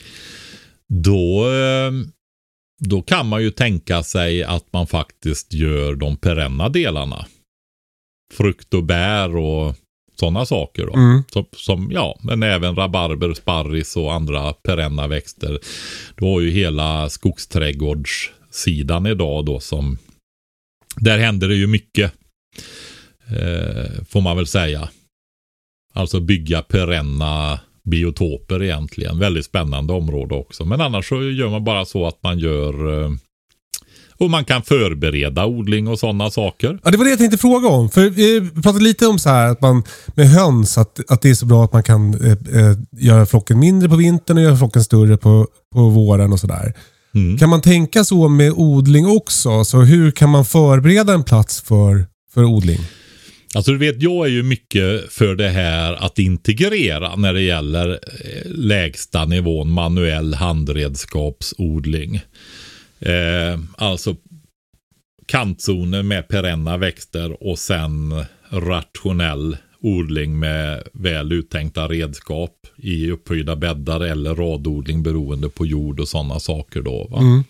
Då, 0.88 1.52
eh, 1.52 1.92
då 2.80 3.02
kan 3.02 3.28
man 3.28 3.44
ju 3.44 3.52
tänka 3.52 4.04
sig 4.04 4.44
att 4.44 4.74
man 4.74 4.88
faktiskt 4.88 5.54
gör 5.54 5.96
de 5.96 6.18
perenna 6.18 6.70
delarna. 6.70 7.26
Frukt 8.34 8.74
och 8.74 8.84
bär 8.84 9.36
och 9.36 9.76
sådana 10.20 10.46
saker. 10.46 10.86
Då. 10.86 10.94
Mm. 10.94 11.24
Som, 11.32 11.46
som, 11.56 11.92
ja, 11.92 12.20
men 12.22 12.44
även 12.44 12.76
rabarber, 12.76 13.34
sparris 13.34 13.98
och 13.98 14.14
andra 14.14 14.54
perenna 14.54 15.08
växter. 15.08 15.60
Du 16.16 16.26
har 16.26 16.42
ju 16.42 16.50
hela 16.50 17.10
skogsträdgårdssidan 17.10 19.06
idag 19.06 19.46
då 19.46 19.60
som 19.60 19.98
där 20.96 21.18
händer 21.18 21.48
det 21.48 21.56
ju 21.56 21.68
mycket. 21.68 22.14
Eh, 23.28 24.04
får 24.10 24.22
man 24.22 24.38
väl 24.38 24.48
säga. 24.48 24.90
Alltså 25.94 26.20
bygga 26.20 26.62
perenna 26.62 27.60
biotoper 27.84 28.64
egentligen. 28.64 29.20
Väldigt 29.20 29.46
spännande 29.46 29.94
område 29.94 30.36
också. 30.36 30.66
Men 30.66 30.82
annars 30.82 31.10
så 31.10 31.24
gör 31.24 31.50
man 31.50 31.64
bara 31.64 31.86
så 31.86 32.08
att 32.08 32.24
man 32.24 32.40
gör 32.40 33.04
eh, 33.04 33.10
och 34.20 34.30
man 34.30 34.46
kan 34.46 34.64
förbereda 34.64 35.46
odling 35.46 35.88
och 35.88 36.00
sådana 36.00 36.32
saker. 36.32 36.80
Ja, 36.84 36.92
det 36.92 36.98
var 36.98 37.06
det 37.06 37.10
jag 37.10 37.20
tänkte 37.20 37.38
fråga 37.38 37.68
om. 37.68 37.90
För 37.90 38.10
vi 38.10 38.50
pratade 38.64 38.84
lite 38.84 39.08
om 39.08 39.20
så 39.20 39.30
här 39.30 39.48
att 39.48 39.62
man 39.62 39.84
med 40.16 40.30
höns, 40.30 40.78
att, 40.78 41.12
att 41.12 41.22
det 41.22 41.30
är 41.30 41.34
så 41.34 41.46
bra 41.46 41.64
att 41.64 41.74
man 41.74 41.84
kan 41.84 42.14
eh, 42.14 42.32
eh, 42.32 42.78
göra 42.92 43.26
flocken 43.26 43.60
mindre 43.60 43.90
på 43.90 43.96
vintern 43.96 44.38
och 44.38 44.44
göra 44.44 44.58
flocken 44.58 44.84
större 44.84 45.18
på, 45.18 45.48
på 45.74 45.90
våren 45.90 46.34
och 46.34 46.40
sådär. 46.40 46.74
Mm. 47.16 47.38
Kan 47.38 47.50
man 47.50 47.62
tänka 47.62 48.04
så 48.04 48.28
med 48.28 48.54
odling 48.56 49.08
också? 49.08 49.66
Så 49.66 49.82
hur 49.82 50.12
kan 50.12 50.30
man 50.30 50.46
förbereda 50.46 51.14
en 51.14 51.24
plats 51.24 51.62
för, 51.62 52.06
för 52.34 52.44
odling? 52.44 52.80
Alltså 53.56 53.72
du 53.72 53.78
vet, 53.78 54.02
jag 54.02 54.26
är 54.26 54.32
ju 54.32 54.44
mycket 54.44 55.14
för 55.14 55.36
det 55.36 55.50
här 55.50 55.94
att 55.94 56.20
integrera 56.20 57.16
när 57.16 57.34
det 57.34 57.42
gäller 57.42 57.90
eh, 57.92 58.52
lägsta 58.52 59.26
nivån 59.26 59.72
manuell 59.72 60.34
handredskapsodling. 60.34 62.22
Eh, 63.00 63.60
alltså 63.76 64.16
kantzoner 65.26 66.04
med 66.04 66.28
perenna 66.28 66.78
växter 66.78 67.44
och 67.44 67.60
sen 67.60 68.26
rationell 68.50 69.58
odling 69.82 70.40
med 70.40 70.84
väl 70.94 71.32
uttänkta 71.32 71.88
redskap 71.88 72.68
i 72.78 73.12
upphöjda 73.12 73.56
bäddar 73.56 74.02
eller 74.02 74.36
radodling 74.36 75.04
beroende 75.04 75.50
på 75.50 75.66
jord 75.66 76.00
och 76.00 76.08
sådana 76.08 76.40
saker 76.40 76.82
då. 76.82 77.08
Va? 77.12 77.44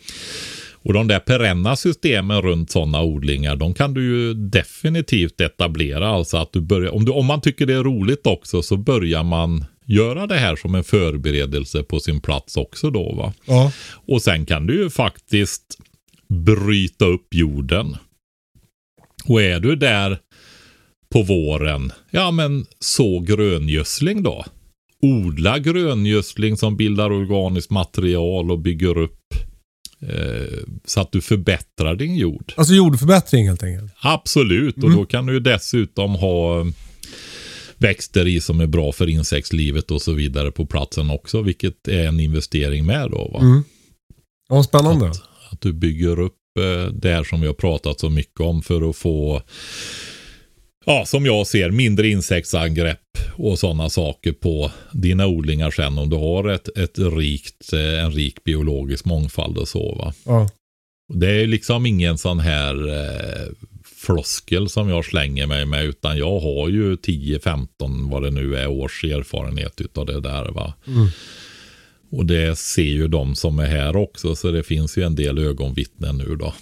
Och 0.84 0.94
de 0.94 1.08
där 1.08 1.20
perenna 1.20 1.76
systemen 1.76 2.42
runt 2.42 2.72
sådana 2.72 3.02
odlingar, 3.02 3.56
de 3.56 3.74
kan 3.74 3.94
du 3.94 4.04
ju 4.04 4.34
definitivt 4.34 5.42
etablera. 5.42 6.10
Alltså 6.10 6.38
att 6.38 6.54
du 6.54 6.62
börjar, 6.62 6.92
om, 6.92 7.06
du, 7.06 7.12
om 7.12 7.26
man 7.26 7.42
tycker 7.42 7.66
det 7.66 7.74
är 7.74 7.84
roligt 7.84 8.28
också 8.28 8.62
så 8.62 8.78
börjar 8.78 9.24
man 9.24 9.66
göra 9.90 10.28
det 10.28 10.38
här 10.38 10.56
som 10.56 10.76
en 10.76 10.84
förberedelse 10.84 11.84
på 11.84 12.00
sin 12.00 12.22
plats 12.22 12.58
också 12.58 12.90
då 12.90 13.14
va. 13.16 13.34
Ja. 13.46 13.72
Och 14.08 14.22
sen 14.22 14.46
kan 14.46 14.68
du 14.68 14.84
ju 14.84 14.90
faktiskt 14.90 15.64
bryta 16.28 17.06
upp 17.06 17.28
jorden. 17.34 17.98
Och 19.26 19.42
är 19.42 19.60
du 19.60 19.76
där 19.76 20.20
på 21.10 21.24
våren, 21.24 21.92
ja 22.12 22.32
men 22.32 22.66
så 22.80 23.20
gröngödsling 23.20 24.24
då. 24.24 24.46
Odla 25.02 25.60
gröngödsling 25.60 26.58
som 26.58 26.78
bildar 26.78 27.12
organiskt 27.12 27.70
material 27.70 28.52
och 28.52 28.60
bygger 28.60 28.98
upp 28.98 29.34
eh, 30.02 30.60
så 30.86 31.02
att 31.02 31.12
du 31.12 31.22
förbättrar 31.22 31.96
din 31.96 32.16
jord. 32.16 32.54
Alltså 32.58 32.74
jordförbättring 32.74 33.48
helt 33.48 33.64
enkelt. 33.64 33.94
Absolut, 34.02 34.84
och 34.84 34.92
då 34.92 35.06
kan 35.06 35.26
du 35.26 35.34
ju 35.34 35.40
dessutom 35.40 36.16
ha 36.16 36.66
växter 37.80 38.28
i 38.28 38.42
som 38.42 38.60
är 38.62 38.68
bra 38.68 38.92
för 38.92 39.10
insektslivet 39.10 39.92
och 39.92 40.02
så 40.02 40.14
vidare 40.14 40.52
på 40.52 40.66
platsen 40.66 41.10
också, 41.10 41.42
vilket 41.42 41.88
är 41.88 42.08
en 42.08 42.20
investering 42.20 42.86
med 42.86 43.12
då. 43.12 43.30
Va? 43.34 43.40
Mm. 43.40 43.64
Ja, 44.50 44.64
spännande. 44.64 45.10
Att, 45.10 45.22
att 45.52 45.62
du 45.62 45.74
bygger 45.74 46.20
upp 46.20 46.36
eh, 46.60 46.94
det 46.94 47.10
här 47.10 47.24
som 47.24 47.42
vi 47.42 47.48
har 47.48 47.54
pratat 47.54 48.00
så 48.00 48.10
mycket 48.10 48.40
om 48.40 48.62
för 48.62 48.90
att 48.90 48.96
få 48.96 49.42
Ja, 50.86 51.06
som 51.06 51.26
jag 51.26 51.48
ser, 51.48 51.72
mindre 51.72 52.08
insektsangrepp 52.08 53.18
och 53.36 53.60
sådana 53.60 53.90
saker 53.90 54.32
på 54.32 54.72
dina 54.92 55.28
odlingar 55.28 55.72
sen 55.72 55.98
om 55.98 56.10
du 56.10 56.16
har 56.16 56.50
ett, 56.50 56.78
ett 56.78 57.00
rikt, 57.00 57.74
eh, 57.74 58.04
en 58.04 58.12
rik 58.12 58.44
biologisk 58.44 59.06
mångfald 59.06 59.58
och 59.58 59.68
så 59.68 59.96
va. 59.96 60.14
Ja. 60.26 60.50
Det 61.14 61.32
är 61.32 61.48
liksom 61.48 61.86
ingen 61.86 62.18
sån 62.18 62.40
här 62.40 62.88
eh, 62.88 63.48
floskel 64.00 64.70
som 64.70 64.90
jag 64.90 65.06
slänger 65.06 65.48
mig 65.48 65.66
med 65.66 65.86
utan 65.86 66.18
jag 66.18 66.40
har 66.40 66.70
ju 66.70 66.96
10-15 66.96 67.68
vad 68.12 68.24
det 68.24 68.32
nu 68.32 68.56
är 68.56 68.68
års 68.68 69.04
erfarenhet 69.04 69.82
utav 69.82 70.06
det 70.06 70.22
där 70.22 70.52
va. 70.52 70.74
Och 72.12 72.26
det 72.26 72.58
ser 72.58 72.82
ju 72.82 73.08
de 73.08 73.36
som 73.36 73.60
är 73.60 73.66
här 73.66 73.96
också 73.96 74.36
så 74.36 74.52
det 74.52 74.64
finns 74.64 74.98
ju 74.98 75.04
en 75.04 75.16
del 75.16 75.38
ögonvittnen 75.38 76.18
nu 76.18 76.36
då. 76.36 76.54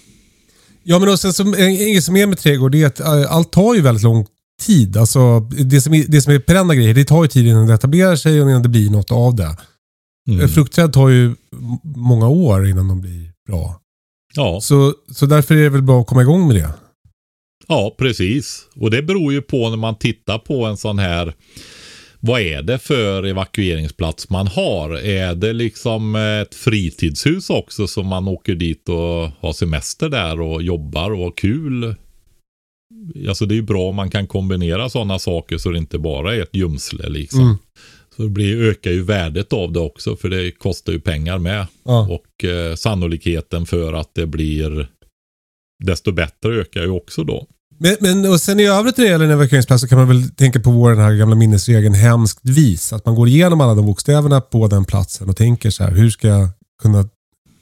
Ja, 0.82 0.98
men 0.98 1.08
och 1.08 1.20
sen 1.20 1.32
som, 1.32 1.52
grej 1.52 2.02
som 2.02 2.16
är 2.16 2.26
med 2.26 2.38
trädgård 2.38 2.72
det 2.72 2.82
är 2.82 2.86
att 2.86 3.00
äh, 3.00 3.32
allt 3.32 3.52
tar 3.52 3.74
ju 3.74 3.80
väldigt 3.80 4.04
lång 4.04 4.26
tid. 4.62 4.96
Alltså, 4.96 5.40
det, 5.40 5.80
som 5.80 5.94
är, 5.94 6.04
det 6.08 6.22
som 6.22 6.32
är 6.32 6.38
perenna 6.38 6.74
grejer, 6.74 6.94
det 6.94 7.04
tar 7.04 7.22
ju 7.22 7.28
tid 7.28 7.46
innan 7.46 7.66
det 7.66 7.74
etablerar 7.74 8.16
sig 8.16 8.42
och 8.42 8.50
innan 8.50 8.62
det 8.62 8.68
blir 8.68 8.90
något 8.90 9.12
av 9.12 9.34
det. 9.34 9.56
Mm. 10.28 10.48
Fruktträd 10.48 10.92
tar 10.92 11.08
ju 11.08 11.34
många 11.82 12.28
år 12.28 12.68
innan 12.68 12.88
de 12.88 13.00
blir 13.00 13.32
bra. 13.46 13.80
Ja, 14.34 14.60
Så, 14.60 14.94
så 15.12 15.26
därför 15.26 15.56
är 15.56 15.62
det 15.62 15.68
väl 15.68 15.82
bra 15.82 16.00
att 16.00 16.06
komma 16.06 16.22
igång 16.22 16.46
med 16.46 16.56
det. 16.56 16.70
Ja, 17.68 17.94
precis. 17.98 18.68
Och 18.76 18.90
det 18.90 19.02
beror 19.02 19.32
ju 19.32 19.42
på 19.42 19.70
när 19.70 19.76
man 19.76 19.98
tittar 19.98 20.38
på 20.38 20.64
en 20.64 20.76
sån 20.76 20.98
här 20.98 21.34
vad 22.20 22.40
är 22.40 22.62
det 22.62 22.78
för 22.78 23.22
evakueringsplats 23.22 24.30
man 24.30 24.46
har? 24.46 24.90
Är 24.98 25.34
det 25.34 25.52
liksom 25.52 26.14
ett 26.16 26.54
fritidshus 26.54 27.50
också 27.50 27.86
som 27.86 28.06
man 28.06 28.28
åker 28.28 28.54
dit 28.54 28.88
och 28.88 29.30
har 29.40 29.52
semester 29.52 30.08
där 30.08 30.40
och 30.40 30.62
jobbar 30.62 31.10
och 31.10 31.18
har 31.18 31.32
kul? 31.36 31.94
Alltså 33.28 33.46
det 33.46 33.54
är 33.54 33.56
ju 33.56 33.62
bra 33.62 33.88
om 33.88 33.96
man 33.96 34.10
kan 34.10 34.26
kombinera 34.26 34.88
sådana 34.88 35.18
saker 35.18 35.58
så 35.58 35.70
det 35.70 35.78
inte 35.78 35.98
bara 35.98 36.34
är 36.34 36.42
ett 36.42 36.56
gömsle 36.56 37.08
liksom. 37.08 37.40
Mm. 37.40 37.56
Så 38.16 38.22
det 38.22 38.28
blir, 38.28 38.62
ökar 38.62 38.90
ju 38.90 39.02
värdet 39.02 39.52
av 39.52 39.72
det 39.72 39.80
också 39.80 40.16
för 40.16 40.28
det 40.28 40.50
kostar 40.50 40.92
ju 40.92 41.00
pengar 41.00 41.38
med. 41.38 41.66
Ja. 41.84 42.08
Och 42.08 42.44
eh, 42.44 42.74
sannolikheten 42.74 43.66
för 43.66 43.92
att 43.92 44.14
det 44.14 44.26
blir 44.26 44.88
desto 45.84 46.12
bättre 46.12 46.60
ökar 46.60 46.82
ju 46.82 46.90
också 46.90 47.24
då. 47.24 47.46
Men, 47.78 47.96
men 48.00 48.30
och 48.30 48.40
sen 48.40 48.60
i 48.60 48.66
övrigt 48.66 48.96
när 48.96 49.04
det 49.04 49.10
gäller 49.10 49.24
en 49.24 49.30
evakueringsplats 49.30 49.80
så 49.80 49.88
kan 49.88 49.98
man 49.98 50.08
väl 50.08 50.30
tänka 50.30 50.60
på 50.60 50.70
vår 50.70 50.90
den 50.90 51.00
här 51.00 51.14
gamla 51.14 51.36
minnesregeln 51.36 51.94
hemskt 51.94 52.40
vis. 52.42 52.92
Att 52.92 53.06
man 53.06 53.14
går 53.14 53.28
igenom 53.28 53.60
alla 53.60 53.74
de 53.74 53.86
bokstäverna 53.86 54.40
på 54.40 54.66
den 54.68 54.84
platsen 54.84 55.28
och 55.28 55.36
tänker 55.36 55.70
så 55.70 55.84
här, 55.84 55.90
hur 55.90 56.10
ska 56.10 56.28
jag 56.28 56.48
kunna, 56.82 57.08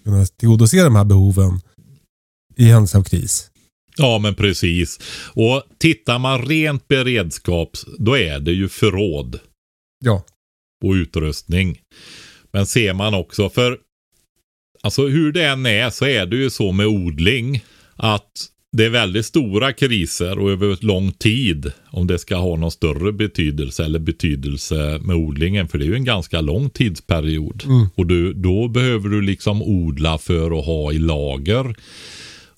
kunna 0.04 0.26
tillgodose 0.26 0.82
de 0.84 0.96
här 0.96 1.04
behoven 1.04 1.60
i 2.56 2.64
händelse 2.64 2.98
av 2.98 3.02
kris? 3.02 3.50
Ja, 3.96 4.18
men 4.18 4.34
precis. 4.34 4.98
Och 5.34 5.62
tittar 5.78 6.18
man 6.18 6.42
rent 6.42 6.88
beredskaps, 6.88 7.86
då 7.98 8.18
är 8.18 8.40
det 8.40 8.52
ju 8.52 8.68
förråd 8.68 9.38
Ja. 10.04 10.22
och 10.84 10.92
utrustning. 10.92 11.78
Men 12.52 12.66
ser 12.66 12.94
man 12.94 13.14
också, 13.14 13.50
för 13.50 13.78
alltså 14.82 15.06
hur 15.06 15.32
det 15.32 15.44
än 15.46 15.66
är 15.66 15.90
så 15.90 16.04
är 16.04 16.26
det 16.26 16.36
ju 16.36 16.50
så 16.50 16.72
med 16.72 16.86
odling 16.86 17.64
att 17.96 18.30
det 18.76 18.84
är 18.84 18.90
väldigt 18.90 19.26
stora 19.26 19.72
kriser 19.72 20.38
och 20.38 20.50
över 20.50 20.78
lång 20.80 21.12
tid 21.12 21.72
om 21.90 22.06
det 22.06 22.18
ska 22.18 22.36
ha 22.36 22.56
någon 22.56 22.70
större 22.70 23.12
betydelse 23.12 23.84
eller 23.84 23.98
betydelse 23.98 25.00
med 25.02 25.16
odlingen. 25.16 25.68
För 25.68 25.78
det 25.78 25.84
är 25.84 25.86
ju 25.86 25.94
en 25.94 26.04
ganska 26.04 26.40
lång 26.40 26.70
tidsperiod. 26.70 27.62
Och 27.94 28.06
du, 28.06 28.32
då 28.32 28.68
behöver 28.68 29.08
du 29.08 29.22
liksom 29.22 29.62
odla 29.62 30.18
för 30.18 30.58
att 30.58 30.66
ha 30.66 30.92
i 30.92 30.98
lager. 30.98 31.76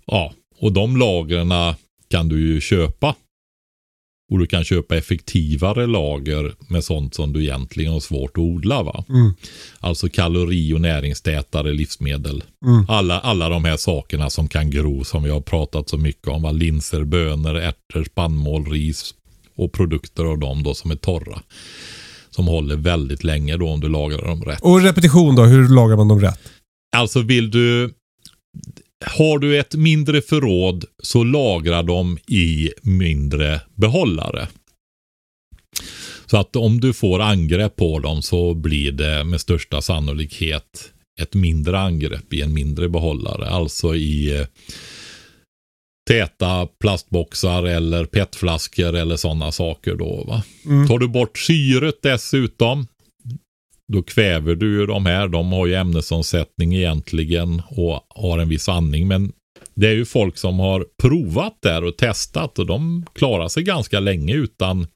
Ja, 0.06 0.32
och 0.60 0.72
de 0.72 0.96
lagren 0.96 1.52
kan 2.10 2.28
du 2.28 2.54
ju 2.54 2.60
köpa. 2.60 3.14
Och 4.30 4.38
du 4.38 4.46
kan 4.46 4.64
köpa 4.64 4.96
effektivare 4.96 5.86
lager 5.86 6.54
med 6.68 6.84
sånt 6.84 7.14
som 7.14 7.32
du 7.32 7.42
egentligen 7.42 7.92
har 7.92 8.00
svårt 8.00 8.30
att 8.30 8.38
odla. 8.38 8.82
Va? 8.82 9.04
Alltså 9.80 10.08
kalori 10.08 10.74
och 10.74 10.80
näringstätare 10.80 11.72
livsmedel. 11.72 12.44
Alla, 12.88 13.20
alla 13.20 13.48
de 13.48 13.64
här 13.64 13.76
sakerna 13.76 14.30
som 14.30 14.48
kan 14.48 14.70
gro 14.70 15.04
som 15.04 15.22
vi 15.22 15.30
har 15.30 15.40
pratat 15.40 15.88
så 15.88 15.98
mycket 15.98 16.28
om. 16.28 16.42
Va? 16.42 16.50
Linser, 16.50 17.04
bönor, 17.04 17.56
ärtor, 17.56 18.04
spannmål, 18.04 18.66
ris 18.66 19.14
och 19.56 19.72
produkter 19.72 20.24
av 20.24 20.38
dem 20.38 20.62
då 20.62 20.74
som 20.74 20.90
är 20.90 20.96
torra. 20.96 21.42
Som 22.30 22.46
håller 22.46 22.76
väldigt 22.76 23.24
länge 23.24 23.56
då 23.56 23.68
om 23.68 23.80
du 23.80 23.88
lagrar 23.88 24.24
dem 24.26 24.42
rätt. 24.42 24.60
Och 24.60 24.82
repetition 24.82 25.36
då, 25.36 25.44
hur 25.44 25.68
lagar 25.68 25.96
man 25.96 26.08
dem 26.08 26.20
rätt? 26.20 26.40
Alltså 26.96 27.22
vill 27.22 27.50
du 27.50 27.94
har 29.06 29.38
du 29.38 29.58
ett 29.58 29.74
mindre 29.74 30.20
förråd 30.20 30.84
så 31.02 31.24
lagra 31.24 31.82
dem 31.82 32.18
i 32.28 32.70
mindre 32.82 33.60
behållare. 33.74 34.48
Så 36.26 36.36
att 36.36 36.56
om 36.56 36.80
du 36.80 36.92
får 36.92 37.20
angrepp 37.20 37.76
på 37.76 37.98
dem 37.98 38.22
så 38.22 38.54
blir 38.54 38.92
det 38.92 39.24
med 39.24 39.40
största 39.40 39.82
sannolikhet 39.82 40.92
ett 41.20 41.34
mindre 41.34 41.78
angrepp 41.80 42.32
i 42.32 42.42
en 42.42 42.54
mindre 42.54 42.88
behållare. 42.88 43.48
Alltså 43.48 43.94
i 43.94 44.40
eh, 44.40 44.46
täta 46.08 46.66
plastboxar 46.80 47.62
eller 47.62 48.04
petflaskor 48.04 48.96
eller 48.96 49.16
sådana 49.16 49.52
saker 49.52 49.94
då. 49.94 50.24
Va? 50.24 50.42
Tar 50.88 50.98
du 50.98 51.08
bort 51.08 51.38
syret 51.38 52.02
dessutom 52.02 52.86
då 53.92 54.02
kväver 54.02 54.54
du 54.54 54.80
ju 54.80 54.86
de 54.86 55.06
här. 55.06 55.28
De 55.28 55.52
har 55.52 55.66
ju 55.66 55.74
ämnesomsättning 55.74 56.74
egentligen 56.74 57.62
och 57.68 58.06
har 58.08 58.38
en 58.38 58.48
viss 58.48 58.68
andning. 58.68 59.08
Men 59.08 59.32
det 59.74 59.88
är 59.88 59.94
ju 59.94 60.04
folk 60.04 60.38
som 60.38 60.58
har 60.58 60.86
provat 61.02 61.58
där 61.62 61.84
och 61.84 61.96
testat 61.96 62.58
och 62.58 62.66
de 62.66 63.06
klarar 63.14 63.48
sig 63.48 63.62
ganska 63.62 64.00
länge 64.00 64.34
utan 64.34 64.86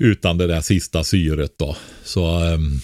utan 0.00 0.38
det 0.38 0.46
där 0.46 0.60
sista 0.60 1.04
syret 1.04 1.54
då. 1.58 1.76
Så, 2.04 2.26
ehm, 2.26 2.80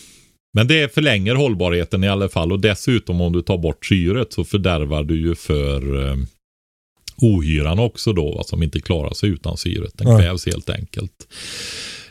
men 0.55 0.66
det 0.66 0.95
förlänger 0.95 1.35
hållbarheten 1.35 2.05
i 2.05 2.09
alla 2.09 2.28
fall 2.28 2.53
och 2.53 2.61
dessutom 2.61 3.20
om 3.20 3.32
du 3.32 3.43
tar 3.43 3.59
bort 3.59 3.87
syret 3.87 4.32
så 4.32 4.45
fördärvar 4.45 5.05
du 5.05 5.20
ju 5.20 5.35
för 5.35 6.09
eh, 6.09 6.16
ohyran 7.16 7.78
också 7.78 8.12
då 8.12 8.43
som 8.45 8.62
inte 8.62 8.80
klarar 8.80 9.14
sig 9.14 9.28
utan 9.28 9.57
syret. 9.57 9.99
Den 9.99 10.18
kvävs 10.18 10.47
helt 10.47 10.70
enkelt. 10.70 11.28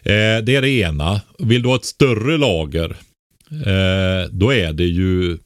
Eh, 0.06 0.44
det 0.44 0.56
är 0.56 0.62
det 0.62 0.70
ena. 0.70 1.22
Vill 1.40 1.62
du 1.62 1.70
ha 1.70 1.76
ett 1.76 1.86
större 1.86 2.38
lager, 2.38 2.90
eh, 3.52 4.30
då 4.32 4.54
är 4.54 4.74
det 4.74 4.84
ju, 4.84 5.38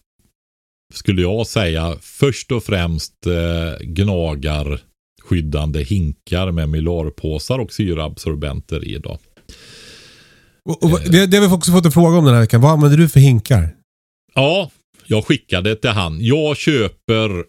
skulle 0.93 1.21
jag 1.21 1.47
säga, 1.47 1.95
först 2.01 2.51
och 2.51 2.63
främst 2.63 3.25
eh, 3.25 3.85
gnagar 3.85 4.79
skyddande 5.23 5.83
hinkar 5.83 6.51
med 6.51 6.69
mylarpåsar 6.69 7.59
och 7.59 7.73
syraabsorbenter 7.73 8.85
i 8.85 8.97
då. 8.97 9.19
Och, 10.65 10.83
och, 10.83 10.99
det, 11.11 11.25
det 11.25 11.37
har 11.37 11.47
vi 11.47 11.53
också 11.53 11.71
fått 11.71 11.85
en 11.85 11.91
fråga 11.91 12.17
om 12.17 12.25
den 12.25 12.33
här 12.33 12.41
veckan. 12.41 12.61
Vad 12.61 12.71
använder 12.71 12.97
du 12.97 13.09
för 13.09 13.19
hinkar? 13.19 13.69
Ja, 14.35 14.71
jag 15.05 15.25
skickade 15.25 15.75
till 15.75 15.89
han. 15.89 16.17
Jag 16.21 16.57
köper 16.57 17.43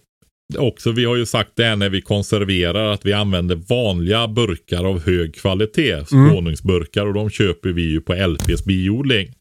också, 0.57 0.92
vi 0.92 1.05
har 1.05 1.16
ju 1.16 1.26
sagt 1.26 1.51
det 1.55 1.76
när 1.76 1.88
vi 1.88 2.03
konserverar 2.03 2.92
att 2.92 3.07
vi 3.07 3.12
använder 3.12 3.57
vanliga 3.57 4.28
burkar 4.28 4.84
av 4.84 5.05
hög 5.07 5.34
kvalitet. 5.34 6.05
Skåningsburkar 6.05 7.07
och 7.07 7.14
de 7.14 7.30
köper 7.30 7.68
vi 7.68 7.82
ju 7.82 8.01
på 8.01 8.14
LPs 8.14 8.64
biodling. 8.64 9.34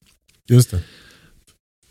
Just 0.50 0.72
det. 0.72 0.84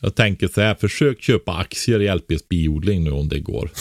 Jag 0.00 0.14
tänker 0.14 0.48
så 0.48 0.60
här, 0.60 0.74
försök 0.74 1.22
köpa 1.22 1.52
aktier 1.52 2.02
i 2.02 2.14
LPs 2.14 2.48
biodling 2.48 3.04
nu 3.04 3.10
om 3.10 3.28
det 3.28 3.40
går. 3.40 3.70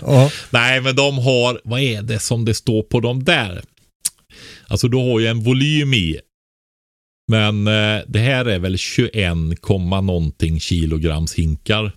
Ja. 0.00 0.30
Nej, 0.50 0.80
men 0.80 0.96
de 0.96 1.18
har, 1.18 1.60
vad 1.64 1.80
är 1.80 2.02
det 2.02 2.18
som 2.18 2.44
det 2.44 2.54
står 2.54 2.82
på 2.82 3.00
dem 3.00 3.24
där? 3.24 3.62
Alltså 4.66 4.88
du 4.88 4.96
har 4.96 5.20
ju 5.20 5.26
en 5.26 5.40
volym 5.40 5.94
i. 5.94 6.20
Men 7.30 7.66
eh, 7.66 8.00
det 8.08 8.18
här 8.18 8.44
är 8.44 8.58
väl 8.58 8.78
21, 8.78 9.36
komma 9.60 10.00
någonting 10.00 10.60
kilograms 10.60 11.34
hinkar. 11.34 11.92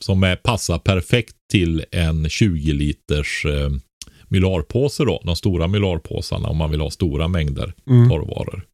Som 0.00 0.22
är, 0.22 0.36
passar 0.36 0.78
perfekt 0.78 1.36
till 1.50 1.84
en 1.90 2.28
20 2.28 2.72
liters 2.72 3.44
eh, 3.44 3.70
mylarpåse 4.28 5.04
då. 5.04 5.20
De 5.24 5.36
stora 5.36 5.66
mylarpåsarna 5.66 6.48
om 6.48 6.56
man 6.56 6.70
vill 6.70 6.80
ha 6.80 6.90
stora 6.90 7.28
mängder 7.28 7.72
torrvaror. 7.86 8.66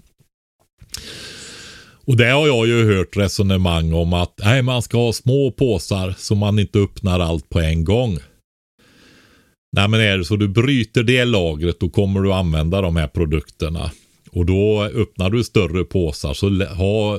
Och 2.07 2.17
det 2.17 2.31
har 2.31 2.47
jag 2.47 2.67
ju 2.67 2.97
hört 2.97 3.17
resonemang 3.17 3.93
om 3.93 4.13
att 4.13 4.41
nej, 4.45 4.63
man 4.63 4.83
ska 4.83 4.99
ha 4.99 5.13
små 5.13 5.51
påsar 5.51 6.15
så 6.19 6.35
man 6.35 6.59
inte 6.59 6.79
öppnar 6.79 7.21
allt 7.21 7.49
på 7.49 7.61
en 7.61 7.85
gång. 7.85 8.19
Nej 9.77 9.89
men 9.89 10.01
är 10.01 10.19
det 10.19 10.25
så 10.25 10.37
du 10.37 10.49
bryter 10.49 11.03
det 11.03 11.25
lagret 11.25 11.81
då 11.81 11.89
kommer 11.89 12.21
du 12.21 12.33
använda 12.33 12.81
de 12.81 12.97
här 12.97 13.09
produkterna. 13.09 13.91
Och 14.31 14.47
då 14.47 14.83
öppnar 14.85 15.31
du 15.31 15.45
större 15.45 15.85
påsar 15.85 16.35
så 16.35 16.65
ha 16.65 17.19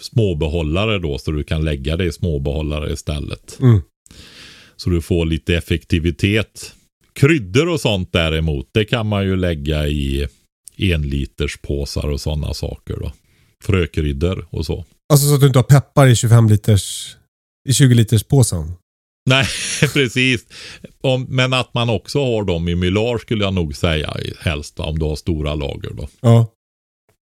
småbehållare 0.00 0.98
då 0.98 1.18
så 1.18 1.30
du 1.30 1.42
kan 1.42 1.64
lägga 1.64 1.96
det 1.96 2.04
i 2.04 2.12
småbehållare 2.12 2.92
istället. 2.92 3.58
Mm. 3.60 3.80
Så 4.76 4.90
du 4.90 5.02
får 5.02 5.26
lite 5.26 5.56
effektivitet. 5.56 6.74
Kryddor 7.12 7.68
och 7.68 7.80
sånt 7.80 8.12
däremot 8.12 8.68
det 8.72 8.84
kan 8.84 9.06
man 9.06 9.24
ju 9.24 9.36
lägga 9.36 9.88
i 9.88 10.28
enliters 10.76 11.58
påsar 11.62 12.10
och 12.10 12.20
sådana 12.20 12.54
saker 12.54 12.96
då. 12.96 13.12
Frökryddor 13.64 14.46
och 14.50 14.66
så. 14.66 14.84
Alltså 15.12 15.28
så 15.28 15.34
att 15.34 15.40
du 15.40 15.46
inte 15.46 15.58
har 15.58 15.64
peppar 15.64 16.06
i 16.06 16.16
25 16.16 16.48
liters, 16.48 17.16
i 17.68 17.74
20 17.74 17.94
liters 17.94 18.22
påsen. 18.22 18.72
Nej, 19.30 19.46
precis. 19.92 20.46
Om, 21.00 21.26
men 21.28 21.52
att 21.52 21.74
man 21.74 21.90
också 21.90 22.24
har 22.24 22.44
dem 22.44 22.68
i 22.68 22.74
mylar 22.74 23.18
skulle 23.18 23.44
jag 23.44 23.54
nog 23.54 23.76
säga 23.76 24.16
helst 24.38 24.80
om 24.80 24.98
du 24.98 25.04
har 25.04 25.16
stora 25.16 25.54
lager 25.54 25.90
då. 25.90 26.08
Ja. 26.20 26.46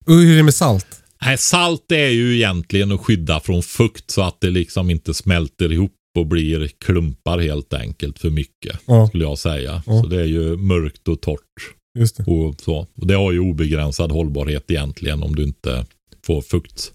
Och 0.06 0.14
hur 0.14 0.32
är 0.32 0.36
det 0.36 0.42
med 0.42 0.54
salt? 0.54 1.03
Nej, 1.24 1.38
salt 1.38 1.92
är 1.92 2.08
ju 2.08 2.34
egentligen 2.34 2.92
att 2.92 3.00
skydda 3.00 3.40
från 3.40 3.62
fukt 3.62 4.10
så 4.10 4.22
att 4.22 4.40
det 4.40 4.50
liksom 4.50 4.90
inte 4.90 5.14
smälter 5.14 5.72
ihop 5.72 5.92
och 6.18 6.26
blir 6.26 6.68
klumpar 6.68 7.38
helt 7.38 7.74
enkelt 7.74 8.18
för 8.18 8.30
mycket. 8.30 8.80
Ja. 8.86 9.08
Skulle 9.08 9.24
jag 9.24 9.38
säga. 9.38 9.82
Ja. 9.86 10.02
Så 10.02 10.08
det 10.08 10.20
är 10.20 10.26
ju 10.26 10.56
mörkt 10.56 11.08
och 11.08 11.20
torrt. 11.20 11.74
Just 11.98 12.16
det. 12.16 12.24
Och, 12.24 12.60
så. 12.60 12.86
och 12.94 13.06
det 13.06 13.14
har 13.14 13.32
ju 13.32 13.40
obegränsad 13.40 14.12
hållbarhet 14.12 14.70
egentligen 14.70 15.22
om 15.22 15.36
du 15.36 15.42
inte 15.42 15.86
får 16.26 16.42
fukt. 16.42 16.92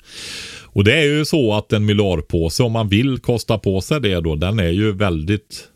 Och 0.63 0.83
det 0.83 0.93
är 0.93 1.05
ju 1.05 1.25
så 1.25 1.53
att 1.53 1.73
en 1.73 1.85
mylarpåse, 1.85 2.63
om 2.63 2.71
man 2.71 2.89
vill 2.89 3.19
kosta 3.19 3.57
på 3.57 3.81
sig 3.81 4.01
det 4.01 4.19
då, 4.19 4.35
den 4.35 4.59
är 4.59 4.69
ju 4.69 4.91
väldigt 4.91 5.67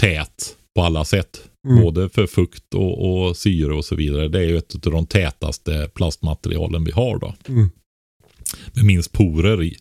tät 0.00 0.56
på 0.74 0.82
alla 0.82 1.04
sätt. 1.04 1.47
Mm. 1.68 1.82
Både 1.82 2.08
för 2.08 2.26
fukt 2.26 2.74
och, 2.74 3.26
och 3.28 3.36
syre 3.36 3.74
och 3.74 3.84
så 3.84 3.96
vidare. 3.96 4.28
Det 4.28 4.38
är 4.38 4.44
ju 4.44 4.58
ett 4.58 4.86
av 4.86 4.92
de 4.92 5.06
tätaste 5.06 5.90
plastmaterialen 5.94 6.84
vi 6.84 6.90
har 6.90 7.18
då. 7.18 7.34
Mm. 7.48 7.70
Med 8.72 8.84
minst 8.84 9.12
porer 9.12 9.62
i. 9.62 9.76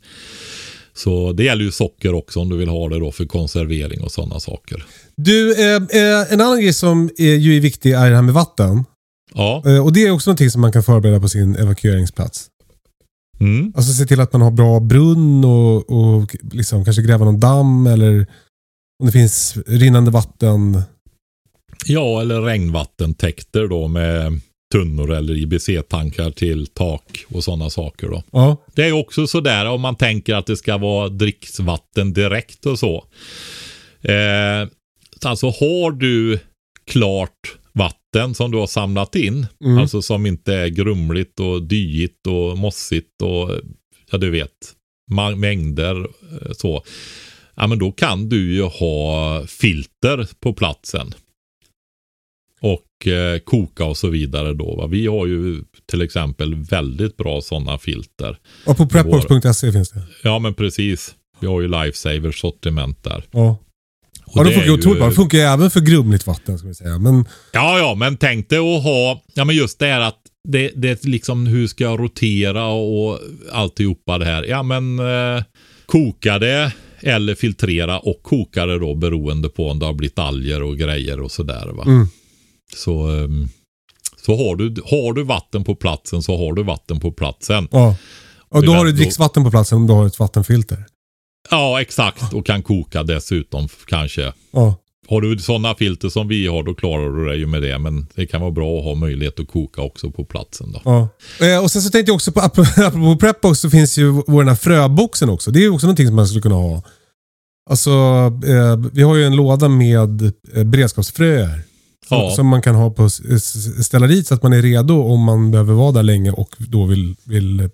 Så 0.94 1.34
det 1.34 1.44
gäller 1.44 1.64
ju 1.64 1.72
socker 1.72 2.14
också 2.14 2.40
om 2.40 2.50
du 2.50 2.58
vill 2.58 2.70
ha 2.70 2.90
det 2.90 3.00
då 3.00 3.12
för 3.12 3.26
konservering 3.26 4.02
och 4.02 4.12
sådana 4.12 4.40
saker. 4.40 4.86
Du, 5.16 5.54
eh, 5.54 5.76
eh, 5.76 6.34
en 6.34 6.42
annan 6.42 6.62
grej 6.62 6.74
som 6.74 7.10
är 7.18 7.36
ju 7.36 7.60
viktig 7.60 7.92
är 7.92 8.10
det 8.10 8.16
här 8.16 8.22
med 8.22 8.34
vatten. 8.34 8.86
Ja. 9.34 9.64
Eh, 9.66 9.86
och 9.86 9.94
det 9.94 10.06
är 10.06 10.12
också 10.12 10.30
någonting 10.30 10.52
som 10.52 10.62
man 10.62 10.72
kan 10.72 10.84
förbereda 10.84 11.20
på 11.20 11.30
sin 11.30 11.56
evakueringsplats. 11.56 12.48
Mm. 13.40 13.74
Alltså 13.76 13.94
se 13.94 14.06
till 14.06 14.20
att 14.20 14.34
man 14.34 14.42
har 14.42 14.52
bra 14.52 14.80
brunn 14.80 15.46
och, 15.46 15.90
och 15.90 16.36
liksom 16.52 16.86
kanske 16.86 17.02
gräva 17.02 17.26
någon 17.26 17.40
damm 17.40 17.88
eller 17.88 18.28
om 19.00 19.06
det 19.06 19.12
finns 19.12 19.58
rinnande 19.68 20.12
vatten. 20.12 20.82
Ja, 21.88 22.22
eller 22.22 22.42
regnvattentäkter 22.42 23.68
då 23.68 23.88
med 23.88 24.40
tunnor 24.72 25.12
eller 25.14 25.34
IBC-tankar 25.36 26.32
till 26.32 26.68
tak 26.68 27.26
och 27.28 27.44
sådana 27.44 27.70
saker 27.70 28.08
då. 28.08 28.24
Ja. 28.32 28.66
Det 28.76 28.84
är 28.84 28.92
också 28.92 29.28
sådär 29.28 29.66
om 29.66 29.82
man 29.82 29.96
tänker 29.96 30.36
att 30.36 30.46
det 30.46 30.58
ska 30.58 30.78
vara 30.78 31.10
dricksvatten 31.10 32.14
direkt 32.14 32.66
och 32.66 32.80
så. 32.80 33.06
Eh, 34.02 34.68
alltså 35.26 35.48
har 35.48 35.92
du 35.92 36.40
klart 36.92 37.58
vatten 37.74 38.36
som 38.36 38.52
du 38.52 38.58
har 38.58 38.68
samlat 38.68 39.16
in, 39.16 39.48
Mm. 39.66 39.78
alltså 39.78 40.02
som 40.02 40.26
inte 40.26 40.54
är 40.54 40.68
grumligt 40.68 41.40
och 41.40 41.64
dyigt 41.64 42.28
och 42.28 42.58
mossigt 42.58 43.22
och 43.24 43.52
ja 44.12 44.18
du 44.18 44.30
vet, 44.32 44.52
mängder 45.38 46.02
eh, 46.02 46.52
så. 46.58 46.84
Ja 47.56 47.68
men 47.68 47.80
då 47.80 47.92
kan 47.92 48.30
du 48.30 48.54
ju 48.54 48.64
ha 48.64 49.44
filter 49.48 50.28
på 50.40 50.54
platsen. 50.54 51.14
Och 52.62 53.08
eh, 53.08 53.39
koka 53.39 53.86
och 53.86 53.97
så 53.97 54.10
vidare 54.10 54.53
då. 54.53 54.76
Va? 54.76 54.88
Vi 54.88 55.08
har 55.08 55.28
ju 55.28 55.64
till 55.91 56.01
exempel 56.01 56.55
väldigt 56.55 57.18
bra 57.18 57.41
sådana 57.41 57.78
filter. 57.78 58.38
Och 58.66 58.78
på 58.78 58.88
prepbox.se 58.88 59.72
finns 59.72 59.89
det. 59.89 60.01
Ja 60.24 60.39
men 60.39 60.53
precis. 60.53 61.16
Vi 61.39 61.47
har 61.47 61.62
ju 61.62 61.68
Lifesaver 61.68 62.32
sortiment 62.32 63.03
där. 63.03 63.24
Ja. 63.32 63.58
Ja, 64.34 64.43
det 64.43 64.49
det 64.49 64.53
funkar 64.53 64.68
ju 64.68 64.74
otroligt 64.74 64.99
bra. 64.99 65.10
Det 65.10 65.16
funkar 65.16 65.38
ju 65.38 65.43
även 65.43 65.72
för 65.72 65.80
grumligt 65.80 66.28
vatten, 66.28 66.58
ska 66.58 66.68
vi 66.68 66.74
säga. 66.76 66.97
Men 66.97 67.26
Ja, 67.51 67.80
ja, 67.80 67.95
men 67.95 68.18
tänk 68.18 68.49
dig 68.49 68.60
att 68.60 68.84
ha, 68.84 69.22
ja 69.34 69.45
men 69.45 69.55
just 69.55 69.80
det 69.80 69.86
här 69.86 70.01
att 70.01 70.20
det, 70.47 70.72
det 70.76 70.89
är 70.89 71.08
liksom 71.08 71.47
hur 71.47 71.68
ska 71.68 71.84
jag 71.84 71.99
rotera 71.99 72.66
och 72.66 73.20
alltihopa 73.51 74.18
det 74.18 74.26
här. 74.26 74.43
Ja 74.43 74.64
men 74.64 74.99
eh, 74.99 75.43
koka 75.86 76.39
det 76.39 76.72
eller 76.99 77.36
filtrera 77.36 77.99
och 77.99 78.24
koka 78.24 78.66
det 78.66 78.80
då 78.80 78.95
beroende 78.95 79.49
på 79.49 79.70
om 79.70 79.80
det 79.80 79.86
har 79.86 79.93
blivit 79.93 80.20
alger 80.20 80.64
och 80.64 80.78
grejer 80.78 81.20
och 81.20 81.32
sådär 81.32 81.68
va. 81.68 81.84
Mm. 81.88 82.08
Så, 82.76 83.07
ehm, 83.07 83.49
så 84.26 84.36
har, 84.38 84.55
du, 84.55 84.76
har 84.86 85.13
du 85.13 85.24
vatten 85.24 85.63
på 85.63 85.76
platsen 85.76 86.24
så 86.24 86.38
har 86.38 86.53
du 86.53 86.63
vatten 86.63 86.99
på 86.99 87.11
platsen. 87.11 87.68
ja. 87.72 87.95
Och 88.49 88.65
då 88.65 88.74
har 88.74 88.86
du 88.86 88.91
dricksvatten 88.91 89.43
på 89.43 89.51
platsen 89.51 89.78
om 89.78 89.88
du 89.88 89.93
har 89.93 90.07
ett 90.07 90.20
vattenfilter. 90.20 90.86
Ja, 91.49 91.82
exakt. 91.82 92.34
Och 92.34 92.45
kan 92.45 92.63
koka 92.63 93.03
dessutom 93.03 93.68
kanske. 93.86 94.34
Ja. 94.51 94.76
Har 95.09 95.22
du 95.22 95.39
sådana 95.39 95.76
filter 95.76 96.09
som 96.09 96.28
vi 96.28 96.47
har 96.47 96.63
då 96.63 96.74
klarar 96.74 97.09
du 97.09 97.26
dig 97.26 97.38
ju 97.38 97.47
med 97.47 97.61
det. 97.61 97.80
Men 97.80 98.07
det 98.15 98.26
kan 98.26 98.41
vara 98.41 98.51
bra 98.51 98.78
att 98.78 98.84
ha 98.84 98.95
möjlighet 98.95 99.39
att 99.39 99.47
koka 99.47 99.82
också 99.82 100.11
på 100.11 100.26
platsen 100.26 100.72
då. 100.72 100.82
Ja. 100.86 101.09
Eh, 101.47 101.63
och 101.63 101.72
sen 101.72 101.82
så 101.82 101.89
tänkte 101.89 102.09
jag 102.09 102.15
också 102.15 102.32
på, 102.32 102.39
apropå 102.78 103.18
Prepbox 103.20 103.59
så 103.59 103.70
finns 103.70 103.97
ju 103.97 104.11
vår 104.11 104.39
den 104.39 104.47
här 104.47 104.55
fröboxen 104.55 105.30
också. 105.30 105.51
Det 105.51 105.59
är 105.59 105.61
ju 105.61 105.70
också 105.70 105.88
någonting 105.88 106.07
som 106.07 106.15
man 106.15 106.28
skulle 106.28 106.41
kunna 106.41 106.55
ha. 106.55 106.82
Alltså, 107.70 107.91
eh, 108.47 108.78
vi 108.91 109.01
har 109.03 109.15
ju 109.15 109.26
en 109.26 109.36
låda 109.36 109.68
med 109.68 110.22
eh, 110.55 110.63
beredskapsfröer. 110.63 111.61
Som, 112.08 112.18
Ja. 112.18 112.32
som 112.36 112.47
man 112.47 112.62
kan 112.62 112.76
ha 112.76 112.91
på 112.91 113.10
ställa 113.10 114.08
dit 114.08 114.28
så 114.28 114.34
att 114.34 114.43
man 114.43 114.53
är 114.53 114.62
redo 114.62 114.93
om 114.93 115.24
man 115.24 115.51
behöver 115.51 115.74
vara 115.74 115.91
där 115.91 116.03
länge 116.03 116.32
och 116.32 116.55
då 116.58 116.86
vill, 116.86 117.16
vill 117.26 117.60
eh, 117.60 117.70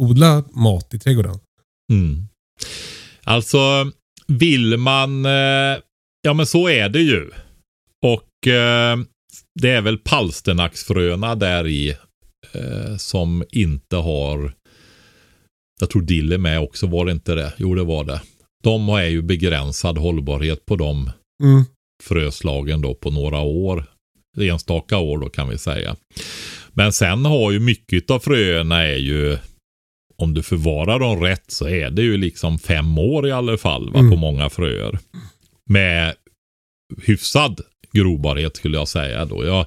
odla 0.00 0.44
mat 0.52 0.94
i 0.94 0.98
trädgården. 0.98 1.38
Mm. 1.92 2.26
Alltså, 3.24 3.58
vill 4.26 4.76
man... 4.76 5.26
Eh, 5.26 5.78
ja, 6.22 6.32
men 6.34 6.46
så 6.46 6.68
är 6.68 6.88
det 6.88 7.00
ju. 7.00 7.30
Och 8.04 8.46
eh, 8.52 8.96
det 9.60 9.70
är 9.70 9.80
väl 9.82 9.98
palsternacksfröna 9.98 11.34
där 11.34 11.66
i 11.66 11.96
eh, 12.52 12.96
som 12.96 13.44
inte 13.50 13.96
har... 13.96 14.52
Jag 15.80 15.90
tror 15.90 16.02
dill 16.02 16.32
är 16.32 16.38
med 16.38 16.60
också, 16.60 16.86
var 16.86 17.04
det 17.06 17.12
inte 17.12 17.34
det? 17.34 17.52
Jo, 17.56 17.74
det 17.74 17.84
var 17.84 18.04
det. 18.04 18.20
De 18.62 18.88
är 18.88 19.04
ju 19.04 19.22
begränsad 19.22 19.98
hållbarhet 19.98 20.66
på 20.66 20.76
de 20.76 21.10
Mm. 21.42 21.64
Fröslagen 22.02 22.80
då 22.80 22.94
på 22.94 23.10
några 23.10 23.40
år. 23.40 23.84
Enstaka 24.40 24.98
år 24.98 25.18
då 25.18 25.28
kan 25.28 25.48
vi 25.48 25.58
säga. 25.58 25.96
Men 26.72 26.92
sen 26.92 27.24
har 27.24 27.50
ju 27.52 27.60
mycket 27.60 28.10
av 28.10 28.18
fröerna 28.20 28.82
är 28.82 28.96
ju 28.96 29.38
om 30.16 30.34
du 30.34 30.42
förvarar 30.42 30.98
dem 30.98 31.20
rätt 31.20 31.44
så 31.50 31.68
är 31.68 31.90
det 31.90 32.02
ju 32.02 32.16
liksom 32.16 32.58
fem 32.58 32.98
år 32.98 33.28
i 33.28 33.32
alla 33.32 33.56
fall 33.58 33.92
va, 33.92 33.98
Mm. 33.98 34.10
på 34.10 34.16
många 34.16 34.50
fröer. 34.50 34.98
Med 35.70 36.14
hyfsad 37.02 37.60
grobarhet 37.92 38.56
skulle 38.56 38.76
jag 38.76 38.88
säga 38.88 39.24
då. 39.24 39.44
Jag 39.44 39.66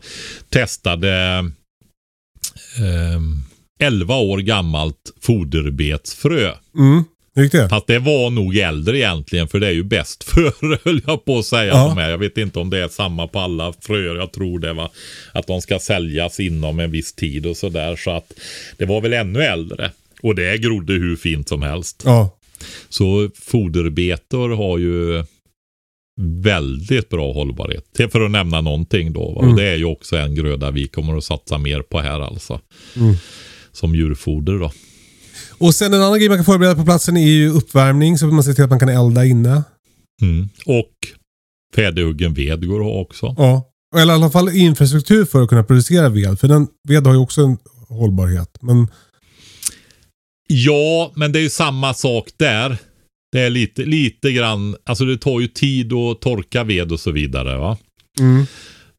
testade 0.49 1.37
eh, 2.77 3.21
11 3.79 4.15
år 4.15 4.37
gammalt 4.37 5.13
foderbetsfrö. 5.21 6.53
Mm. 6.77 7.03
Det? 7.37 7.69
Fast 7.69 7.87
det 7.87 7.99
var 7.99 8.29
nog 8.29 8.57
äldre 8.57 8.97
egentligen 8.97 9.47
för 9.47 9.59
det 9.59 9.67
är 9.67 9.71
ju 9.71 9.83
bäst 9.83 10.23
för 10.29 10.85
höll 10.85 11.01
jag 11.07 11.25
på 11.25 11.39
att 11.39 11.45
säga. 11.45 11.73
Ja. 11.73 11.87
De 11.87 11.97
här. 11.97 12.09
Jag 12.09 12.17
vet 12.17 12.37
inte 12.37 12.59
om 12.59 12.69
det 12.69 12.83
är 12.83 12.87
samma 12.87 13.27
på 13.27 13.39
alla 13.39 13.73
fröer. 13.81 14.15
Jag 14.15 14.31
tror 14.31 14.59
det 14.59 14.73
va. 14.73 14.91
Att 15.33 15.47
de 15.47 15.61
ska 15.61 15.79
säljas 15.79 16.39
inom 16.39 16.79
en 16.79 16.91
viss 16.91 17.13
tid 17.13 17.45
och 17.45 17.57
sådär. 17.57 17.95
Så 17.95 18.11
att 18.11 18.33
det 18.77 18.85
var 18.85 19.01
väl 19.01 19.13
ännu 19.13 19.43
äldre. 19.43 19.91
Och 20.21 20.35
det 20.35 20.57
grodde 20.57 20.93
hur 20.93 21.15
fint 21.15 21.49
som 21.49 21.61
helst. 21.61 22.03
Ja. 22.05 22.37
Så 22.89 23.29
foderbetor 23.35 24.49
har 24.49 24.77
ju 24.77 25.23
väldigt 26.21 27.09
bra 27.09 27.33
hållbarhet. 27.33 27.85
Det 27.97 28.09
För 28.09 28.21
att 28.21 28.31
nämna 28.31 28.61
någonting 28.61 29.13
då. 29.13 29.31
Va? 29.31 29.41
Mm. 29.41 29.51
Och 29.51 29.59
det 29.59 29.67
är 29.67 29.75
ju 29.75 29.85
också 29.85 30.17
en 30.17 30.35
gröda 30.35 30.71
vi 30.71 30.87
kommer 30.87 31.17
att 31.17 31.23
satsa 31.23 31.57
mer 31.57 31.81
på 31.81 31.99
här 31.99 32.19
alltså. 32.19 32.59
Mm. 32.95 33.15
Som 33.71 33.95
djurfoder 33.95 34.59
då. 34.59 34.71
Och 35.57 35.75
sen 35.75 35.93
en 35.93 36.01
annan 36.01 36.19
grej 36.19 36.29
man 36.29 36.37
kan 36.37 36.45
förbereda 36.45 36.75
på 36.75 36.85
platsen 36.85 37.17
är 37.17 37.27
ju 37.27 37.49
uppvärmning. 37.49 38.17
Så 38.17 38.25
man 38.25 38.43
ser 38.43 38.53
till 38.53 38.63
att 38.63 38.69
man 38.69 38.79
kan 38.79 38.89
elda 38.89 39.25
inne. 39.25 39.63
Mm. 40.21 40.49
Och 40.65 40.91
färdighuggen 41.75 42.33
ved 42.33 42.67
går 42.67 42.79
att 42.79 42.85
ha 42.85 43.01
också. 43.01 43.35
Ja. 43.37 43.69
Eller 43.95 44.13
i 44.13 44.15
alla 44.15 44.29
fall 44.29 44.49
infrastruktur 44.49 45.25
för 45.25 45.43
att 45.43 45.49
kunna 45.49 45.63
producera 45.63 46.09
ved. 46.09 46.39
För 46.39 46.47
den, 46.47 46.67
ved 46.87 47.07
har 47.07 47.13
ju 47.13 47.19
också 47.19 47.41
en 47.41 47.57
hållbarhet. 47.89 48.57
Men 48.61 48.87
Ja, 50.47 51.11
men 51.15 51.31
det 51.31 51.39
är 51.39 51.43
ju 51.43 51.49
samma 51.49 51.93
sak 51.93 52.29
där. 52.37 52.77
Det 53.31 53.39
är 53.39 53.49
lite, 53.49 53.81
lite 53.85 54.31
grann, 54.31 54.75
alltså 54.85 55.05
det 55.05 55.17
tar 55.17 55.39
ju 55.39 55.47
tid 55.47 55.93
att 55.93 56.21
torka 56.21 56.63
ved 56.63 56.91
och 56.91 56.99
så 56.99 57.11
vidare 57.11 57.57
va. 57.57 57.77
mm. 58.19 58.45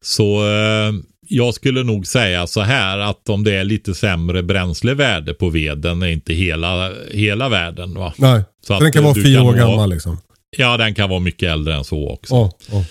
Så 0.01 0.47
eh, 0.47 0.93
jag 1.29 1.53
skulle 1.53 1.83
nog 1.83 2.07
säga 2.07 2.47
så 2.47 2.61
här 2.61 2.97
att 2.97 3.29
om 3.29 3.43
det 3.43 3.53
är 3.55 3.63
lite 3.63 3.95
sämre 3.95 4.43
bränslevärde 4.43 5.33
på 5.33 5.49
veden 5.49 6.01
är 6.01 6.07
inte 6.07 6.33
hela, 6.33 6.91
hela 7.11 7.49
världen 7.49 7.93
va. 7.93 8.13
nej. 8.17 8.41
Så 8.61 8.67
Så 8.67 8.73
att, 8.73 8.79
den 8.79 8.91
kan 8.91 9.03
vara 9.03 9.15
fyra 9.15 9.43
år 9.43 9.53
ha- 9.53 9.69
gammal 9.69 9.89
liksom. 9.89 10.17
Ja, 10.57 10.77
den 10.77 10.93
kan 10.93 11.09
vara 11.09 11.19
mycket 11.19 11.49
äldre 11.51 11.75
än 11.75 11.83
så 11.83 12.09
också. 12.09 12.33
Ja. 12.35 12.51
Ja. 12.71 12.85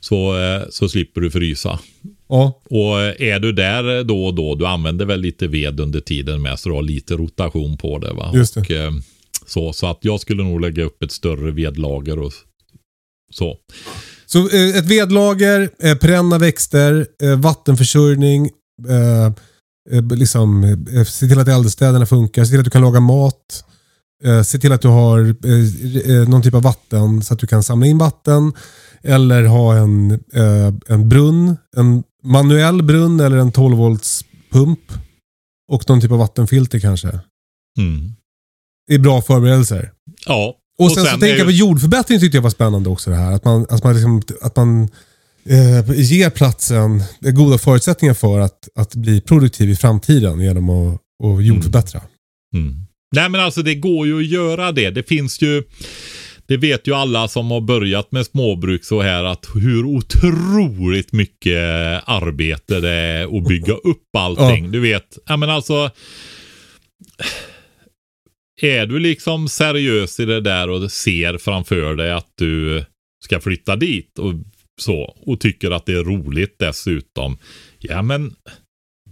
Så, 0.00 0.38
eh, 0.42 0.62
så 0.70 0.88
slipper 0.88 1.20
du 1.20 1.30
frysa. 1.30 1.78
ja. 2.28 2.60
Och 2.64 3.00
eh, 3.02 3.14
är 3.34 3.38
du 3.40 3.52
där 3.52 4.04
då 4.04 4.24
och 4.26 4.34
då, 4.34 4.54
du 4.54 4.66
använder 4.66 5.04
väl 5.04 5.20
lite 5.20 5.46
ved 5.46 5.80
under 5.80 6.00
tiden 6.00 6.42
med 6.42 6.58
så 6.58 6.68
du 6.68 6.74
har 6.74 6.82
lite 6.82 7.14
rotation 7.14 7.76
på 7.76 7.98
det 7.98 8.12
va. 8.12 8.30
Just 8.34 8.54
det. 8.54 8.60
Och, 8.60 8.70
eh, 8.70 8.90
så, 9.46 9.72
så 9.72 9.86
att 9.86 9.98
jag 10.00 10.20
skulle 10.20 10.42
nog 10.42 10.60
lägga 10.60 10.82
upp 10.84 11.02
ett 11.02 11.12
större 11.12 11.50
vedlager 11.50 12.18
och 12.18 12.32
så. 13.32 13.56
Så 14.32 14.48
eh, 14.48 14.76
ett 14.76 14.86
vedlager, 14.86 15.70
eh, 15.82 15.96
perenna 15.96 16.38
växter, 16.38 17.06
eh, 17.22 17.36
vattenförsörjning. 17.36 18.50
Eh, 18.88 19.26
eh, 19.90 20.16
liksom, 20.16 20.64
eh, 20.64 21.04
se 21.04 21.28
till 21.28 21.38
att 21.38 21.48
eldstäderna 21.48 22.06
funkar. 22.06 22.44
Se 22.44 22.50
till 22.50 22.58
att 22.58 22.64
du 22.64 22.70
kan 22.70 22.82
laga 22.82 23.00
mat. 23.00 23.64
Se 24.44 24.58
till 24.58 24.72
att 24.72 24.82
du 24.82 24.88
har 24.88 25.18
någon 26.30 26.42
typ 26.42 26.54
av 26.54 26.62
vatten 26.62 27.22
så 27.22 27.34
att 27.34 27.40
du 27.40 27.46
kan 27.46 27.62
samla 27.62 27.86
in 27.86 27.98
vatten. 27.98 28.52
Eller 29.02 29.44
ha 29.44 29.76
en, 29.76 30.20
en 30.86 31.08
brunn. 31.08 31.56
En 31.76 32.02
manuell 32.22 32.82
brunn 32.82 33.20
eller 33.20 33.36
en 33.36 33.52
12 33.52 33.76
volts 33.76 34.24
pump. 34.52 34.80
Och 35.72 35.88
någon 35.88 36.00
typ 36.00 36.10
av 36.10 36.18
vattenfilter 36.18 36.80
kanske. 36.80 37.08
Mm. 37.78 38.12
Det 38.86 38.94
är 38.94 38.98
bra 38.98 39.22
förberedelser. 39.22 39.92
Ja. 40.26 40.56
Och, 40.84 40.92
sen, 40.92 41.04
så 41.04 41.08
är 41.08 41.10
tänker 41.10 41.36
jag 41.36 41.46
på 41.46 41.52
jordförbättring 41.52 42.20
tyckte 42.20 42.36
jag 42.36 42.42
var 42.42 42.50
spännande 42.50 42.88
också 42.88 43.10
det 43.10 43.16
här. 43.16 43.32
Att 43.32 43.44
man, 43.44 43.66
att 43.70 43.84
man, 43.84 43.94
liksom, 43.94 44.22
att 44.40 44.56
man 44.56 44.88
eh, 45.48 46.00
ger 46.00 46.30
platsen 46.30 47.02
goda 47.20 47.58
förutsättningar 47.58 48.14
för 48.14 48.40
att, 48.40 48.68
att 48.74 48.94
bli 48.94 49.20
produktiv 49.20 49.70
i 49.70 49.76
framtiden 49.76 50.40
genom 50.40 50.70
att, 50.70 50.94
att 51.24 51.44
jordförbättra. 51.44 52.00
Mm. 52.54 52.74
Nej 53.14 53.28
men 53.28 53.40
alltså 53.40 53.62
det 53.62 53.74
går 53.74 54.06
ju 54.06 54.18
att 54.18 54.26
göra 54.26 54.72
det. 54.72 54.90
Det 54.90 55.08
finns 55.08 55.42
ju 55.42 55.62
det 56.46 56.56
vet 56.56 56.86
ju 56.86 56.94
alla 56.94 57.28
som 57.28 57.50
har 57.50 57.60
börjat 57.60 58.12
med 58.12 58.26
småbruk 58.26 58.84
så 58.84 59.02
här 59.02 59.24
att 59.24 59.46
hur 59.54 59.84
otroligt 59.84 61.12
mycket 61.12 61.58
arbete 62.04 62.80
det 62.80 62.90
är 62.90 63.38
att 63.38 63.48
bygga 63.48 63.72
upp 63.72 64.16
allting. 64.16 64.70
Du 64.70 64.80
vet, 64.80 65.18
ja 65.26 65.36
men 65.36 65.50
alltså. 65.50 65.90
Är 68.64 68.86
du 68.86 68.98
liksom 68.98 69.48
seriös 69.48 70.20
i 70.20 70.24
det 70.24 70.40
där 70.40 70.70
och 70.70 70.92
ser 70.92 71.38
framför 71.38 71.96
dig 71.96 72.12
att 72.12 72.32
du 72.34 72.84
ska 73.24 73.40
flytta 73.40 73.76
dit 73.76 74.18
och 74.18 74.34
så 74.80 75.16
och 75.26 75.40
tycker 75.40 75.70
att 75.70 75.86
det 75.86 75.92
är 75.92 76.04
roligt 76.04 76.56
dessutom. 76.58 77.38
Ja 77.78 78.02
men 78.02 78.34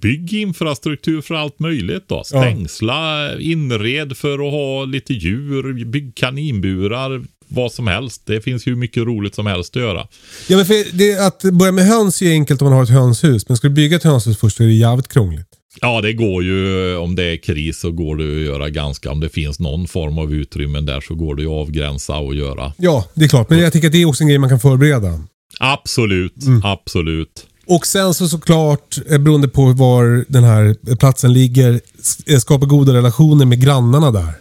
Bygg 0.00 0.32
infrastruktur 0.32 1.20
för 1.20 1.34
allt 1.34 1.58
möjligt 1.58 2.08
då. 2.08 2.24
Stängsla, 2.24 3.30
inred 3.38 4.16
för 4.16 4.32
att 4.32 4.52
ha 4.52 4.84
lite 4.84 5.14
djur, 5.14 5.84
bygg 5.84 6.14
kaninburar, 6.14 7.22
vad 7.48 7.72
som 7.72 7.86
helst. 7.86 8.22
Det 8.26 8.40
finns 8.40 8.66
ju 8.66 8.76
mycket 8.76 9.02
roligt 9.02 9.34
som 9.34 9.46
helst 9.46 9.76
att 9.76 9.82
göra. 9.82 10.08
Ja, 10.48 10.56
men 10.56 10.66
det, 10.92 11.26
att 11.26 11.42
börja 11.42 11.72
med 11.72 11.84
höns 11.84 12.22
är 12.22 12.30
enkelt 12.30 12.62
om 12.62 12.68
man 12.68 12.76
har 12.76 12.82
ett 12.82 12.90
hönshus. 12.90 13.48
Men 13.48 13.56
ska 13.56 13.68
du 13.68 13.74
bygga 13.74 13.96
ett 13.96 14.04
hönshus 14.04 14.38
först 14.38 14.56
så 14.56 14.62
är 14.62 14.66
det 14.66 14.72
jävligt 14.72 15.08
krångligt. 15.08 15.49
Ja, 15.80 16.00
det 16.00 16.12
går 16.12 16.44
ju 16.44 16.96
om 16.96 17.16
det 17.16 17.24
är 17.24 17.36
kris 17.36 17.80
så 17.80 17.90
går 17.92 18.16
det 18.16 18.24
att 18.24 18.46
göra 18.46 18.70
ganska. 18.70 19.10
Om 19.10 19.20
det 19.20 19.28
finns 19.28 19.60
någon 19.60 19.88
form 19.88 20.18
av 20.18 20.34
utrymmen 20.34 20.86
där 20.86 21.00
så 21.00 21.14
går 21.14 21.34
det 21.34 21.42
ju 21.42 21.48
att 21.48 21.68
avgränsa 21.68 22.16
och 22.16 22.34
göra. 22.34 22.72
Ja, 22.76 23.06
det 23.14 23.24
är 23.24 23.28
klart. 23.28 23.50
Men 23.50 23.58
jag 23.58 23.72
tycker 23.72 23.86
att 23.88 23.92
det 23.92 24.02
är 24.02 24.06
också 24.06 24.22
en 24.22 24.28
grej 24.28 24.38
man 24.38 24.50
kan 24.50 24.60
förbereda. 24.60 25.20
Absolut, 25.60 26.34
absolut. 26.64 27.46
Och 27.66 27.86
sen 27.86 28.14
så 28.14 28.28
såklart, 28.28 28.98
eh, 29.10 29.18
beroende 29.18 29.48
på 29.48 29.72
var 29.72 30.24
den 30.28 30.44
här 30.44 30.96
platsen 30.96 31.32
ligger, 31.32 31.80
eh, 32.26 32.38
skapa 32.38 32.66
goda 32.66 32.92
relationer 32.94 33.46
med 33.46 33.62
grannarna 33.62 34.10
där. 34.10 34.32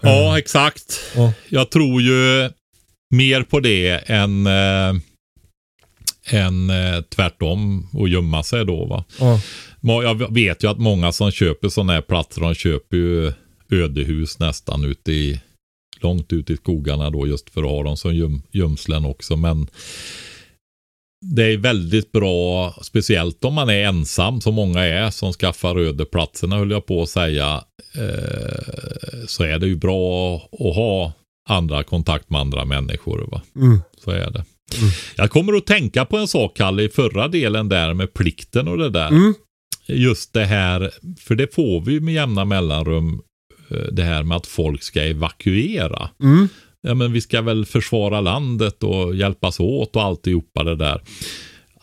Ja, 0.00 0.38
exakt. 0.38 1.00
Ja. 1.16 1.32
Jag 1.48 1.70
tror 1.70 2.02
ju 2.02 2.50
mer 3.14 3.42
på 3.42 3.60
det 3.60 3.88
än, 4.06 4.46
äh, 4.46 4.52
än 6.28 6.70
äh, 6.70 7.00
tvärtom 7.00 7.88
och 7.92 8.08
gömma 8.08 8.42
sig 8.42 8.64
då 8.64 8.84
va. 8.84 9.04
Ja. 9.20 9.40
Jag 10.02 10.34
vet 10.34 10.64
ju 10.64 10.70
att 10.70 10.78
många 10.78 11.12
som 11.12 11.30
köper 11.30 11.68
sådana 11.68 11.92
här 11.92 12.00
platser, 12.00 12.40
de 12.40 12.54
köper 12.54 12.96
ju 12.96 13.32
ödehus 13.70 14.38
nästan 14.38 14.84
ute 14.84 15.12
i 15.12 15.40
långt 16.00 16.32
ut 16.32 16.50
i 16.50 16.56
skogarna 16.56 17.10
då 17.10 17.26
just 17.26 17.50
för 17.50 17.62
att 17.62 17.70
ha 17.70 17.82
dem 17.82 17.96
som 17.96 18.14
göm, 18.14 18.42
gömslen 18.50 19.04
också. 19.04 19.36
Men 19.36 19.68
det 21.20 21.52
är 21.52 21.56
väldigt 21.56 22.12
bra, 22.12 22.74
speciellt 22.82 23.44
om 23.44 23.54
man 23.54 23.68
är 23.68 23.84
ensam 23.84 24.40
som 24.40 24.54
många 24.54 24.84
är 24.84 25.10
som 25.10 25.32
skaffar 25.32 25.78
ödeplatserna 25.78 26.56
höll 26.56 26.70
jag 26.70 26.86
på 26.86 27.02
att 27.02 27.08
säga. 27.08 27.64
Eh, 27.94 29.26
så 29.26 29.44
är 29.44 29.58
det 29.58 29.66
ju 29.66 29.76
bra 29.76 30.36
att 30.36 30.76
ha 30.76 31.12
andra 31.48 31.82
kontakt 31.82 32.30
med 32.30 32.40
andra 32.40 32.64
människor. 32.64 33.28
Va? 33.30 33.42
Mm. 33.56 33.80
Så 34.04 34.10
är 34.10 34.30
det. 34.30 34.44
Jag 35.16 35.30
kommer 35.30 35.56
att 35.56 35.66
tänka 35.66 36.04
på 36.04 36.16
en 36.16 36.28
sak, 36.28 36.56
Kalle, 36.56 36.82
i 36.82 36.88
förra 36.88 37.28
delen 37.28 37.68
där 37.68 37.94
med 37.94 38.14
plikten 38.14 38.68
och 38.68 38.78
det 38.78 38.90
där. 38.90 39.08
Mm. 39.08 39.34
Just 39.86 40.32
det 40.32 40.44
här, 40.44 40.90
för 41.18 41.34
det 41.34 41.54
får 41.54 41.80
vi 41.80 42.00
med 42.00 42.14
jämna 42.14 42.44
mellanrum, 42.44 43.20
eh, 43.70 43.76
det 43.76 44.02
här 44.02 44.22
med 44.22 44.36
att 44.36 44.46
folk 44.46 44.82
ska 44.82 45.02
evakuera. 45.02 46.10
Mm. 46.22 46.48
Ja, 46.80 46.94
men 46.94 47.12
vi 47.12 47.20
ska 47.20 47.42
väl 47.42 47.66
försvara 47.66 48.20
landet 48.20 48.82
och 48.82 49.14
hjälpas 49.14 49.60
åt 49.60 49.96
och 49.96 50.02
alltihopa 50.02 50.64
det 50.64 50.76
där. 50.76 51.02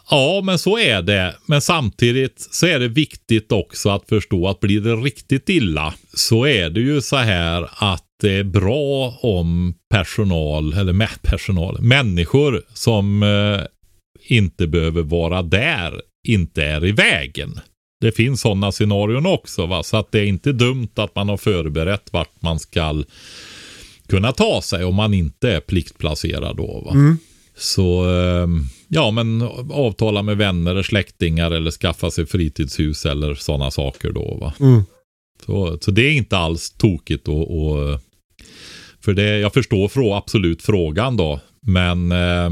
Ja, 0.09 0.41
men 0.43 0.59
så 0.59 0.79
är 0.79 1.01
det. 1.01 1.35
Men 1.45 1.61
samtidigt 1.61 2.47
så 2.51 2.65
är 2.65 2.79
det 2.79 2.87
viktigt 2.87 3.51
också 3.51 3.89
att 3.89 4.09
förstå 4.09 4.47
att 4.47 4.59
blir 4.59 4.81
det 4.81 4.95
riktigt 4.95 5.49
illa 5.49 5.93
så 6.13 6.45
är 6.45 6.69
det 6.69 6.79
ju 6.79 7.01
så 7.01 7.15
här 7.15 7.69
att 7.73 8.04
det 8.21 8.31
är 8.31 8.43
bra 8.43 9.19
om 9.21 9.73
personal, 9.89 10.73
eller 10.73 10.93
med 10.93 11.21
personal, 11.21 11.81
människor 11.81 12.61
som 12.73 13.23
eh, 13.23 13.61
inte 14.27 14.67
behöver 14.67 15.03
vara 15.03 15.41
där, 15.41 16.01
inte 16.27 16.63
är 16.63 16.85
i 16.85 16.91
vägen. 16.91 17.59
Det 18.01 18.11
finns 18.11 18.41
sådana 18.41 18.71
scenarion 18.71 19.25
också, 19.25 19.65
va? 19.65 19.83
så 19.83 19.97
att 19.97 20.11
det 20.11 20.19
är 20.19 20.25
inte 20.25 20.51
dumt 20.51 20.89
att 20.95 21.15
man 21.15 21.29
har 21.29 21.37
förberett 21.37 22.13
vart 22.13 22.41
man 22.41 22.59
ska 22.59 23.03
kunna 24.07 24.31
ta 24.31 24.61
sig 24.61 24.83
om 24.83 24.95
man 24.95 25.13
inte 25.13 25.51
är 25.51 25.59
pliktplacerad 25.59 26.57
då. 26.57 26.81
Va? 26.85 26.91
Så 27.57 28.09
eh, 28.09 28.47
ja, 28.87 29.11
men 29.11 29.41
avtala 29.71 30.21
med 30.21 30.37
vänner, 30.37 30.83
släktingar 30.83 31.51
eller 31.51 31.71
skaffa 31.71 32.11
sig 32.11 32.25
fritidshus 32.25 33.05
eller 33.05 33.35
sådana 33.35 33.71
saker 33.71 34.11
då. 34.11 34.37
Va? 34.41 34.53
Mm. 34.59 34.83
Så, 35.45 35.77
så 35.81 35.91
det 35.91 36.01
är 36.01 36.11
inte 36.11 36.37
alls 36.37 36.71
tokigt 36.71 37.27
och, 37.27 37.41
och 37.41 37.99
för 38.99 39.13
det, 39.13 39.39
jag 39.39 39.53
förstår 39.53 39.87
frå, 39.87 40.13
absolut 40.13 40.61
frågan 40.61 41.17
då, 41.17 41.39
men 41.61 42.11
eh, 42.11 42.49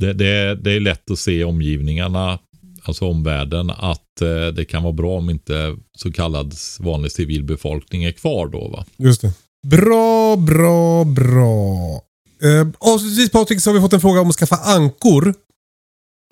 det, 0.00 0.12
det, 0.12 0.54
det 0.54 0.72
är 0.72 0.80
lätt 0.80 1.10
att 1.10 1.18
se 1.18 1.32
i 1.32 1.44
omgivningarna, 1.44 2.38
alltså 2.82 3.08
omvärlden, 3.08 3.70
att 3.70 4.20
eh, 4.20 4.46
det 4.54 4.64
kan 4.64 4.82
vara 4.82 4.92
bra 4.92 5.18
om 5.18 5.30
inte 5.30 5.76
så 5.98 6.12
kallad 6.12 6.54
vanlig 6.80 7.12
civilbefolkning 7.12 8.04
är 8.04 8.12
kvar 8.12 8.48
då. 8.48 8.68
Va? 8.68 8.84
Just 8.96 9.20
det. 9.20 9.32
Bra, 9.66 10.36
bra, 10.36 11.04
bra. 11.04 12.00
Eh, 12.42 12.68
avslutningsvis 12.78 13.30
Patrik 13.30 13.60
så 13.60 13.70
har 13.70 13.74
vi 13.74 13.80
fått 13.80 13.92
en 13.92 14.00
fråga 14.00 14.20
om 14.20 14.28
att 14.28 14.36
skaffa 14.36 14.56
ankor. 14.56 15.34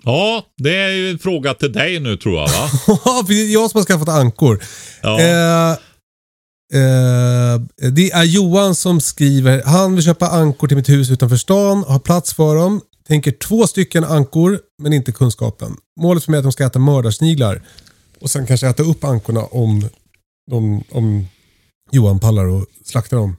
Ja, 0.03 0.45
det 0.57 0.75
är 0.75 0.89
ju 0.89 1.09
en 1.09 1.19
fråga 1.19 1.53
till 1.53 1.71
dig 1.71 1.99
nu 1.99 2.17
tror 2.17 2.35
jag 2.35 2.47
va? 2.47 2.69
Ja, 3.05 3.23
det 3.27 3.33
är 3.33 3.53
jag 3.53 3.71
som 3.71 3.77
har 3.77 3.85
skaffat 3.85 4.09
ankor. 4.09 4.63
Ja. 5.01 5.19
Eh, 5.19 5.71
eh, 6.73 7.61
det 7.91 8.11
är 8.11 8.23
Johan 8.23 8.75
som 8.75 9.01
skriver. 9.01 9.63
Han 9.65 9.95
vill 9.95 10.03
köpa 10.03 10.27
ankor 10.27 10.67
till 10.67 10.77
mitt 10.77 10.89
hus 10.89 11.11
utanför 11.11 11.37
stan. 11.37 11.83
Har 11.87 11.99
plats 11.99 12.33
för 12.33 12.55
dem. 12.55 12.81
Tänker 13.07 13.31
två 13.31 13.67
stycken 13.67 14.03
ankor, 14.03 14.59
men 14.81 14.93
inte 14.93 15.11
kunskapen. 15.11 15.77
Målet 16.01 16.23
för 16.23 16.31
mig 16.31 16.37
är 16.37 16.39
att 16.39 16.45
de 16.45 16.51
ska 16.51 16.65
äta 16.65 16.79
mördarsniglar. 16.79 17.61
Och 18.21 18.29
sen 18.29 18.47
kanske 18.47 18.67
äta 18.67 18.83
upp 18.83 19.03
ankorna 19.03 19.43
om, 19.43 19.89
de, 20.51 20.83
om 20.91 21.27
Johan 21.91 22.19
pallar 22.19 22.45
och 22.45 22.65
slakta 22.85 23.15
dem. 23.15 23.37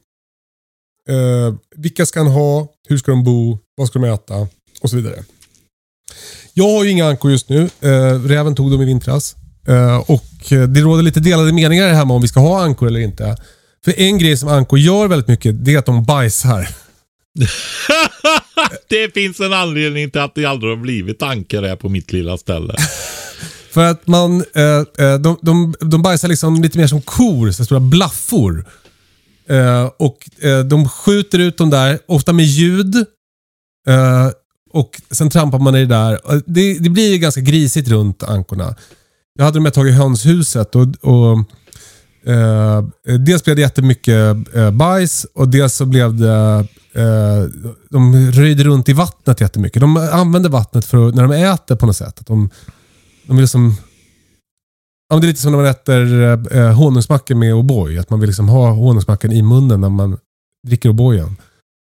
Eh, 1.09 1.55
vilka 1.77 2.07
ska 2.07 2.21
han 2.21 2.33
ha? 2.33 2.69
Hur 2.89 2.99
ska 2.99 3.11
de 3.11 3.25
bo? 3.25 3.59
Vad 3.77 3.89
ska 3.89 3.99
de 3.99 4.09
äta? 4.09 4.49
Och 4.81 4.91
så 4.91 4.97
vidare. 4.97 5.25
Jag 6.55 6.65
har 6.65 6.85
ju 6.85 6.91
inga 6.91 7.07
ankor 7.07 7.31
just 7.31 7.49
nu. 7.49 7.71
Eh, 7.81 8.23
räven 8.25 8.55
tog 8.55 8.71
dem 8.71 8.83
i 8.83 8.85
vintras. 8.85 9.37
Eh, 9.69 9.97
och 9.97 10.53
eh, 10.53 10.63
det 10.63 10.81
råder 10.81 11.03
lite 11.03 11.21
delade 11.21 11.53
meningar 11.53 11.89
här 11.89 12.05
med 12.05 12.15
om 12.15 12.23
vi 12.23 12.29
ska 12.29 12.41
ha 12.41 12.63
ankor 12.63 12.89
eller 12.89 13.01
inte. 13.01 13.37
För 13.85 14.01
en 14.01 14.19
grej 14.19 14.37
som 14.37 14.49
ankor 14.49 14.79
gör 14.79 15.09
väldigt 15.09 15.29
mycket, 15.29 15.65
det 15.65 15.75
är 15.75 15.79
att 15.79 15.87
de 15.87 16.05
bajsar. 16.05 16.69
det 18.89 19.15
finns 19.15 19.41
en 19.41 19.53
anledning 19.53 20.11
till 20.11 20.21
att 20.21 20.35
det 20.35 20.45
aldrig 20.45 20.73
har 20.73 20.83
blivit 20.83 21.23
ankar 21.23 21.63
här 21.63 21.77
på 21.77 21.89
mitt 21.89 22.13
lilla 22.13 22.39
ställe. 22.39 22.75
För 23.71 23.85
att 23.85 24.07
man, 24.07 24.45
eh, 24.55 25.07
eh, 25.07 25.19
de, 25.19 25.39
de, 25.43 25.75
de 25.81 26.03
bajsar 26.03 26.29
liksom 26.29 26.63
lite 26.63 26.79
mer 26.79 26.87
som 26.87 27.03
kor, 27.03 27.51
så 27.51 27.65
stora 27.65 27.81
blaffor. 27.81 28.65
Eh, 29.49 29.91
och 29.99 30.45
eh, 30.45 30.61
de 30.61 30.89
skjuter 30.89 31.39
ut 31.39 31.59
dem 31.59 31.71
där, 31.71 31.99
ofta 32.07 32.33
med 32.33 32.45
ljud. 32.45 33.07
Och 34.73 35.01
sen 35.11 35.31
trampar 35.31 35.59
man 35.59 35.77
i 35.77 35.81
det 35.81 35.87
där. 35.87 36.21
Det, 36.47 36.79
det 36.79 36.91
blir 36.91 37.13
ju 37.13 37.19
ganska 37.19 37.41
grisigt 37.41 37.89
runt 37.89 38.23
ankorna. 38.23 38.75
Jag 39.39 39.45
hade 39.45 39.59
dem 39.59 39.67
ett 39.67 39.75
tag 39.75 39.89
i 39.89 39.93
hönshuset 39.93 40.77
och, 40.77 40.87
och 41.01 41.39
eh, 42.31 42.85
dels 43.19 43.45
blev 43.45 43.57
det 43.57 43.63
jättemycket 43.63 44.37
eh, 44.55 44.71
bajs 44.71 45.27
och 45.35 45.49
dels 45.49 45.75
så 45.75 45.87
blev 45.87 46.15
det 46.15 46.67
eh, 46.95 47.45
de 47.91 48.31
röjde 48.33 48.65
runt 48.65 48.89
i 48.89 48.93
vattnet 48.93 49.41
jättemycket. 49.41 49.81
De 49.81 49.97
använder 49.97 50.51
vattnet 50.51 50.85
för 50.85 51.09
att, 51.09 51.15
när 51.15 51.23
de 51.23 51.33
äter 51.33 51.77
på 51.77 51.87
något 51.87 51.97
sätt. 51.97 52.21
Att 52.21 52.27
de, 52.27 52.51
de 53.27 53.37
vill 53.37 53.43
liksom 53.43 53.77
Ja, 55.13 55.17
det 55.17 55.27
är 55.27 55.29
lite 55.29 55.41
som 55.41 55.53
när 55.53 55.59
man 55.59 55.67
äter 55.67 56.23
eh, 56.57 56.73
honungsmackor 56.73 57.35
med 57.35 57.55
O'boy. 57.55 58.01
Att 58.01 58.11
man 58.11 58.21
vill 58.21 58.29
liksom 58.29 58.49
ha 58.49 58.71
honungsmackan 58.71 59.33
i 59.33 59.43
munnen 59.43 59.81
när 59.81 59.89
man 59.89 60.19
dricker 60.67 60.89
O'boyen. 60.89 61.37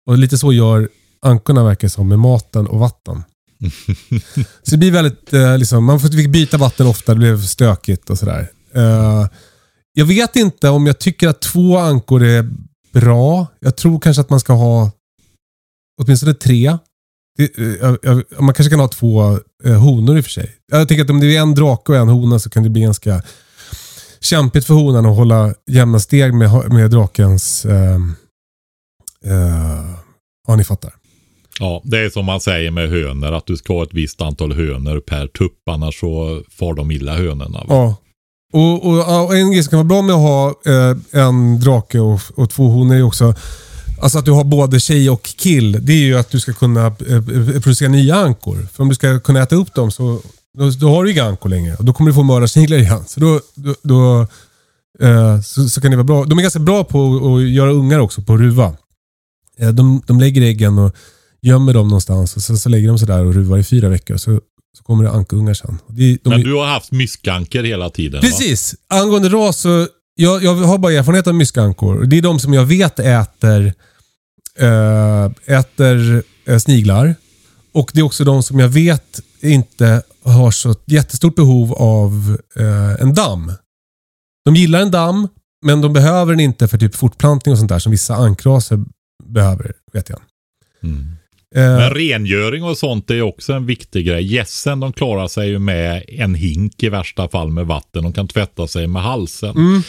Och 0.06 0.18
lite 0.18 0.38
så 0.38 0.52
gör 0.52 0.88
ankorna 1.26 1.64
verkar 1.64 1.88
som 1.88 2.08
med 2.08 2.18
maten 2.18 2.66
och 2.66 2.78
vatten. 2.78 3.22
så 4.62 4.70
det 4.70 4.76
blir 4.76 4.90
väldigt, 4.92 5.32
eh, 5.32 5.58
liksom, 5.58 5.84
man 5.84 6.00
fick 6.00 6.30
byta 6.32 6.56
vatten 6.58 6.86
ofta, 6.86 7.12
det 7.12 7.18
blev 7.18 7.42
stökigt 7.42 8.10
och 8.10 8.18
sådär. 8.18 8.50
Eh, 8.74 9.26
jag 9.92 10.04
vet 10.06 10.36
inte 10.36 10.68
om 10.68 10.86
jag 10.86 10.98
tycker 10.98 11.28
att 11.28 11.40
två 11.40 11.78
ankor 11.78 12.22
är 12.22 12.50
bra. 12.92 13.46
Jag 13.60 13.76
tror 13.76 14.00
kanske 14.00 14.20
att 14.20 14.30
man 14.30 14.40
ska 14.40 14.52
ha 14.52 14.90
åtminstone 16.02 16.34
tre. 16.34 16.78
Det, 17.38 17.58
eh, 17.58 17.66
jag- 17.80 17.98
jag- 18.02 18.42
man 18.42 18.54
kanske 18.54 18.70
kan 18.70 18.80
ha 18.80 18.88
två 18.88 19.38
eh, 19.64 19.74
honor 19.82 20.16
i 20.18 20.20
och 20.20 20.24
för 20.24 20.30
sig. 20.30 20.56
Jag 20.72 20.88
tänker 20.88 21.04
att 21.04 21.10
om 21.10 21.20
det 21.20 21.36
är 21.36 21.40
en 21.42 21.54
drake 21.54 21.92
och 21.92 21.98
en 21.98 22.08
hona 22.08 22.38
så 22.38 22.50
kan 22.50 22.62
det 22.62 22.70
bli 22.70 22.82
ganska 22.82 23.22
kämpigt 24.20 24.66
för 24.66 24.74
honan 24.74 25.06
att 25.06 25.16
hålla 25.16 25.54
jämna 25.66 26.00
steg 26.00 26.34
med, 26.34 26.72
med 26.72 26.90
drakens... 26.90 27.64
Eh, 27.64 27.94
eh, 29.24 29.84
ja, 30.48 30.56
ni 30.56 30.64
fattar. 30.64 30.92
Ja, 31.60 31.82
det 31.84 31.98
är 31.98 32.10
som 32.10 32.24
man 32.26 32.40
säger 32.40 32.70
med 32.70 32.90
hönor, 32.90 33.32
att 33.32 33.46
du 33.46 33.56
ska 33.56 33.72
ha 33.72 33.82
ett 33.82 33.92
visst 33.94 34.20
antal 34.20 34.52
hönor 34.52 35.00
per 35.00 35.26
tupp, 35.26 35.68
annars 35.70 36.00
så 36.00 36.42
far 36.50 36.74
de 36.74 36.90
illa 36.90 37.16
hönorna. 37.16 37.58
va? 37.58 37.64
Ja. 37.68 37.96
Och, 38.52 38.86
och, 38.86 39.24
och 39.24 39.36
en 39.36 39.52
grej 39.52 39.62
som 39.62 39.70
kan 39.70 39.76
vara 39.78 39.88
bra 39.88 40.02
med 40.02 40.14
att 40.14 40.20
ha 40.20 40.48
eh, 40.66 41.22
en 41.22 41.60
drake 41.60 41.98
och, 42.00 42.20
och 42.34 42.50
två 42.50 42.68
honor 42.68 42.94
är 42.94 42.98
ju 42.98 43.04
också 43.04 43.34
Alltså 44.02 44.18
att 44.18 44.24
du 44.24 44.30
har 44.30 44.44
både 44.44 44.80
tjej 44.80 45.10
och 45.10 45.22
kill. 45.22 45.86
Det 45.86 45.92
är 45.92 46.04
ju 46.04 46.18
att 46.18 46.30
du 46.30 46.40
ska 46.40 46.52
kunna 46.52 46.86
eh, 46.86 47.16
eh, 47.16 47.60
producera 47.60 47.88
nya 47.88 48.16
ankor. 48.16 48.68
För 48.72 48.82
om 48.82 48.88
du 48.88 48.94
ska 48.94 49.20
kunna 49.20 49.42
äta 49.42 49.56
upp 49.56 49.74
dem 49.74 49.90
så 49.90 50.20
då, 50.58 50.70
då 50.70 50.88
har 50.88 51.04
du 51.04 51.12
inga 51.12 51.24
ankor 51.24 51.48
längre. 51.48 51.74
Och 51.74 51.84
då 51.84 51.92
kommer 51.92 52.10
du 52.10 52.14
få 52.14 52.22
mördarsniglar 52.22 52.78
igen. 52.78 53.04
Så, 53.06 53.20
då, 53.20 53.40
då, 53.54 53.74
då 53.82 54.26
eh, 55.06 55.40
så, 55.40 55.68
så 55.68 55.80
kan 55.80 55.90
det 55.90 55.96
vara 55.96 56.04
bra. 56.04 56.24
De 56.24 56.38
är 56.38 56.42
ganska 56.42 56.60
bra 56.60 56.84
på 56.84 57.36
att 57.36 57.48
göra 57.48 57.70
ungar 57.70 57.98
också, 57.98 58.22
på 58.22 58.34
att 58.34 58.40
ruva. 58.40 58.76
Eh, 59.58 59.68
de, 59.68 60.02
de 60.06 60.20
lägger 60.20 60.42
äggen 60.42 60.78
och 60.78 60.94
gömmer 61.42 61.74
dem 61.74 61.88
någonstans. 61.88 62.36
Och 62.36 62.42
sen 62.42 62.58
så 62.58 62.68
lägger 62.68 62.88
de 62.88 62.98
sig 62.98 63.06
där 63.06 63.24
och 63.24 63.34
ruvar 63.34 63.58
i 63.58 63.64
fyra 63.64 63.88
veckor. 63.88 64.16
Så, 64.16 64.40
så 64.78 64.84
kommer 64.84 65.04
det 65.04 65.10
ankungar 65.10 65.54
sen. 65.54 65.78
Det, 65.88 66.18
de, 66.22 66.30
Men 66.30 66.40
du 66.40 66.54
har 66.54 66.66
haft 66.66 66.92
myskanker 66.92 67.64
hela 67.64 67.90
tiden 67.90 68.20
va? 68.20 68.26
Precis. 68.26 68.74
Angående 68.88 69.28
ras 69.28 69.60
så 69.60 69.86
jag, 70.14 70.42
jag 70.42 70.54
har 70.54 70.78
bara 70.78 70.92
erfarenhet 70.92 71.26
av 71.26 71.34
myskankor. 71.34 72.04
Det 72.04 72.18
är 72.18 72.22
de 72.22 72.38
som 72.38 72.54
jag 72.54 72.64
vet 72.64 72.98
äter, 72.98 73.74
äh, 74.58 75.56
äter 75.58 76.22
äh, 76.46 76.58
sniglar. 76.58 77.14
Och 77.72 77.90
det 77.94 78.00
är 78.00 78.04
också 78.04 78.24
de 78.24 78.42
som 78.42 78.58
jag 78.58 78.68
vet 78.68 79.20
inte 79.40 80.02
har 80.24 80.50
så 80.50 80.74
jättestort 80.86 81.34
behov 81.34 81.72
av 81.72 82.38
äh, 82.56 83.02
en 83.02 83.14
damm. 83.14 83.52
De 84.44 84.56
gillar 84.56 84.80
en 84.80 84.90
damm, 84.90 85.28
men 85.66 85.80
de 85.80 85.92
behöver 85.92 86.32
den 86.32 86.40
inte 86.40 86.68
för 86.68 86.78
typ 86.78 86.94
fortplantning 86.94 87.52
och 87.52 87.58
sånt 87.58 87.68
där 87.68 87.78
som 87.78 87.92
vissa 87.92 88.14
ankraser 88.14 88.84
behöver, 89.24 89.72
vet 89.92 90.08
jag. 90.08 90.20
Mm. 90.82 91.16
Eh, 91.54 91.62
Men 91.62 91.90
rengöring 91.90 92.64
och 92.64 92.78
sånt 92.78 93.10
är 93.10 93.22
också 93.22 93.52
en 93.52 93.66
viktig 93.66 94.06
grej. 94.06 94.34
Gässen 94.34 94.80
de 94.80 94.92
klarar 94.92 95.28
sig 95.28 95.48
ju 95.48 95.58
med 95.58 96.04
en 96.08 96.34
hink 96.34 96.82
i 96.82 96.88
värsta 96.88 97.28
fall 97.28 97.50
med 97.50 97.66
vatten. 97.66 98.02
De 98.02 98.12
kan 98.12 98.28
tvätta 98.28 98.66
sig 98.66 98.86
med 98.86 99.02
halsen. 99.02 99.50
Mm. 99.50 99.82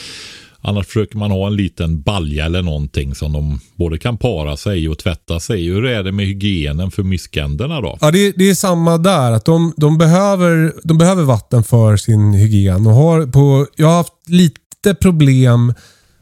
Annars 0.64 0.88
försöker 0.88 1.18
man 1.18 1.32
ha 1.32 1.47
en 1.47 1.55
liten 1.55 2.01
balja 2.01 2.45
eller 2.45 2.62
någonting 2.62 3.16
som 3.16 3.34
de 3.34 3.59
både 3.76 3.97
kan 3.97 4.18
para 4.18 4.57
sig 4.57 4.89
och 4.89 4.97
tvätta 4.97 5.39
sig. 5.39 5.66
Hur 5.66 5.86
är 5.86 6.03
det 6.03 6.12
med 6.12 6.26
hygienen 6.26 6.91
för 6.91 7.03
myskänderna 7.03 7.82
då? 7.82 7.97
Ja, 8.01 8.12
det, 8.12 8.32
det 8.32 8.49
är 8.49 8.55
samma 8.55 8.97
där. 8.97 9.32
Att 9.32 9.45
de, 9.45 9.74
de, 9.78 9.97
behöver, 9.97 10.74
de 10.84 10.97
behöver 10.97 11.24
vatten 11.24 11.64
för 11.64 11.97
sin 11.97 12.34
hygien. 12.34 12.88
Och 12.88 12.93
har 12.93 13.26
på, 13.26 13.68
jag 13.76 13.88
har 13.88 13.97
haft 13.97 14.14
lite 14.28 14.93
problem 15.01 15.74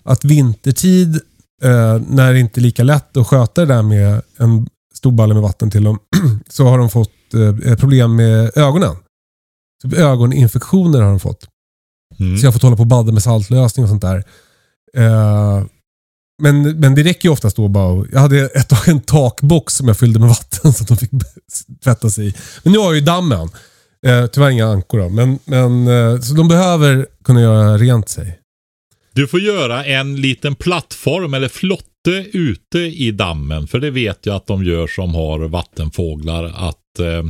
att 0.03 0.25
vintertid 0.25 1.15
eh, 1.63 2.01
när 2.07 2.33
det 2.33 2.39
inte 2.39 2.59
är 2.59 2.61
lika 2.61 2.83
lätt 2.83 3.17
att 3.17 3.27
sköta 3.27 3.65
det 3.65 3.73
där 3.73 3.81
med 3.81 4.21
en 4.37 4.67
stor 4.99 5.11
balle 5.11 5.33
med 5.33 5.43
vatten 5.43 5.71
till 5.71 5.83
dem, 5.83 5.99
så 6.49 6.63
har 6.67 6.77
de 6.77 6.89
fått 6.89 7.33
eh, 7.65 7.75
problem 7.75 8.15
med 8.15 8.57
ögonen. 8.57 8.95
Så 9.81 9.95
ögoninfektioner 9.95 11.01
har 11.01 11.09
de 11.09 11.19
fått. 11.19 11.47
Mm. 12.19 12.37
Så 12.37 12.45
jag 12.45 12.47
har 12.47 12.53
fått 12.53 12.61
hålla 12.61 12.75
på 12.75 12.81
och 12.81 12.87
badda 12.87 13.11
med 13.11 13.23
saltlösning 13.23 13.83
och 13.83 13.89
sånt 13.89 14.01
där. 14.01 14.23
Eh, 14.97 15.63
men, 16.41 16.79
men 16.79 16.95
det 16.95 17.03
räcker 17.03 17.29
ju 17.29 17.33
oftast 17.33 17.55
då 17.55 17.67
bara 17.67 18.05
Jag 18.11 18.19
hade 18.19 18.45
ett 18.45 18.69
tag 18.69 18.87
en 18.87 19.01
takbox 19.01 19.73
som 19.73 19.87
jag 19.87 19.97
fyllde 19.97 20.19
med 20.19 20.29
vatten 20.39 20.73
så 20.73 20.83
att 20.83 20.87
de 20.87 20.97
fick 20.97 21.11
tvätta 21.83 22.09
sig 22.09 22.27
i. 22.27 22.33
Men 22.63 22.73
nu 22.73 22.79
har 22.79 22.85
jag 22.85 22.95
ju 22.95 23.01
dammen. 23.01 23.49
Eh, 24.05 24.25
tyvärr 24.25 24.49
inga 24.49 24.67
ankor 24.67 24.99
då. 24.99 25.09
Men, 25.09 25.39
men, 25.45 25.87
eh, 25.87 26.19
så 26.19 26.33
de 26.33 26.47
behöver 26.47 27.07
kunna 27.23 27.41
göra 27.41 27.77
rent 27.77 28.09
sig. 28.09 28.39
Du 29.13 29.27
får 29.27 29.39
göra 29.39 29.85
en 29.85 30.15
liten 30.21 30.55
plattform 30.55 31.33
eller 31.33 31.47
flotte 31.47 31.88
ute 32.33 32.79
i 32.79 33.11
dammen. 33.11 33.67
För 33.67 33.79
det 33.79 33.91
vet 33.91 34.25
jag 34.25 34.35
att 34.35 34.47
de 34.47 34.63
gör 34.63 34.87
som 34.87 35.13
har 35.15 35.39
vattenfåglar. 35.39 36.43
Att 36.43 36.99
eh, 36.99 37.23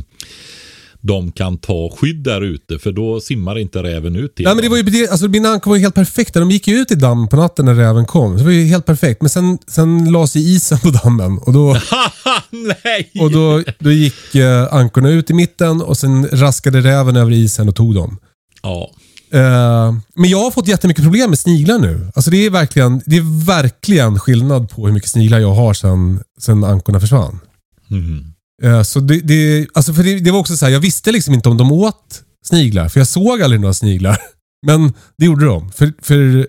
de 1.02 1.32
kan 1.32 1.58
ta 1.58 1.90
skydd 1.96 2.22
där 2.22 2.40
ute. 2.40 2.78
För 2.78 2.92
då 2.92 3.20
simmar 3.20 3.58
inte 3.58 3.82
räven 3.82 4.16
ut 4.16 4.34
till 4.34 4.44
Nej, 4.44 4.54
men 4.54 4.62
det 4.64 4.68
var 4.68 4.76
ju, 4.76 4.82
det- 4.82 5.10
alltså, 5.10 5.28
mina 5.28 5.48
ankor 5.48 5.70
var 5.70 5.76
ju 5.76 5.82
helt 5.82 5.94
perfekta. 5.94 6.40
De 6.40 6.50
gick 6.50 6.68
ju 6.68 6.74
ut 6.76 6.90
i 6.90 6.94
damm 6.94 7.28
på 7.28 7.36
natten 7.36 7.64
när 7.64 7.74
räven 7.74 8.06
kom. 8.06 8.32
Så 8.32 8.38
det 8.38 8.44
var 8.44 8.52
ju 8.52 8.64
helt 8.64 8.86
perfekt. 8.86 9.20
Men 9.22 9.30
sen, 9.30 9.58
sen 9.66 10.12
la 10.12 10.26
sig 10.26 10.54
isen 10.54 10.78
på 10.78 10.90
dammen 10.90 11.38
och 11.38 11.52
då, 11.52 11.76
nej! 12.84 13.10
och 13.20 13.30
då, 13.30 13.62
då 13.78 13.90
gick 13.92 14.34
eh, 14.34 14.74
ankorna 14.74 15.10
ut 15.10 15.30
i 15.30 15.34
mitten 15.34 15.82
och 15.82 15.96
sen 15.98 16.28
raskade 16.32 16.80
räven 16.80 17.16
över 17.16 17.32
isen 17.32 17.68
och 17.68 17.76
tog 17.76 17.94
dem. 17.94 18.18
Ja. 18.62 18.90
Eh, 19.32 19.94
men 20.14 20.30
jag 20.30 20.38
har 20.38 20.50
fått 20.50 20.68
jättemycket 20.68 21.04
problem 21.04 21.30
med 21.30 21.38
sniglar 21.38 21.78
nu. 21.78 22.10
Alltså 22.14 22.30
det 22.30 22.46
är 22.46 22.50
verkligen, 22.50 23.02
det 23.06 23.16
är 23.16 23.46
verkligen 23.46 24.18
skillnad 24.18 24.70
på 24.70 24.86
hur 24.86 24.92
mycket 24.92 25.10
sniglar 25.10 25.38
jag 25.38 25.54
har 25.54 25.74
sen, 25.74 26.22
sen 26.40 26.64
ankorna 26.64 27.00
försvann. 27.00 27.40
Mhm. 27.88 28.32
Eh, 28.62 28.82
så 28.82 29.00
det, 29.00 29.20
det, 29.20 29.66
alltså 29.74 29.94
för 29.94 30.02
det, 30.02 30.20
det 30.20 30.30
var 30.30 30.38
också 30.38 30.56
så 30.56 30.64
här, 30.64 30.72
jag 30.72 30.80
visste 30.80 31.12
liksom 31.12 31.34
inte 31.34 31.48
om 31.48 31.56
de 31.56 31.72
åt 31.72 32.22
sniglar. 32.44 32.88
För 32.88 33.00
jag 33.00 33.06
såg 33.06 33.42
aldrig 33.42 33.60
några 33.60 33.74
sniglar. 33.74 34.18
Men 34.66 34.92
det 35.18 35.26
gjorde 35.26 35.46
de. 35.46 35.72
För, 35.72 35.92
för, 36.02 36.48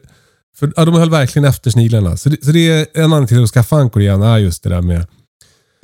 för 0.59 0.73
ja, 0.75 0.85
de 0.85 0.93
höll 0.93 1.09
verkligen 1.09 1.45
efter 1.45 1.71
sniglarna. 1.71 2.17
Så 2.17 2.29
det, 2.29 2.45
så 2.45 2.51
det 2.51 2.69
är 2.69 2.87
en 2.93 3.03
anledning 3.03 3.27
till 3.27 3.43
att 3.43 3.49
skaffa 3.49 3.75
ankor 3.75 4.01
igen, 4.01 4.21
är 4.21 4.37
just 4.37 4.63
det 4.63 4.69
där 4.69 4.81
med... 4.81 5.07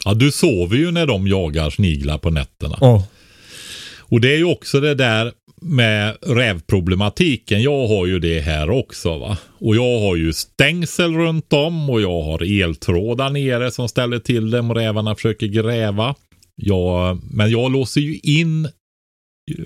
Ja, 0.05 0.13
du 0.13 0.31
sover 0.31 0.77
ju 0.77 0.91
när 0.91 1.07
de 1.07 1.27
jagar 1.27 1.69
sniglar 1.69 2.17
på 2.17 2.29
nätterna. 2.29 2.77
Ja, 2.81 3.03
Och 4.09 4.21
det 4.21 4.33
är 4.33 4.37
ju 4.37 4.43
också 4.43 4.79
det 4.79 4.95
där 4.95 5.31
med 5.61 6.17
rävproblematiken. 6.21 7.61
Jag 7.61 7.87
har 7.87 8.05
ju 8.05 8.19
det 8.19 8.39
här 8.39 8.69
också 8.69 9.17
va. 9.17 9.37
Och 9.59 9.75
jag 9.75 9.99
har 9.99 10.15
ju 10.15 10.33
stängsel 10.33 11.13
runt 11.15 11.53
om 11.53 11.89
och 11.89 12.01
jag 12.01 12.21
har 12.21 12.61
eltrådar 12.63 13.29
nere 13.29 13.71
som 13.71 13.89
ställer 13.89 14.19
till 14.19 14.51
dem 14.51 14.69
och 14.71 14.75
rävarna 14.77 15.15
försöker 15.15 15.47
gräva. 15.47 16.15
Jag, 16.55 17.19
men 17.31 17.51
jag 17.51 17.71
låser 17.71 18.01
ju 18.01 18.19
in 18.23 18.69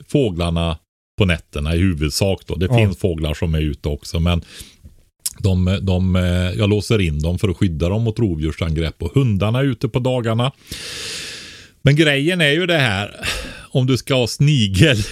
fåglarna 0.08 0.78
på 1.18 1.26
nätterna 1.26 1.76
i 1.76 1.78
huvudsak 1.80 2.42
då. 2.48 2.56
Det 2.56 2.66
Ja. 2.66 2.78
finns 2.78 2.98
fåglar 2.98 3.34
som 3.34 3.56
är 3.56 3.62
ute 3.62 3.89
också 3.89 4.20
men 4.20 4.42
de, 5.39 5.80
de, 5.82 6.16
eh, 6.16 6.52
jag 6.60 6.70
låser 6.70 7.02
in 7.02 7.20
dem 7.22 7.39
för 7.39 7.50
att 7.50 7.58
skydda 7.58 7.89
dem 7.89 8.04
mot 8.04 8.20
rovdjursangrepp 8.20 9.04
och 9.04 9.14
hundarna 9.14 9.60
är 9.60 9.64
ute 9.64 9.88
på 9.88 10.00
dagarna. 10.00 10.52
Men 11.82 11.96
grejen 11.96 12.42
är 12.42 12.52
ju 12.52 12.66
det 12.66 12.78
här, 12.78 13.16
om 13.74 13.88
du 13.88 13.97
ska 13.97 14.15
ha 14.15 14.28
snigelätning, 14.28 15.05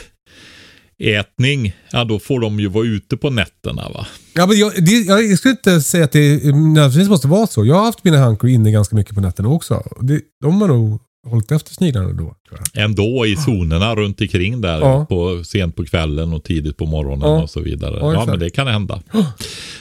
ja 1.91 2.03
då 2.03 2.20
får 2.20 2.39
de 2.39 2.60
ju 2.60 2.68
vara 2.68 2.86
ute 2.86 3.18
på 3.18 3.30
nätterna 3.30 3.89
va. 3.89 4.07
ja 4.36 4.45
men 4.45 4.57
jag, 4.57 4.86
det, 4.86 4.91
jag 4.91 5.38
skulle 5.38 5.51
inte 5.51 5.82
säga 5.82 6.03
att 6.05 6.12
det 6.12 6.45
nödvändigtvis 6.55 7.10
måste 7.10 7.28
vara 7.28 7.47
så. 7.47 7.66
Jag 7.66 7.76
har 7.76 7.84
haft 7.86 8.03
mina 8.03 8.24
ankor 8.26 8.49
inne 8.49 8.72
ganska 8.72 8.95
mycket 8.95 9.16
på 9.16 9.22
nätterna 9.22 9.49
också. 9.49 9.84
Det, 10.01 10.22
de 10.41 10.62
har 10.62 10.68
nog 10.68 11.01
hållit 11.28 11.51
efter 11.51 11.74
sniglarna 11.74 12.14
då. 12.14 12.36
Ändå 12.74 13.26
i 13.26 13.36
zonerna 13.36 13.95
runt 13.95 14.22
omkring 14.22 14.62
där, 14.62 14.80
Ja. 14.80 15.05
på, 15.05 15.43
sent 15.43 15.76
på 15.76 15.86
kvällen 15.86 16.34
och 16.34 16.43
tidigt 16.43 16.78
på 16.78 16.86
morgonen 16.86 17.30
Ja. 17.30 17.43
och 17.43 17.49
så 17.49 17.60
vidare. 17.60 17.97
Ja, 17.99 18.26
men 18.26 18.39
det 18.39 18.49
kan 18.49 18.68
hända. 18.68 19.01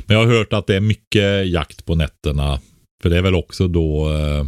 Men 0.06 0.16
jag 0.16 0.26
har 0.26 0.34
hört 0.34 0.52
att 0.52 0.66
det 0.66 0.76
är 0.76 0.80
mycket 0.80 1.48
jakt 1.48 1.84
på 1.84 1.94
nätterna. 1.94 2.60
För 3.02 3.10
det 3.10 3.16
är 3.18 3.22
väl 3.22 3.34
också 3.34 3.68
då, 3.68 4.12
eh, 4.14 4.44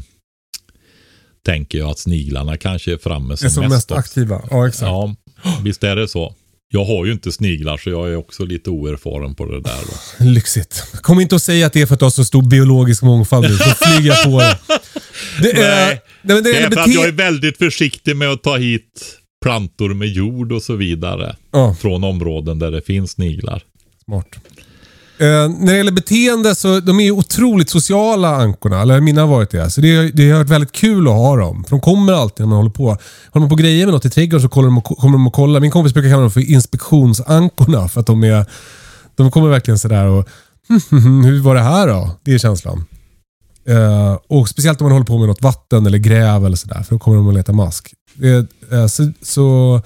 tänker 1.47 1.78
jag 1.78 1.91
att 1.91 1.99
sniglarna 1.99 2.57
kanske 2.57 2.93
är 2.93 2.99
framme 2.99 3.36
som, 3.36 3.47
är 3.47 3.51
som 3.51 3.68
mest 3.68 3.91
också. 3.91 3.95
aktiva. 4.01 4.43
Ja, 4.51 4.68
exakt. 4.68 4.82
Ja, 4.82 5.14
visst 5.64 5.84
är 5.84 5.97
det 5.97 6.09
så. 6.09 6.34
Jag 6.72 6.84
har 6.84 7.07
ju 7.07 7.12
inte 7.12 7.32
sniglar 7.32 7.76
så 7.76 7.91
jag 7.91 8.09
är 8.11 8.16
också 8.16 8.45
lite 8.45 8.70
oerfaren 8.70 9.34
på 9.34 9.47
det 9.47 9.61
där. 9.61 9.78
Då. 10.18 10.24
Lyxigt. 10.30 10.84
Kom 11.03 11.20
inte 11.20 11.36
att 11.36 11.43
säga 11.43 11.66
att 11.66 11.72
det 11.72 11.80
är 11.82 11.86
för 11.86 11.95
att 11.95 11.99
du 11.99 12.05
har 12.07 12.11
så 12.11 12.24
stor 12.24 12.43
biologisk 12.43 13.03
mångfald 13.03 13.51
nu, 13.51 13.57
så 13.57 13.64
flyger 13.70 14.09
jag 14.11 14.24
på 14.24 14.38
det. 14.41 14.59
det 15.43 15.51
är, 15.62 15.86
Nej, 15.86 16.01
nej, 16.22 16.43
det 16.43 16.51
Det 16.53 16.59
är 16.59 16.66
är 16.66 16.70
för 16.70 16.80
att 16.80 16.95
jag 16.95 17.09
är 17.09 17.12
väldigt 17.12 17.59
försiktig 17.59 18.16
med 18.16 18.28
att 18.30 18.43
ta 18.43 18.57
hit 18.57 19.16
plantor 19.43 19.95
med 19.95 20.09
jord 20.09 20.53
och 20.53 20.62
så 20.62 20.74
vidare. 20.76 21.36
Ja, 21.53 21.74
Från 21.80 22.05
områden 22.05 22.59
där 22.59 22.70
det 22.70 22.82
finns 22.82 23.11
sniglar. 23.11 23.62
smart. 24.05 24.26
Eh, 25.21 25.49
när 25.49 25.66
det 25.66 25.77
gäller 25.77 25.93
beteende 25.93 26.55
så 26.55 26.81
de 26.81 27.01
är 27.01 27.05
ju 27.05 27.11
otroligt 27.11 27.71
sociala 27.71 28.37
ankorna. 28.37 28.81
Eller 28.81 29.01
mina 29.01 29.21
har 29.21 29.29
varit 29.29 29.51
det. 29.51 29.71
Så 29.71 29.81
det, 29.81 30.11
det 30.11 30.31
har 30.31 30.39
varit 30.39 30.51
väldigt 30.51 30.73
kul 30.73 31.09
att 31.09 31.14
ha 31.14 31.37
dem. 31.37 31.64
För 31.64 31.71
de 31.71 31.81
kommer 31.81 32.12
alltid 32.12 32.41
när 32.41 32.49
man 32.49 32.57
håller 32.57 32.71
på. 32.71 32.85
Håller 33.31 33.41
man 33.41 33.49
på 33.49 33.55
grejer 33.55 33.87
med 33.87 33.95
något 33.95 34.05
i 34.05 34.11
trädgården 34.11 34.43
så 34.43 34.49
kollar 34.49 34.68
de 34.68 34.79
och, 34.79 34.85
kommer 34.85 35.12
de 35.12 35.27
och 35.27 35.33
kollar. 35.33 35.61
Min 35.61 35.71
kompis 35.71 35.95
brukar 35.95 36.11
kalla 36.11 36.21
dem 36.21 36.31
för 36.31 36.51
inspektionsankorna. 36.51 37.89
För 37.89 38.01
att 38.01 38.07
de 38.07 38.25
är... 38.25 38.47
De 39.16 39.31
kommer 39.31 39.49
verkligen 39.49 39.79
sådär 39.79 40.07
och... 40.07 40.29
hur 41.25 41.41
var 41.41 41.55
det 41.55 41.61
här 41.61 41.89
då? 41.89 42.11
Det 42.25 42.35
är 42.35 42.39
känslan. 42.39 42.85
Eh, 43.68 44.18
och 44.29 44.49
speciellt 44.49 44.81
om 44.81 44.85
man 44.85 44.93
håller 44.93 45.07
på 45.07 45.18
med 45.18 45.29
något 45.29 45.43
vatten 45.43 45.87
eller 45.87 45.99
gräv 45.99 46.47
eller 46.47 46.57
sådär. 46.57 46.83
För 46.83 46.95
då 46.95 46.99
kommer 46.99 47.16
de 47.16 47.29
att 47.29 47.35
leta 47.35 47.53
mask. 47.53 47.95
Eh, 48.23 48.87
så 48.87 49.12
så 49.23 49.81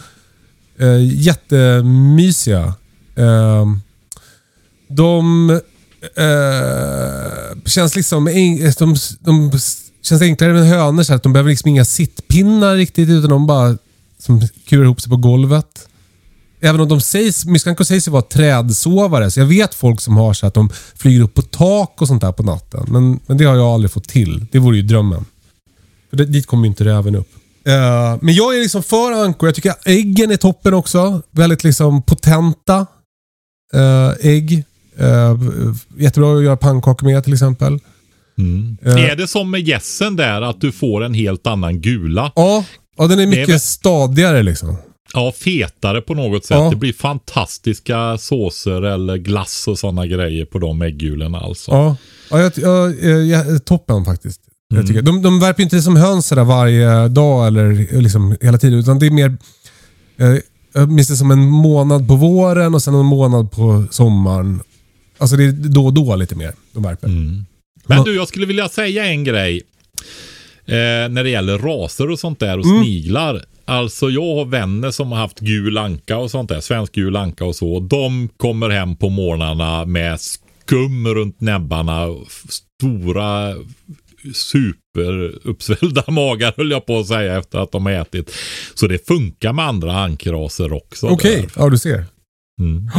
eh, 0.78 1.12
jättemysiga. 1.12 2.74
Eh, 3.16 3.64
de 4.96 5.50
eh, 6.16 7.58
känns 7.64 7.96
liksom 7.96 8.24
de, 8.74 8.96
de 9.20 9.50
känns 10.02 10.22
enklare 10.22 10.58
än 10.58 10.66
hönor. 10.66 11.02
Så 11.02 11.14
att 11.14 11.22
de 11.22 11.32
behöver 11.32 11.50
liksom 11.50 11.68
inga 11.68 11.84
sittpinnar 11.84 12.76
riktigt 12.76 13.08
utan 13.08 13.30
de 13.30 13.46
bara 13.46 13.78
som 14.18 14.48
kurar 14.68 14.84
ihop 14.84 15.00
sig 15.00 15.10
på 15.10 15.16
golvet. 15.16 15.88
Även 16.60 16.80
om 16.80 16.88
de 16.88 17.00
sägs, 17.00 17.44
myskankor 17.44 17.84
sägs 17.84 18.08
ju 18.08 18.12
vara 18.12 18.22
trädsovare. 18.22 19.30
Så 19.30 19.40
jag 19.40 19.46
vet 19.46 19.74
folk 19.74 20.00
som 20.00 20.16
har 20.16 20.34
så 20.34 20.46
att 20.46 20.54
de 20.54 20.70
flyger 20.96 21.20
upp 21.20 21.34
på 21.34 21.42
tak 21.42 22.02
och 22.02 22.08
sånt 22.08 22.20
där 22.20 22.32
på 22.32 22.42
natten. 22.42 22.86
Men, 22.88 23.20
men 23.26 23.36
det 23.36 23.44
har 23.44 23.56
jag 23.56 23.66
aldrig 23.66 23.90
fått 23.90 24.08
till. 24.08 24.46
Det 24.52 24.58
vore 24.58 24.76
ju 24.76 24.82
drömmen. 24.82 25.24
För 26.10 26.16
det, 26.16 26.24
dit 26.24 26.46
kommer 26.46 26.64
ju 26.64 26.68
inte 26.68 26.84
räven 26.84 27.14
upp. 27.14 27.28
Uh, 27.68 28.18
men 28.20 28.34
jag 28.34 28.56
är 28.56 28.60
liksom 28.60 28.82
för 28.82 29.24
ankor. 29.24 29.48
Jag 29.48 29.54
tycker 29.54 29.70
att 29.70 29.86
äggen 29.86 30.30
är 30.30 30.36
toppen 30.36 30.74
också. 30.74 31.22
Väldigt 31.30 31.64
liksom 31.64 32.02
potenta 32.02 32.86
uh, 33.74 34.12
ägg. 34.20 34.64
Eh, 34.98 35.36
jättebra 35.98 36.36
att 36.36 36.44
göra 36.44 36.56
pannkakor 36.56 37.06
med 37.06 37.24
till 37.24 37.32
exempel. 37.32 37.78
Mm. 38.38 38.76
Eh. 38.82 39.10
Är 39.10 39.16
det 39.16 39.28
som 39.28 39.50
med 39.50 39.60
gässen 39.68 40.16
där 40.16 40.42
att 40.42 40.60
du 40.60 40.72
får 40.72 41.04
en 41.04 41.14
helt 41.14 41.46
annan 41.46 41.80
gula? 41.80 42.32
Ja, 42.34 42.64
ja 42.98 43.06
den 43.06 43.18
är 43.18 43.26
mycket 43.26 43.48
väl- 43.48 43.60
stadigare 43.60 44.42
liksom. 44.42 44.76
Ja, 45.14 45.32
fetare 45.44 46.00
på 46.00 46.14
något 46.14 46.44
sätt. 46.44 46.56
Ja. 46.56 46.70
Det 46.70 46.76
blir 46.76 46.92
fantastiska 46.92 48.18
såser 48.18 48.82
eller 48.82 49.16
glass 49.16 49.64
och 49.68 49.78
sådana 49.78 50.06
grejer 50.06 50.44
på 50.44 50.58
de 50.58 50.82
äggulorna 50.82 51.38
alltså. 51.38 51.70
Ja, 51.70 51.96
ja, 52.30 52.38
jag, 52.40 52.52
jag, 52.56 52.94
jag, 53.04 53.26
jag, 53.26 53.64
toppen 53.64 54.04
faktiskt. 54.04 54.40
Jag 54.68 54.76
Mm. 54.78 54.86
tycker. 54.88 55.02
De, 55.02 55.22
de 55.22 55.40
värper 55.40 55.62
inte 55.62 55.82
som 55.82 55.96
höns 55.96 56.26
sådär 56.26 56.44
varje 56.44 57.08
dag 57.08 57.46
eller 57.46 58.00
liksom 58.00 58.36
hela 58.40 58.58
tiden. 58.58 58.78
Utan 58.78 58.98
det 58.98 59.06
är 59.06 59.10
mer, 59.10 59.36
eh, 60.18 60.34
jag 60.74 60.92
minns 60.92 61.08
det 61.08 61.16
som 61.16 61.30
en 61.30 61.44
månad 61.44 62.08
på 62.08 62.16
våren 62.16 62.74
och 62.74 62.82
sen 62.82 62.94
en 62.94 63.06
månad 63.06 63.50
på 63.50 63.84
sommaren. 63.90 64.60
Alltså 65.24 65.36
det 65.36 65.44
är 65.44 65.52
då 65.52 65.86
och 65.86 65.92
då 65.94 66.16
lite 66.16 66.34
mer 66.34 66.52
de 66.72 66.82
värper. 66.82 67.06
Mm. 67.08 67.44
Men 67.86 68.04
du, 68.04 68.14
jag 68.14 68.28
skulle 68.28 68.46
vilja 68.46 68.68
säga 68.68 69.04
en 69.06 69.24
grej. 69.24 69.62
Eh, 70.66 71.08
när 71.10 71.24
det 71.24 71.30
gäller 71.30 71.58
raser 71.58 72.10
och 72.10 72.18
sånt 72.18 72.40
där 72.40 72.58
och 72.58 72.64
Mm. 72.64 72.82
sniglar. 72.82 73.44
Alltså 73.64 74.10
jag 74.10 74.34
har 74.36 74.44
vänner 74.44 74.90
som 74.90 75.12
har 75.12 75.18
haft 75.18 75.40
gul 75.40 75.78
anka 75.78 76.16
och 76.16 76.30
sånt 76.30 76.48
där. 76.48 76.60
Svensk 76.60 76.92
gul 76.94 77.16
anka 77.16 77.44
och 77.44 77.56
så. 77.56 77.80
De 77.80 78.28
kommer 78.36 78.70
hem 78.70 78.96
på 78.96 79.08
morgnarna 79.08 79.84
med 79.84 80.20
skum 80.20 81.08
runt 81.14 81.40
näbbarna. 81.40 82.06
Stora 82.48 83.54
superuppsvällda 84.34 86.04
magar 86.10 86.54
höll 86.56 86.70
jag 86.70 86.86
på 86.86 86.98
att 86.98 87.06
säga 87.06 87.38
efter 87.38 87.58
att 87.58 87.72
de 87.72 87.86
har 87.86 87.92
ätit. 87.92 88.34
Så 88.74 88.86
det 88.86 89.06
funkar 89.06 89.52
med 89.52 89.64
andra 89.64 89.96
ankraser 89.98 90.72
också. 90.72 91.06
Okej, 91.06 91.40
där. 91.40 91.50
ja 91.56 91.68
du 91.70 91.78
ser. 91.78 92.04
Mm. 92.60 92.90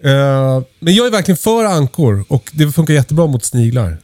Eh, 0.00 0.62
men 0.78 0.94
jag 0.94 1.06
är 1.06 1.10
verkligen 1.10 1.36
för 1.36 1.64
ankor 1.64 2.24
och 2.28 2.50
det 2.54 2.72
funkar 2.72 2.94
jättebra 2.94 3.26
mot 3.26 3.44
sniglar. 3.44 3.98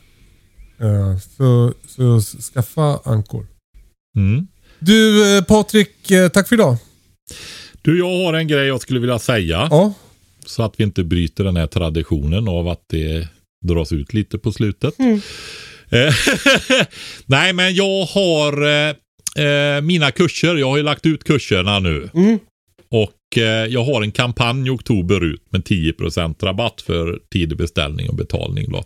Eh, 0.80 1.18
så, 1.36 1.72
så 1.86 2.20
skaffa 2.42 3.00
ankor. 3.04 3.46
Mm. 4.16 4.46
Du 4.78 5.36
eh, 5.36 5.44
Patrik, 5.44 5.90
tack 6.32 6.48
för 6.48 6.56
idag. 6.56 6.76
Du, 7.82 7.98
jag 7.98 8.24
har 8.24 8.32
en 8.34 8.48
grej 8.48 8.66
jag 8.66 8.80
skulle 8.80 9.00
vilja 9.00 9.18
säga. 9.18 9.68
Ja, 9.70 9.94
Så 10.46 10.62
att 10.62 10.74
vi 10.76 10.84
inte 10.84 11.04
bryter 11.04 11.44
den 11.44 11.56
här 11.56 11.66
traditionen 11.66 12.48
av 12.48 12.68
att 12.68 12.84
det 12.90 13.28
dras 13.64 13.92
ut 13.92 14.12
lite 14.14 14.38
på 14.38 14.52
slutet. 14.52 14.94
Eh, 15.94 16.14
Nej, 17.26 17.52
men 17.52 17.74
jag 17.74 18.04
har 18.04 18.52
eh, 19.40 19.80
mina 19.82 20.10
kurser. 20.10 20.56
Jag 20.56 20.68
har 20.68 20.76
ju 20.76 20.82
lagt 20.82 21.06
ut 21.06 21.24
kurserna 21.24 21.78
nu. 21.78 22.10
Och 22.92 23.38
eh, 23.38 23.66
jag 23.66 23.84
har 23.84 24.02
en 24.02 24.12
kampanj 24.12 24.66
i 24.66 24.70
oktober 24.70 25.24
ut 25.24 25.42
med 25.50 25.62
10% 25.62 26.44
rabatt 26.44 26.80
för 26.80 27.20
tidig 27.30 27.58
beställning 27.58 28.08
och 28.08 28.14
betalning. 28.14 28.72
Då. 28.72 28.84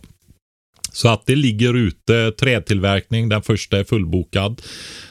Så 0.91 1.09
att 1.09 1.25
det 1.25 1.35
ligger 1.35 1.73
ute 1.73 2.31
trätillverkning. 2.31 3.29
Den 3.29 3.41
första 3.41 3.79
är 3.79 3.83
fullbokad. 3.83 4.61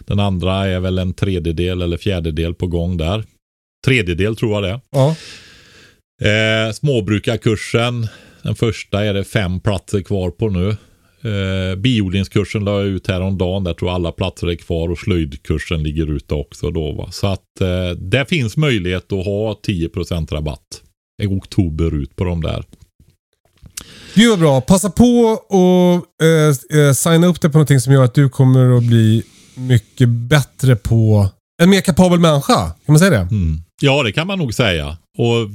Den 0.06 0.20
andra 0.20 0.66
är 0.66 0.80
väl 0.80 0.98
en 0.98 1.14
tredjedel 1.14 1.82
eller 1.82 1.96
fjärdedel 1.96 2.54
på 2.54 2.66
gång 2.66 2.96
där. 2.96 3.24
Tredjedel 3.86 4.36
tror 4.36 4.52
jag 4.52 4.62
det. 4.62 4.80
Ja. 4.90 5.16
Eh, 6.28 6.72
småbrukarkursen. 6.72 8.08
Den 8.42 8.54
första 8.54 9.04
är 9.04 9.14
det 9.14 9.24
fem 9.24 9.60
platser 9.60 10.02
kvar 10.02 10.30
på 10.30 10.48
nu. 10.48 10.76
Eh, 11.26 11.76
biodlingskursen 11.76 12.64
la 12.64 12.80
jag 12.80 12.86
ut 12.86 13.06
häromdagen. 13.06 13.64
Där 13.64 13.74
tror 13.74 13.90
jag 13.90 13.94
alla 13.94 14.12
platser 14.12 14.46
är 14.46 14.54
kvar 14.54 14.88
och 14.88 14.98
slöjdkursen 14.98 15.82
ligger 15.82 16.10
ute 16.10 16.34
också 16.34 16.70
då. 16.70 16.92
Va? 16.92 17.08
Så 17.12 17.26
att 17.26 17.60
eh, 17.60 17.90
det 17.98 18.28
finns 18.28 18.56
möjlighet 18.56 19.12
att 19.12 19.24
ha 19.24 19.60
10% 19.66 20.34
rabatt. 20.34 20.82
I 21.22 21.26
oktober 21.26 21.94
ut 21.94 22.16
på 22.16 22.24
de 22.24 22.42
där. 22.42 22.64
Gud 24.14 24.30
vad 24.30 24.38
bra. 24.38 24.60
Passa 24.60 24.90
på 24.90 25.38
och 25.48 26.24
eh, 26.26 26.80
eh, 26.80 26.92
signa 26.92 27.26
upp 27.26 27.40
dig 27.40 27.50
på 27.50 27.58
någonting 27.58 27.80
som 27.80 27.92
gör 27.92 28.04
att 28.04 28.14
du 28.14 28.28
kommer 28.28 28.76
att 28.76 28.84
bli 28.84 29.22
mycket 29.54 30.08
bättre 30.08 30.76
på 30.76 31.28
en 31.62 31.70
mer 31.70 31.80
kapabel 31.80 32.18
människa. 32.20 32.54
Kan 32.54 32.92
man 32.92 32.98
säga 32.98 33.10
det? 33.10 33.16
Mm. 33.16 33.60
Ja, 33.80 34.02
det 34.02 34.12
kan 34.12 34.26
man 34.26 34.38
nog 34.38 34.54
säga. 34.54 34.96
Och 35.18 35.50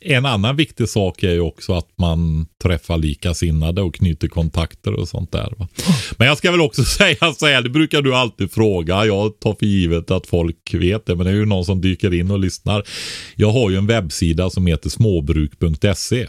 en 0.00 0.26
annan 0.26 0.56
viktig 0.56 0.88
sak 0.88 1.22
är 1.22 1.30
ju 1.30 1.40
också 1.40 1.72
att 1.72 1.88
man 1.98 2.46
träffar 2.62 2.98
likasinnade 2.98 3.82
och 3.82 3.94
knyter 3.94 4.28
kontakter 4.28 4.92
och 4.92 5.08
sånt 5.08 5.32
där. 5.32 5.54
Va? 5.56 5.68
Men 6.16 6.28
jag 6.28 6.38
ska 6.38 6.50
väl 6.50 6.60
också 6.60 6.84
säga 6.98 7.32
så 7.34 7.46
här, 7.46 7.62
det 7.62 7.70
brukar 7.70 8.02
du 8.02 8.14
alltid 8.14 8.52
fråga. 8.52 9.06
Jag 9.06 9.40
tar 9.40 9.56
för 9.58 9.66
givet 9.66 10.10
att 10.10 10.26
folk 10.26 10.74
vet 10.74 11.06
det, 11.06 11.16
men 11.16 11.26
det 11.26 11.32
är 11.32 11.36
ju 11.36 11.46
någon 11.46 11.64
som 11.64 11.80
dyker 11.80 12.14
in 12.14 12.30
och 12.30 12.38
lyssnar. 12.38 12.82
Jag 13.36 13.52
har 13.52 13.70
ju 13.70 13.76
en 13.76 13.86
webbsida 13.86 14.50
som 14.50 14.66
heter 14.66 14.90
småbruk.se. 14.90 16.26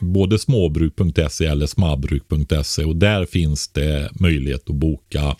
Både 0.00 0.38
småbruk.se 0.38 1.46
eller 1.46 1.66
smabruk.se 1.66 2.84
och 2.84 2.96
där 2.96 3.24
finns 3.24 3.68
det 3.68 4.10
möjlighet 4.20 4.70
att 4.70 4.76
boka 4.76 5.36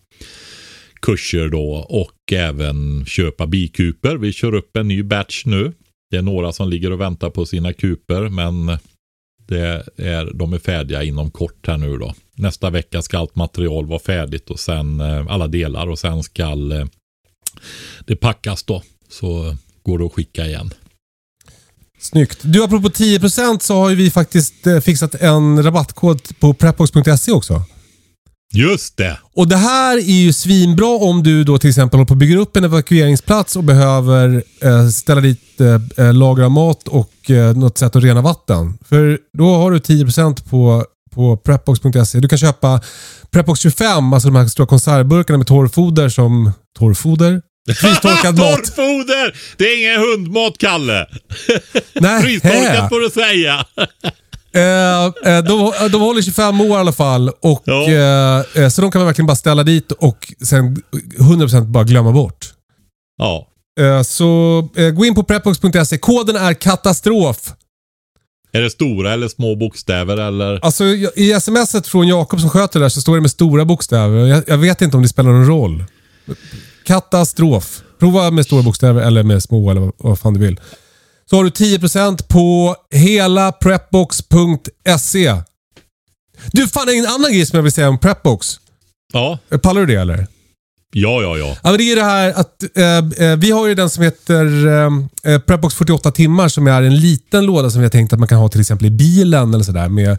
kurser 1.02 1.48
då 1.48 1.86
och 1.88 2.32
även 2.32 3.04
köpa 3.06 3.46
bikuper. 3.46 4.16
Vi 4.16 4.32
kör 4.32 4.54
upp 4.54 4.76
en 4.76 4.88
ny 4.88 5.02
batch 5.02 5.44
nu. 5.46 5.72
Det 6.10 6.16
är 6.16 6.22
några 6.22 6.52
som 6.52 6.68
ligger 6.68 6.92
och 6.92 7.00
väntar 7.00 7.30
på 7.30 7.46
sina 7.46 7.72
kuper 7.72 8.28
men 8.28 8.78
det 9.46 9.84
är, 9.96 10.32
de 10.34 10.52
är 10.52 10.58
färdiga 10.58 11.02
inom 11.02 11.30
kort 11.30 11.66
här 11.66 11.76
nu 11.76 11.98
då. 11.98 12.14
Nästa 12.34 12.70
vecka 12.70 13.02
ska 13.02 13.18
allt 13.18 13.36
material 13.36 13.86
vara 13.86 13.98
färdigt 13.98 14.50
och 14.50 14.60
sen 14.60 15.00
eh, 15.00 15.26
alla 15.28 15.46
delar 15.46 15.86
och 15.86 15.98
sen 15.98 16.22
ska 16.22 16.42
eh, 16.42 16.86
det 18.06 18.16
packas 18.16 18.62
då. 18.62 18.82
Så 19.08 19.56
går 19.82 19.98
det 19.98 20.06
att 20.06 20.12
skicka 20.12 20.46
igen. 20.46 20.70
Snyggt. 21.98 22.38
Du, 22.42 22.64
apropå 22.64 22.88
10% 22.88 23.58
så 23.58 23.74
har 23.74 23.90
ju 23.90 23.96
vi 23.96 24.10
faktiskt 24.10 24.66
eh, 24.66 24.80
fixat 24.80 25.14
en 25.14 25.62
rabattkod 25.62 26.38
på 26.38 26.54
prepbox.se 26.54 27.32
också. 27.32 27.62
Just 28.56 28.96
det! 28.96 29.18
Och 29.34 29.48
det 29.48 29.56
här 29.56 29.96
är 29.96 30.22
ju 30.24 30.32
svinbra 30.32 30.88
om 30.88 31.22
du 31.22 31.44
då 31.44 31.58
till 31.58 31.70
exempel 31.70 31.98
håller 31.98 32.06
på 32.06 32.14
att 32.14 32.18
bygga 32.18 32.38
upp 32.38 32.56
en 32.56 32.64
evakueringsplats 32.64 33.56
och 33.56 33.64
behöver 33.64 34.42
eh, 34.62 34.88
ställa 34.88 35.20
dit 35.20 35.60
eh, 35.96 36.14
lager 36.14 36.44
av 36.44 36.50
mat 36.50 36.88
och 36.88 37.30
eh, 37.30 37.56
något 37.56 37.78
sätt 37.78 37.96
att 37.96 38.04
rena 38.04 38.20
vatten. 38.20 38.78
För 38.88 39.18
då 39.38 39.54
har 39.54 39.70
du 39.70 39.78
10% 39.78 40.48
på, 40.50 40.84
på 41.14 41.36
prepbox.se. 41.36 42.20
Du 42.20 42.28
kan 42.28 42.38
köpa 42.38 42.80
Prepbox 43.30 43.60
25, 43.60 44.12
alltså 44.12 44.28
de 44.28 44.36
här 44.36 44.46
stora 44.46 44.66
konservburkarna 44.66 45.38
med 45.38 45.46
torrfoder 45.46 46.08
som... 46.08 46.52
Torrfoder? 46.78 47.42
Frystorkad 47.80 48.38
mat. 48.38 48.64
Torrfoder! 48.64 49.36
Det 49.56 49.64
är 49.64 49.78
ingen 49.78 50.00
hundmat, 50.00 50.58
Kalle! 50.58 51.06
Nej, 51.94 52.22
Frystorkat 52.40 52.88
får 52.88 53.00
du 53.00 53.10
säga. 53.10 53.66
Eh, 54.56 55.04
eh, 55.36 55.44
de, 55.44 55.72
de 55.92 56.00
håller 56.00 56.22
25 56.22 56.60
år 56.60 56.66
i 56.68 56.80
alla 56.80 56.92
fall. 56.92 57.28
Och, 57.42 57.62
Ja. 57.64 57.82
eh, 57.90 58.62
eh, 58.62 58.68
så 58.68 58.82
de 58.82 58.90
kan 58.90 58.98
man 59.00 59.06
verkligen 59.06 59.26
bara 59.26 59.36
ställa 59.36 59.62
dit 59.62 59.92
och 59.92 60.32
sen 60.44 60.82
100% 61.18 61.60
bara 61.66 61.84
glömma 61.84 62.12
bort. 62.12 62.46
ja. 63.18 63.48
Eh, 63.80 64.02
så 64.02 64.58
eh, 64.76 64.90
gå 64.90 65.04
in 65.04 65.14
på 65.14 65.22
prepbox.se. 65.22 65.98
Koden 65.98 66.36
är 66.36 66.54
katastrof. 66.54 67.52
Är 68.52 68.60
det 68.60 68.70
stora 68.70 69.12
eller 69.12 69.28
små 69.28 69.56
bokstäver 69.56 70.16
eller? 70.16 70.64
Alltså 70.64 70.84
i 71.16 71.38
smset 71.40 71.86
från 71.86 72.08
Jakob 72.08 72.40
som 72.40 72.50
sköter 72.50 72.78
det 72.80 72.84
där 72.84 72.88
så 72.90 73.00
står 73.00 73.14
det 73.14 73.20
med 73.20 73.30
stora 73.30 73.64
bokstäver. 73.64 74.26
Jag, 74.26 74.44
jag 74.46 74.58
vet 74.58 74.82
inte 74.82 74.96
om 74.96 75.02
det 75.02 75.08
spelar 75.08 75.30
någon 75.30 75.46
roll. 75.46 75.84
Katastrof. 76.86 77.80
Prova 78.00 78.30
med 78.30 78.44
stora 78.44 78.62
bokstäver 78.62 79.02
eller 79.02 79.22
med 79.22 79.42
små 79.42 79.70
eller 79.70 79.92
vad 79.96 80.18
fan 80.18 80.34
du 80.34 80.40
vill. 80.40 80.60
Så 81.30 81.36
har 81.36 81.44
du 81.44 81.50
10% 81.50 82.22
på 82.28 82.76
hela 82.90 83.52
prepbox.se. 83.52 85.34
Du, 86.52 86.68
fan 86.68 86.88
en 86.88 87.06
annan 87.06 87.32
grej 87.32 87.46
som 87.46 87.56
jag 87.56 87.62
vill 87.62 87.72
säga 87.72 87.88
om 87.88 87.98
Prepbox. 87.98 88.60
Ja, 89.12 89.38
Pallar 89.62 89.80
du 89.80 89.86
det 89.86 90.00
eller? 90.00 90.26
ja, 90.92 91.22
ja. 91.22 91.38
ja. 91.38 91.56
Ja, 91.62 91.76
det 91.76 91.92
är 91.92 91.96
det 91.96 92.02
här 92.02 92.30
att 92.30 92.62
eh, 92.76 93.28
eh, 93.28 93.36
vi 93.36 93.50
har 93.50 93.66
ju 93.66 93.74
den 93.74 93.90
som 93.90 94.02
heter 94.04 94.66
eh, 94.66 94.90
eh, 95.32 95.40
Prepbox 95.40 95.74
48 95.74 96.10
timmar 96.10 96.48
som 96.48 96.66
är 96.66 96.82
en 96.82 96.96
liten 96.96 97.46
låda 97.46 97.70
som 97.70 97.80
vi 97.80 97.84
har 97.84 97.90
tänkt 97.90 98.12
att 98.12 98.18
man 98.18 98.28
kan 98.28 98.38
ha 98.38 98.48
till 98.48 98.60
exempel 98.60 98.86
i 98.86 98.90
bilen 98.90 99.54
eller 99.54 99.64
sådär 99.64 99.88
med, 99.88 100.18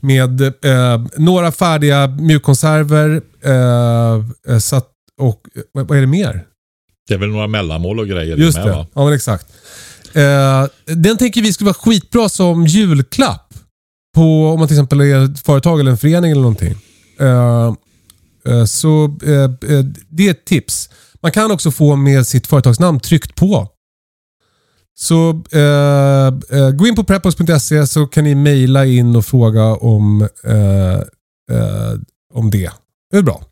med 0.00 0.40
eh, 0.42 1.04
några 1.16 1.52
färdiga 1.52 2.06
mjukkonserver 2.06 3.22
eh, 3.44 4.52
eh, 4.54 4.58
så 4.58 4.76
att, 4.76 4.88
och 5.20 5.40
vad 5.72 5.96
är 5.96 6.00
det 6.00 6.06
mer? 6.06 6.44
Det 7.08 7.14
är 7.14 7.18
väl 7.18 7.28
några 7.28 7.46
mellanmål 7.46 7.98
och 8.00 8.08
grejer 8.08 8.36
Just 8.36 8.58
med 8.58 8.66
det. 8.66 8.72
va? 8.72 8.86
Ja, 8.94 9.04
men 9.04 9.14
exakt. 9.14 9.46
Eh, 10.12 10.66
den 10.86 11.16
tänker 11.16 11.42
vi 11.42 11.52
skulle 11.52 11.66
vara 11.66 11.74
skitbra 11.74 12.28
som 12.28 12.66
julklapp. 12.66 13.54
På, 14.14 14.48
om 14.48 14.58
man 14.58 14.68
till 14.68 14.76
exempel 14.76 15.00
är 15.00 15.24
ett 15.24 15.40
företag 15.40 15.80
eller 15.80 15.90
en 15.90 15.98
förening 15.98 16.30
eller 16.30 16.40
någonting. 16.40 16.76
Eh, 17.20 17.74
eh, 18.46 18.64
så 18.64 19.16
eh, 19.22 19.42
eh, 19.74 19.84
det 20.08 20.26
är 20.26 20.30
ett 20.30 20.44
tips. 20.44 20.90
Man 21.22 21.32
kan 21.32 21.50
också 21.50 21.70
få 21.70 21.96
med 21.96 22.26
sitt 22.26 22.46
företagsnamn 22.46 23.00
tryckt 23.00 23.34
på. 23.34 23.68
Så 24.98 25.30
eh, 25.30 26.70
gå 26.70 26.86
in 26.86 26.94
på 26.96 27.04
prepbox.se 27.04 27.86
så 27.86 28.06
kan 28.06 28.24
ni 28.24 28.34
mejla 28.34 28.86
in 28.86 29.16
och 29.16 29.26
fråga 29.26 29.64
om, 29.64 30.28
om 32.34 32.50
det. 32.50 32.70
Det 33.10 33.16
är 33.16 33.22
bra. 33.22 33.44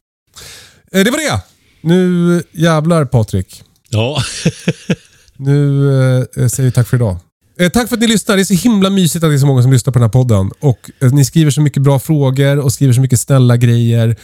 Det 0.91 1.11
var 1.11 1.19
det. 1.19 1.41
Nu 1.81 2.43
jävlar 2.53 3.05
Patrik. 3.05 3.63
Ja. 3.89 4.23
Nu 5.39 5.89
eh, 5.93 6.43
eh, 6.43 6.49
säger 6.49 6.69
vi 6.69 6.73
tack 6.73 6.89
för 6.89 6.97
idag. 6.97 7.17
Eh, 7.61 7.69
tack 7.69 7.89
för 7.89 7.97
att 7.97 8.01
ni 8.01 8.07
lyssnar. 8.07 8.37
Det 8.37 8.43
är 8.43 8.45
så 8.45 8.55
himla 8.55 8.91
mysigt 8.91 9.25
att 9.25 9.31
det 9.31 9.35
är 9.35 9.39
så 9.39 9.47
många 9.47 9.63
som 9.63 9.73
lyssnar 9.73 9.93
på 9.93 9.99
den 9.99 10.05
här 10.05 10.13
podden. 10.13 10.51
Och 10.61 10.91
eh, 11.01 11.13
Ni 11.13 11.25
skriver 11.25 11.51
så 11.51 11.61
mycket 11.61 11.83
bra 11.83 11.99
frågor 11.99 12.59
och 12.59 12.73
skriver 12.73 12.93
så 12.93 13.01
mycket 13.01 13.21
snälla 13.21 13.57
grejer. 13.57 14.17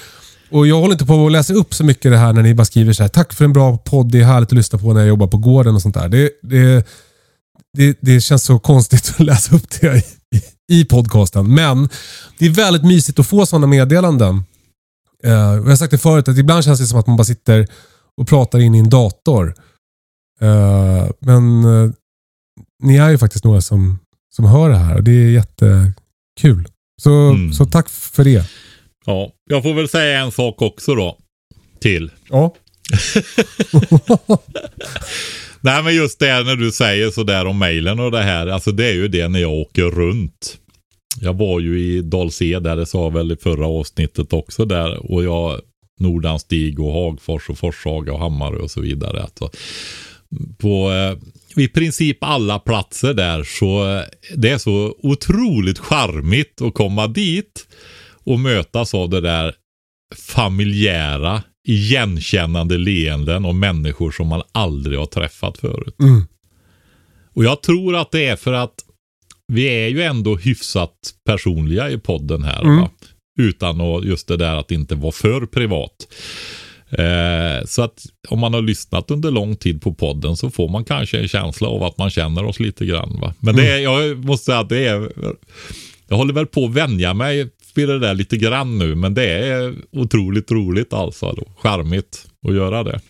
Och 0.50 0.66
Jag 0.66 0.80
håller 0.80 0.92
inte 0.92 1.06
på 1.06 1.26
att 1.26 1.32
läsa 1.32 1.54
upp 1.54 1.74
så 1.74 1.84
mycket 1.84 2.10
det 2.12 2.16
här 2.18 2.32
när 2.32 2.42
ni 2.42 2.54
bara 2.54 2.64
skriver 2.64 2.92
så 2.92 3.02
här. 3.02 3.08
Tack 3.08 3.32
för 3.32 3.44
en 3.44 3.52
bra 3.52 3.76
podd. 3.78 4.12
Det 4.12 4.20
är 4.20 4.24
härligt 4.24 4.48
att 4.48 4.56
lyssna 4.56 4.78
på 4.78 4.92
när 4.92 5.00
jag 5.00 5.08
jobbar 5.08 5.26
på 5.26 5.36
gården 5.36 5.74
och 5.74 5.82
sånt 5.82 5.94
där. 5.94 6.08
Det, 6.08 6.30
det, 6.42 6.86
det, 7.76 7.98
det 8.00 8.20
känns 8.20 8.44
så 8.44 8.58
konstigt 8.58 9.14
att 9.18 9.20
läsa 9.20 9.56
upp 9.56 9.70
det 9.80 9.96
i, 9.96 10.36
i, 10.36 10.80
i 10.80 10.84
podcasten. 10.84 11.54
Men 11.54 11.88
det 12.38 12.46
är 12.46 12.50
väldigt 12.50 12.84
mysigt 12.84 13.18
att 13.18 13.26
få 13.26 13.46
sådana 13.46 13.66
meddelanden. 13.66 14.44
Eh, 15.24 15.32
jag 15.32 15.62
har 15.62 15.76
sagt 15.76 15.90
det 15.90 15.98
förut, 15.98 16.28
att 16.28 16.38
ibland 16.38 16.64
känns 16.64 16.80
det 16.80 16.86
som 16.86 16.98
att 16.98 17.06
man 17.06 17.16
bara 17.16 17.24
sitter 17.24 17.66
och 18.16 18.28
pratar 18.28 18.58
in 18.58 18.74
i 18.74 18.78
en 18.78 18.88
dator. 18.90 19.54
Eh, 20.40 21.10
men 21.20 21.64
eh, 21.64 21.90
ni 22.82 22.96
är 22.96 23.10
ju 23.10 23.18
faktiskt 23.18 23.44
några 23.44 23.60
som, 23.60 23.98
som 24.36 24.44
hör 24.44 24.68
det 24.68 24.76
här 24.76 24.96
och 24.96 25.04
det 25.04 25.10
är 25.12 25.30
jättekul. 25.30 26.68
Så, 27.02 27.10
Mm. 27.10 27.52
så 27.52 27.64
tack 27.66 27.88
för 27.88 28.24
det. 28.24 28.44
ja. 29.06 29.30
Jag 29.50 29.62
får 29.62 29.74
väl 29.74 29.88
säga 29.88 30.20
en 30.20 30.32
sak 30.32 30.62
också 30.62 30.94
då. 30.94 31.18
Till. 31.80 32.10
Ja. 32.30 32.54
Nej 35.60 35.82
men 35.82 35.94
just 35.94 36.18
det 36.18 36.42
när 36.42 36.56
du 36.56 36.72
säger 36.72 37.10
sådär 37.10 37.46
om 37.46 37.58
mejlen 37.58 38.00
och 38.00 38.10
det 38.10 38.22
här. 38.22 38.46
Alltså 38.46 38.72
det 38.72 38.86
är 38.86 38.92
ju 38.92 39.08
det 39.08 39.28
när 39.28 39.40
jag 39.40 39.52
åker 39.52 39.82
runt. 39.84 40.58
Jag 41.20 41.34
var 41.38 41.60
ju 41.60 41.80
i 41.80 42.00
Dalsed 42.02 42.62
där, 42.62 42.76
det 42.76 42.86
sa 42.86 43.02
jag 43.02 43.12
väl 43.12 43.32
i 43.32 43.36
förra 43.36 43.66
avsnittet 43.66 44.32
också 44.32 44.64
där. 44.64 45.12
Och 45.12 45.24
jag, 45.24 45.60
Nordanstig 46.00 46.80
och 46.80 46.92
Hagfors 46.92 47.48
och 47.50 47.58
Forshaga 47.58 48.12
och 48.12 48.18
Hammarö 48.20 48.56
och 48.58 48.70
så 48.70 48.80
vidare. 48.80 49.22
Alltså, 49.22 49.50
på 50.58 50.90
eh, 50.92 51.18
i 51.62 51.68
princip 51.68 52.18
alla 52.20 52.58
platser 52.58 53.14
där 53.14 53.44
så 53.44 53.96
eh, 53.96 54.04
det 54.36 54.50
är 54.50 54.58
så 54.58 54.94
otroligt 54.98 55.78
charmigt 55.78 56.62
att 56.62 56.74
komma 56.74 57.06
dit 57.06 57.66
och 58.24 58.40
mötas 58.40 58.94
av 58.94 59.10
det 59.10 59.20
där 59.20 59.54
familjära, 60.16 61.42
igenkännande 61.68 62.78
leenden 62.78 63.44
och 63.44 63.54
människor 63.54 64.10
som 64.10 64.28
man 64.28 64.42
aldrig 64.52 64.98
har 64.98 65.06
träffat 65.06 65.58
förut. 65.58 65.96
Mm. 66.00 66.24
Och 67.34 67.44
jag 67.44 67.62
tror 67.62 67.96
att 67.96 68.10
det 68.10 68.26
är 68.26 68.36
för 68.36 68.52
att 68.52 68.74
vi 69.52 69.64
är 69.64 69.88
ju 69.88 70.02
ändå 70.02 70.36
hyfsat 70.36 70.94
personliga 71.26 71.90
i 71.90 71.98
podden 71.98 72.42
här. 72.42 72.62
Mm. 72.62 72.88
Utan 73.40 73.80
att, 73.80 74.04
just 74.04 74.28
det 74.28 74.36
där 74.36 74.56
att 74.56 74.70
inte 74.70 74.94
vara 74.94 75.12
för 75.12 75.46
privat. 75.46 76.08
Eh, 76.98 77.64
så 77.66 77.82
att 77.82 78.02
om 78.28 78.38
man 78.38 78.54
har 78.54 78.62
lyssnat 78.62 79.10
under 79.10 79.30
lång 79.30 79.56
tid 79.56 79.82
på 79.82 79.94
podden 79.94 80.36
så 80.36 80.50
får 80.50 80.68
man 80.68 80.84
kanske 80.84 81.18
en 81.18 81.28
känsla 81.28 81.68
av 81.68 81.82
att 81.82 81.98
man 81.98 82.10
känner 82.10 82.44
oss 82.44 82.60
lite 82.60 82.86
grann. 82.86 83.18
Va? 83.20 83.34
Men 83.40 83.56
det 83.56 83.70
är, 83.72 83.78
jag 83.78 84.24
måste 84.24 84.44
säga 84.44 84.58
att 84.58 84.68
det 84.68 84.86
är, 84.86 85.12
jag 86.08 86.16
håller 86.16 86.34
väl 86.34 86.46
på 86.46 86.64
att 86.64 86.74
vänja 86.74 87.14
mig 87.14 87.48
vid 87.74 87.88
det 87.88 87.98
där 87.98 88.14
lite 88.14 88.36
grann 88.36 88.78
nu. 88.78 88.94
Men 88.94 89.14
det 89.14 89.28
är 89.28 89.74
otroligt 89.92 90.50
roligt 90.50 90.92
alltså. 90.92 91.32
Då. 91.32 91.44
Charmigt 91.62 92.26
att 92.48 92.54
göra 92.54 92.82
det. 92.84 93.00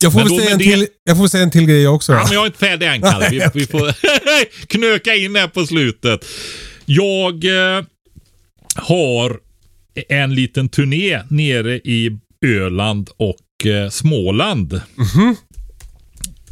Jag 0.00 0.12
får, 0.12 0.20
då 0.20 0.28
säga 0.28 0.40
en 0.50 0.56
med 0.56 0.58
det- 0.58 0.64
till, 0.72 0.86
jag 1.04 1.16
får 1.16 1.28
säga 1.28 1.42
en 1.42 1.50
till 1.50 1.66
grej 1.66 1.88
också. 1.88 2.12
Ja, 2.12 2.22
men 2.24 2.32
jag 2.32 2.42
är 2.42 2.46
inte 2.46 2.58
färdig 2.58 2.86
än 2.86 3.00
Kalle. 3.02 3.28
Vi, 3.30 3.40
vi 3.54 3.66
får 3.66 3.92
knöka 4.66 5.14
in 5.14 5.36
här 5.36 5.48
på 5.48 5.66
slutet. 5.66 6.24
Jag 6.84 7.44
eh, 7.44 7.84
har 8.74 9.38
en 10.08 10.34
liten 10.34 10.68
turné 10.68 11.20
nere 11.30 11.74
i 11.76 12.18
Öland 12.44 13.10
och 13.16 13.66
eh, 13.66 13.90
Småland. 13.90 14.80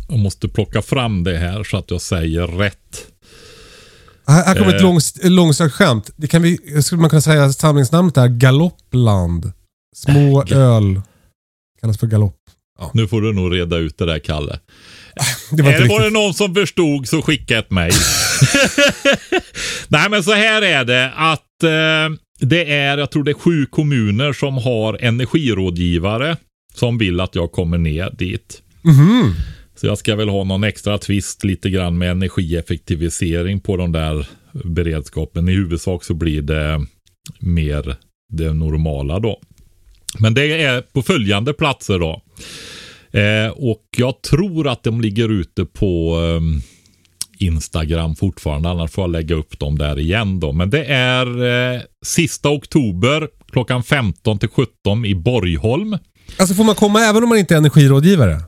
Jag 0.08 0.18
måste 0.18 0.48
plocka 0.48 0.82
fram 0.82 1.24
det 1.24 1.36
här 1.38 1.64
så 1.64 1.76
att 1.76 1.90
jag 1.90 2.00
säger 2.00 2.46
rätt. 2.46 3.06
Här, 4.26 4.44
här 4.44 4.54
kommer 4.54 4.74
ett 4.74 4.80
Eh. 4.80 4.82
långs, 4.82 5.14
långsökt 5.22 5.74
skämt. 5.74 6.10
Det 6.16 6.26
kan 6.26 6.42
vi, 6.42 6.82
skulle 6.82 7.00
man 7.00 7.10
kunna 7.10 7.22
säga 7.22 7.52
samlingsnamnet 7.52 8.16
är 8.16 8.28
Galoppland. 8.28 9.52
Små 9.96 10.44
öl. 10.44 11.00
Kallas 11.80 11.98
för 11.98 12.06
galopp. 12.06 12.36
Nu 12.92 13.08
får 13.08 13.22
du 13.22 13.32
nog 13.32 13.54
reda 13.54 13.76
ut 13.76 13.98
det 13.98 14.06
där 14.06 14.18
Kalle. 14.18 14.58
Det 15.50 15.62
var 15.62 15.72
Eller 15.72 15.88
var 15.88 16.00
det 16.00 16.10
någon 16.10 16.34
som 16.34 16.54
förstod 16.54 17.08
så 17.08 17.22
skicka 17.22 17.58
ett 17.58 17.70
mejl. 17.70 17.92
Nej 19.88 20.10
men 20.10 20.24
så 20.24 20.32
här 20.32 20.62
är 20.62 20.84
det 20.84 21.12
att 21.16 21.62
eh, 21.62 22.18
det 22.44 22.72
är, 22.72 22.98
jag 22.98 23.10
tror 23.10 23.24
det 23.24 23.30
är 23.30 23.34
sju 23.34 23.66
kommuner 23.66 24.32
som 24.32 24.54
har 24.58 24.98
energirådgivare 25.00 26.36
som 26.74 26.98
vill 26.98 27.20
att 27.20 27.34
jag 27.34 27.52
kommer 27.52 27.78
ner 27.78 28.10
dit. 28.18 28.62
Mhm. 28.82 29.34
Så 29.76 29.86
jag 29.86 29.98
ska 29.98 30.16
väl 30.16 30.28
ha 30.28 30.44
någon 30.44 30.64
extra 30.64 30.98
twist 30.98 31.44
lite 31.44 31.70
grann 31.70 31.98
med 31.98 32.10
energieffektivisering 32.10 33.60
på 33.60 33.76
de 33.76 33.92
där 33.92 34.26
beredskapen. 34.64 35.48
I 35.48 35.52
huvudsak 35.52 36.04
så 36.04 36.14
blir 36.14 36.42
det 36.42 36.86
mer 37.40 37.96
det 38.32 38.52
normala 38.52 39.18
då. 39.18 39.40
Men 40.18 40.34
det 40.34 40.62
är 40.62 40.80
på 40.80 41.02
följande 41.02 41.52
platser 41.52 41.98
då. 41.98 42.22
Eh, 43.20 43.50
och 43.50 43.82
jag 43.96 44.22
tror 44.22 44.68
att 44.68 44.82
de 44.82 45.00
ligger 45.00 45.28
ute 45.28 45.64
på 45.64 46.16
ehm, 46.16 46.60
Instagram 47.44 48.16
fortfarande. 48.16 48.68
Annars 48.68 48.90
får 48.90 49.02
jag 49.02 49.10
lägga 49.10 49.34
upp 49.34 49.58
dem 49.58 49.78
där 49.78 49.98
igen 49.98 50.40
då. 50.40 50.52
Men 50.52 50.70
det 50.70 50.84
är 50.84 51.26
eh, 51.74 51.80
sista 52.06 52.48
oktober 52.50 53.28
klockan 53.52 53.82
15 53.82 54.38
till 54.38 54.48
17 54.48 55.04
i 55.04 55.14
Borgholm. 55.14 55.98
Alltså 56.38 56.54
får 56.54 56.64
man 56.64 56.74
komma 56.74 57.00
även 57.00 57.22
om 57.22 57.28
man 57.28 57.38
inte 57.38 57.54
är 57.54 57.58
energirådgivare? 57.58 58.40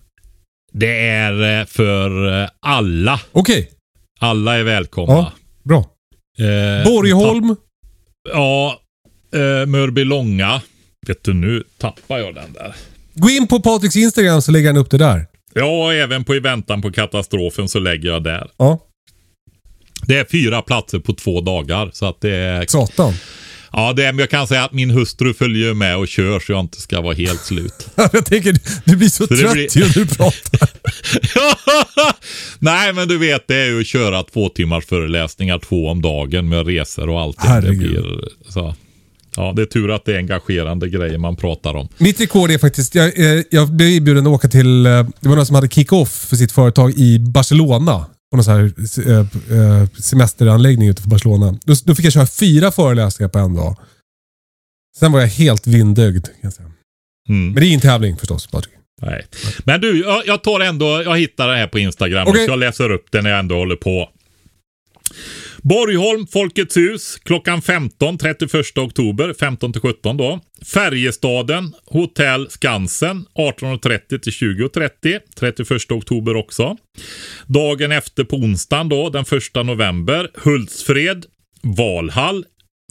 Det 0.72 0.98
är 1.08 1.60
eh, 1.60 1.66
för 1.66 2.42
eh, 2.42 2.48
alla. 2.60 3.20
Okej, 3.32 3.70
Alla 4.20 4.56
är 4.58 4.62
välkomna. 4.64 5.14
Ja. 5.14 5.32
bra. 5.64 5.78
Eh, 6.38 6.84
Borgholm. 6.84 7.56
Ja, 8.32 8.80
eh, 9.34 9.66
Mörbylånga. 9.66 10.60
Vet 11.06 11.24
du, 11.24 11.34
nu 11.34 11.62
tappar 11.78 12.18
jag 12.18 12.34
den 12.34 12.52
där. 12.52 12.74
Gå 13.14 13.30
in 13.30 13.46
på 13.46 13.60
Patriks 13.60 13.96
Instagram 13.96 14.42
så 14.42 14.52
lägger 14.52 14.66
han 14.68 14.76
upp 14.76 14.90
det 14.90 14.98
där. 14.98 15.26
Ja, 15.54 15.92
även 15.92 16.24
på 16.24 16.34
I 16.34 16.40
väntan 16.40 16.82
på 16.82 16.92
katastrofen 16.92 17.68
så 17.68 17.78
lägger 17.78 18.08
jag 18.08 18.22
där. 18.22 18.50
Ja, 18.56 18.78
Det 20.02 20.18
är 20.18 20.26
fyra 20.30 20.62
platser 20.62 20.98
på 20.98 21.12
två 21.12 21.40
dagar. 21.40 21.90
Så 21.92 22.06
att 22.06 22.20
det 22.20 22.34
är... 22.34 22.66
satan. 22.68 23.12
Ja, 23.72 23.92
det 23.92 24.02
men 24.02 24.18
jag 24.18 24.30
kan 24.30 24.46
säga 24.46 24.64
att 24.64 24.72
min 24.72 24.90
hustru 24.90 25.34
följer 25.34 25.74
med 25.74 25.96
och 25.96 26.08
kör 26.08 26.40
så 26.40 26.52
jag 26.52 26.60
inte 26.60 26.80
ska 26.80 27.00
vara 27.00 27.14
helt 27.14 27.40
slut. 27.44 27.88
Jag 28.12 28.26
tänker, 28.26 28.56
du 28.84 28.96
blir 28.96 29.08
så 29.08 29.26
det 29.26 29.36
trött 29.36 29.52
blir- 29.52 29.76
ju 29.78 29.84
när 29.84 29.94
du 29.94 30.06
pratar. 30.06 30.68
Nej, 32.58 32.92
men 32.92 33.08
du 33.08 33.18
vet, 33.18 33.48
det 33.48 33.54
är 33.56 33.66
ju 33.66 33.80
att 33.80 33.86
köra 33.86 34.22
två 34.22 34.48
timmars 34.48 34.86
föreläsningar 34.86 35.58
två 35.58 35.88
om 35.88 36.02
dagen 36.02 36.48
med 36.48 36.66
resor 36.66 37.08
och. 37.08 37.34
Det 37.34 37.48
Herregud. 37.48 37.78
blir, 37.78 38.28
så. 38.48 38.74
Ja, 39.36 39.52
det 39.56 39.62
är 39.62 39.66
tur 39.66 39.90
att 39.90 40.04
det 40.04 40.12
är 40.14 40.18
engagerande 40.18 40.88
grejer 40.88 41.18
man 41.18 41.36
pratar 41.36 41.74
om. 41.74 41.88
Mitt 41.98 42.20
rekord 42.20 42.50
är 42.50 42.58
faktiskt, 42.58 42.94
jag, 42.94 43.18
eh, 43.18 43.42
jag 43.50 43.68
blev 43.70 43.88
erbjuden 43.88 44.26
att 44.26 44.32
åka 44.32 44.48
till, 44.48 44.86
eh, 44.86 44.92
det 45.20 45.28
var 45.28 45.36
någon 45.36 45.46
som 45.46 45.54
hade 45.54 45.68
kick-off 45.68 46.26
för 46.28 46.36
sitt 46.36 46.52
företag 46.52 46.92
i 46.96 47.18
Barcelona. 47.18 48.06
På 48.30 48.36
någon 48.36 48.44
så 48.44 48.50
här 48.50 48.72
eh, 49.08 49.18
eh, 49.58 49.88
semesteranläggning 49.88 50.88
utanför 50.88 51.10
Barcelona. 51.10 51.58
Då, 51.64 51.74
då 51.84 51.94
fick 51.94 52.06
jag 52.06 52.12
köra 52.12 52.26
fyra 52.26 52.72
föreläsningar 52.72 53.28
på 53.28 53.38
en 53.38 53.54
dag. 53.54 53.76
Sen 54.98 55.12
var 55.12 55.20
jag 55.20 55.28
helt 55.28 55.66
vindögd. 55.66 56.26
Kan. 56.42 56.52
Mm. 57.28 57.46
Men 57.46 57.54
det 57.54 57.66
är 57.66 57.68
ingen 57.68 57.80
tävling 57.80 58.16
förstås, 58.16 58.46
Patrik. 58.46 58.74
Nej. 59.02 59.26
Men 59.64 59.80
du, 59.80 60.00
jag, 60.00 60.26
jag 60.26 60.42
tar 60.42 60.60
ändå, 60.60 61.02
jag 61.02 61.18
hittar 61.18 61.48
det 61.48 61.56
här 61.56 61.66
på 61.66 61.78
Instagram. 61.78 62.28
Okej. 62.28 62.46
Så 62.46 62.52
jag 62.52 62.58
läser 62.58 62.90
upp 62.90 63.06
det 63.10 63.22
när 63.22 63.30
jag 63.30 63.38
ändå 63.38 63.54
håller 63.54 63.76
på. 63.76 64.10
Borgholm, 65.68 66.26
Folkets 66.26 66.76
hus, 66.76 67.18
klockan 67.22 67.62
15, 67.62 68.18
31 68.18 68.78
oktober, 68.78 69.34
15 69.40 69.72
till 69.72 69.82
17 69.82 70.16
då. 70.16 70.40
Färjestaden, 70.74 71.74
Hotell 71.86 72.50
Skansen, 72.50 73.26
18.30 73.34 74.18
till 74.18 74.32
20.30, 74.32 75.20
31 75.36 75.92
oktober 75.92 76.36
också. 76.36 76.76
Dagen 77.46 77.92
efter 77.92 78.24
på 78.24 78.36
onsdagen 78.36 78.88
då, 78.88 79.10
den 79.10 79.24
1 79.56 79.66
november, 79.66 80.30
Hultsfred, 80.34 81.26
Valhall, 81.62 82.44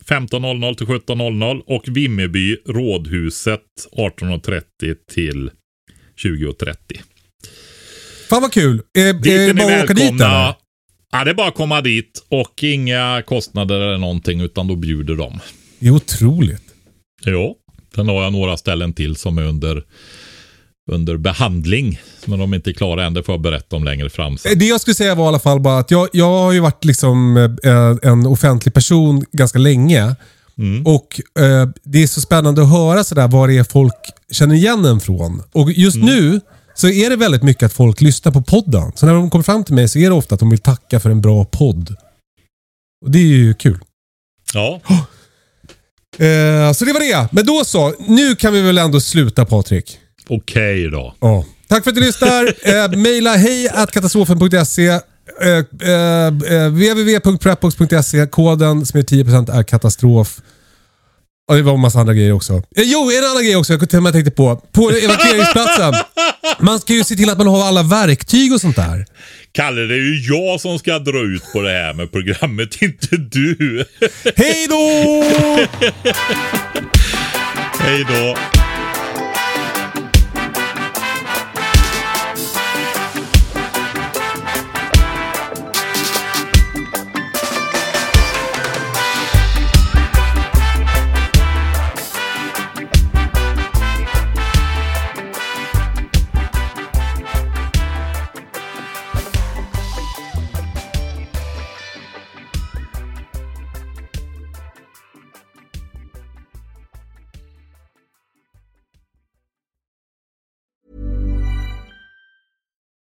15.00 0.10 0.76
till 0.76 0.88
17.00 0.88 1.62
och 1.68 1.84
Vimmerby, 1.88 2.58
Rådhuset, 2.66 3.62
18.30 3.98 4.96
till 5.14 5.52
20.30. 6.24 6.76
Fan 8.30 8.42
vad 8.42 8.54
kul. 8.54 8.82
Eh, 8.98 9.08
eh, 9.08 9.56
bara 9.56 9.84
åka 9.84 9.94
dit 9.94 10.12
eller? 10.12 10.65
Ja, 11.18 11.24
det 11.24 11.30
är 11.32 11.36
bara 11.36 11.48
att 11.48 11.56
komma 11.56 11.82
dit 11.82 12.26
och 12.30 12.64
inga 12.64 13.24
kostnader 13.28 13.76
eller 13.82 13.98
någonting 13.98 14.42
utan 14.42 14.68
då 14.68 14.76
bjuder 14.76 15.16
de. 15.16 15.40
Det 15.80 15.88
är 15.88 15.92
otroligt. 15.92 16.62
Jo, 17.26 17.56
sen 17.96 18.08
har 18.08 18.24
jag 18.24 18.34
några 18.34 18.58
ställen 18.58 18.94
till 18.94 19.16
som 19.16 19.38
är 19.38 19.44
under, 19.44 19.84
under 20.92 21.18
behandling. 21.18 22.00
Men 22.26 22.40
de 22.40 22.52
är 22.54 22.56
inte 22.56 22.74
klara 22.74 23.06
än, 23.06 23.14
det 23.14 23.24
får 23.24 23.34
jag 23.34 23.42
berätta 23.42 23.76
om 23.76 23.84
längre 23.84 24.10
fram 24.10 24.38
sen. 24.38 24.52
Eh, 24.52 24.58
Det 24.58 24.66
jag 24.66 24.82
skulle 24.82 24.96
säga 24.96 25.16
var 25.16 25.26
i 25.26 25.28
alla 25.28 25.40
fall 25.40 25.60
bara 25.60 25.80
att 25.80 25.92
jag, 25.92 26.08
jag 26.14 26.26
har 26.30 26.52
ju 26.52 26.60
varit 26.60 26.86
liksom 26.86 27.38
eh, 27.64 28.10
en 28.12 28.26
offentlig 28.28 28.74
person 28.74 29.26
ganska 29.32 29.60
länge. 29.60 30.16
Mm. 30.58 30.86
Och 30.86 31.22
eh, 31.40 31.70
Det 31.84 32.04
är 32.04 32.08
så 32.08 32.22
spännande 32.22 32.62
att 32.62 32.70
höra 32.72 33.04
sådär 33.04 33.28
vad 33.28 33.50
det 33.50 33.58
är 33.58 33.64
folk 33.64 33.94
känner 34.32 34.56
igen 34.56 34.86
en 34.86 35.00
från. 35.00 35.42
Och 35.52 35.72
just 35.72 35.96
Mm. 35.96 36.08
nu 36.08 36.42
så 36.76 36.88
är 36.90 37.10
det 37.10 37.16
väldigt 37.16 37.44
mycket 37.44 37.64
att 37.64 37.74
folk 37.74 38.02
lyssnar 38.02 38.32
på 38.32 38.42
podden. 38.42 38.92
Så 38.96 39.06
när 39.06 39.14
de 39.14 39.30
kommer 39.30 39.44
fram 39.44 39.64
till 39.64 39.76
mig 39.76 39.88
så 39.88 40.00
är 40.00 40.10
det 40.10 40.16
ofta 40.16 40.36
att 40.36 40.40
de 40.40 40.50
vill 40.50 40.60
tacka 40.60 41.00
för 41.00 41.10
en 41.10 41.22
bra 41.22 41.46
podd. 41.46 41.96
Och 43.06 43.12
Det 43.12 43.20
är 43.20 43.24
ju 43.24 43.54
kul. 43.54 43.80
Ja, 44.54 44.82
Eh, 46.18 46.74
så 46.74 46.86
det 46.86 46.94
var 46.94 47.00
det. 47.00 47.28
Men 47.32 47.46
då 47.46 47.64
så. 47.66 47.94
Nu 48.08 48.36
kan 48.36 48.54
vi 48.54 48.62
väl 48.62 48.78
ändå 48.78 49.00
sluta 49.02 49.46
Patrik. 49.46 50.00
okej 50.28 50.90
då. 50.92 51.16
Ja. 51.22 51.46
Tack 51.68 51.84
för 51.84 51.92
att 51.92 51.96
du 51.96 52.02
lyssnar. 52.02 52.46
eh, 52.94 52.98
maila 52.98 53.36
hej 53.36 53.70
katastrofen.se 53.92 54.88
eh, 54.88 55.00
eh, 55.82 56.28
eh, 56.28 56.70
www.prepbox.se 56.70 58.28
Koden 58.28 58.86
som 58.86 59.00
är 59.00 59.04
10% 59.04 59.52
är 59.52 59.64
katastrof. 59.64 60.42
Och 61.48 61.56
det 61.56 61.62
var 61.62 61.74
en 61.74 61.80
massa 61.80 62.00
andra 62.00 62.14
grejer 62.14 62.32
också. 62.32 62.54
Eh, 62.54 62.84
jo, 62.84 63.12
en 63.12 63.24
annan 63.32 63.44
grej 63.44 63.56
också. 63.56 63.74
Jag 63.74 63.90
tänkte 63.90 64.32
på. 64.32 64.56
På 64.72 64.90
evakueringsplatsen. 64.90 65.94
Man 66.60 66.80
ska 66.80 66.94
ju 66.94 67.04
se 67.04 67.16
till 67.16 67.30
att 67.30 67.38
man 67.38 67.48
har 67.48 67.68
alla 67.68 67.84
verktyg 67.84 68.54
och 68.54 68.62
sånt 68.62 68.76
där. 68.76 69.06
Kalle, 69.52 69.82
det 69.82 69.94
är 69.94 70.00
ju 70.00 70.36
jag 70.36 70.62
som 70.62 70.80
ska 70.80 71.00
dra 71.00 71.20
ut 71.20 71.44
på 71.54 71.62
det 71.62 71.70
här 71.70 71.94
med 71.94 72.12
programmet, 72.12 72.76
inte 72.82 73.18
du. 73.18 73.86
Hej 74.36 74.68
då! 74.70 75.24
Hej 77.80 78.06
då. 78.10 78.55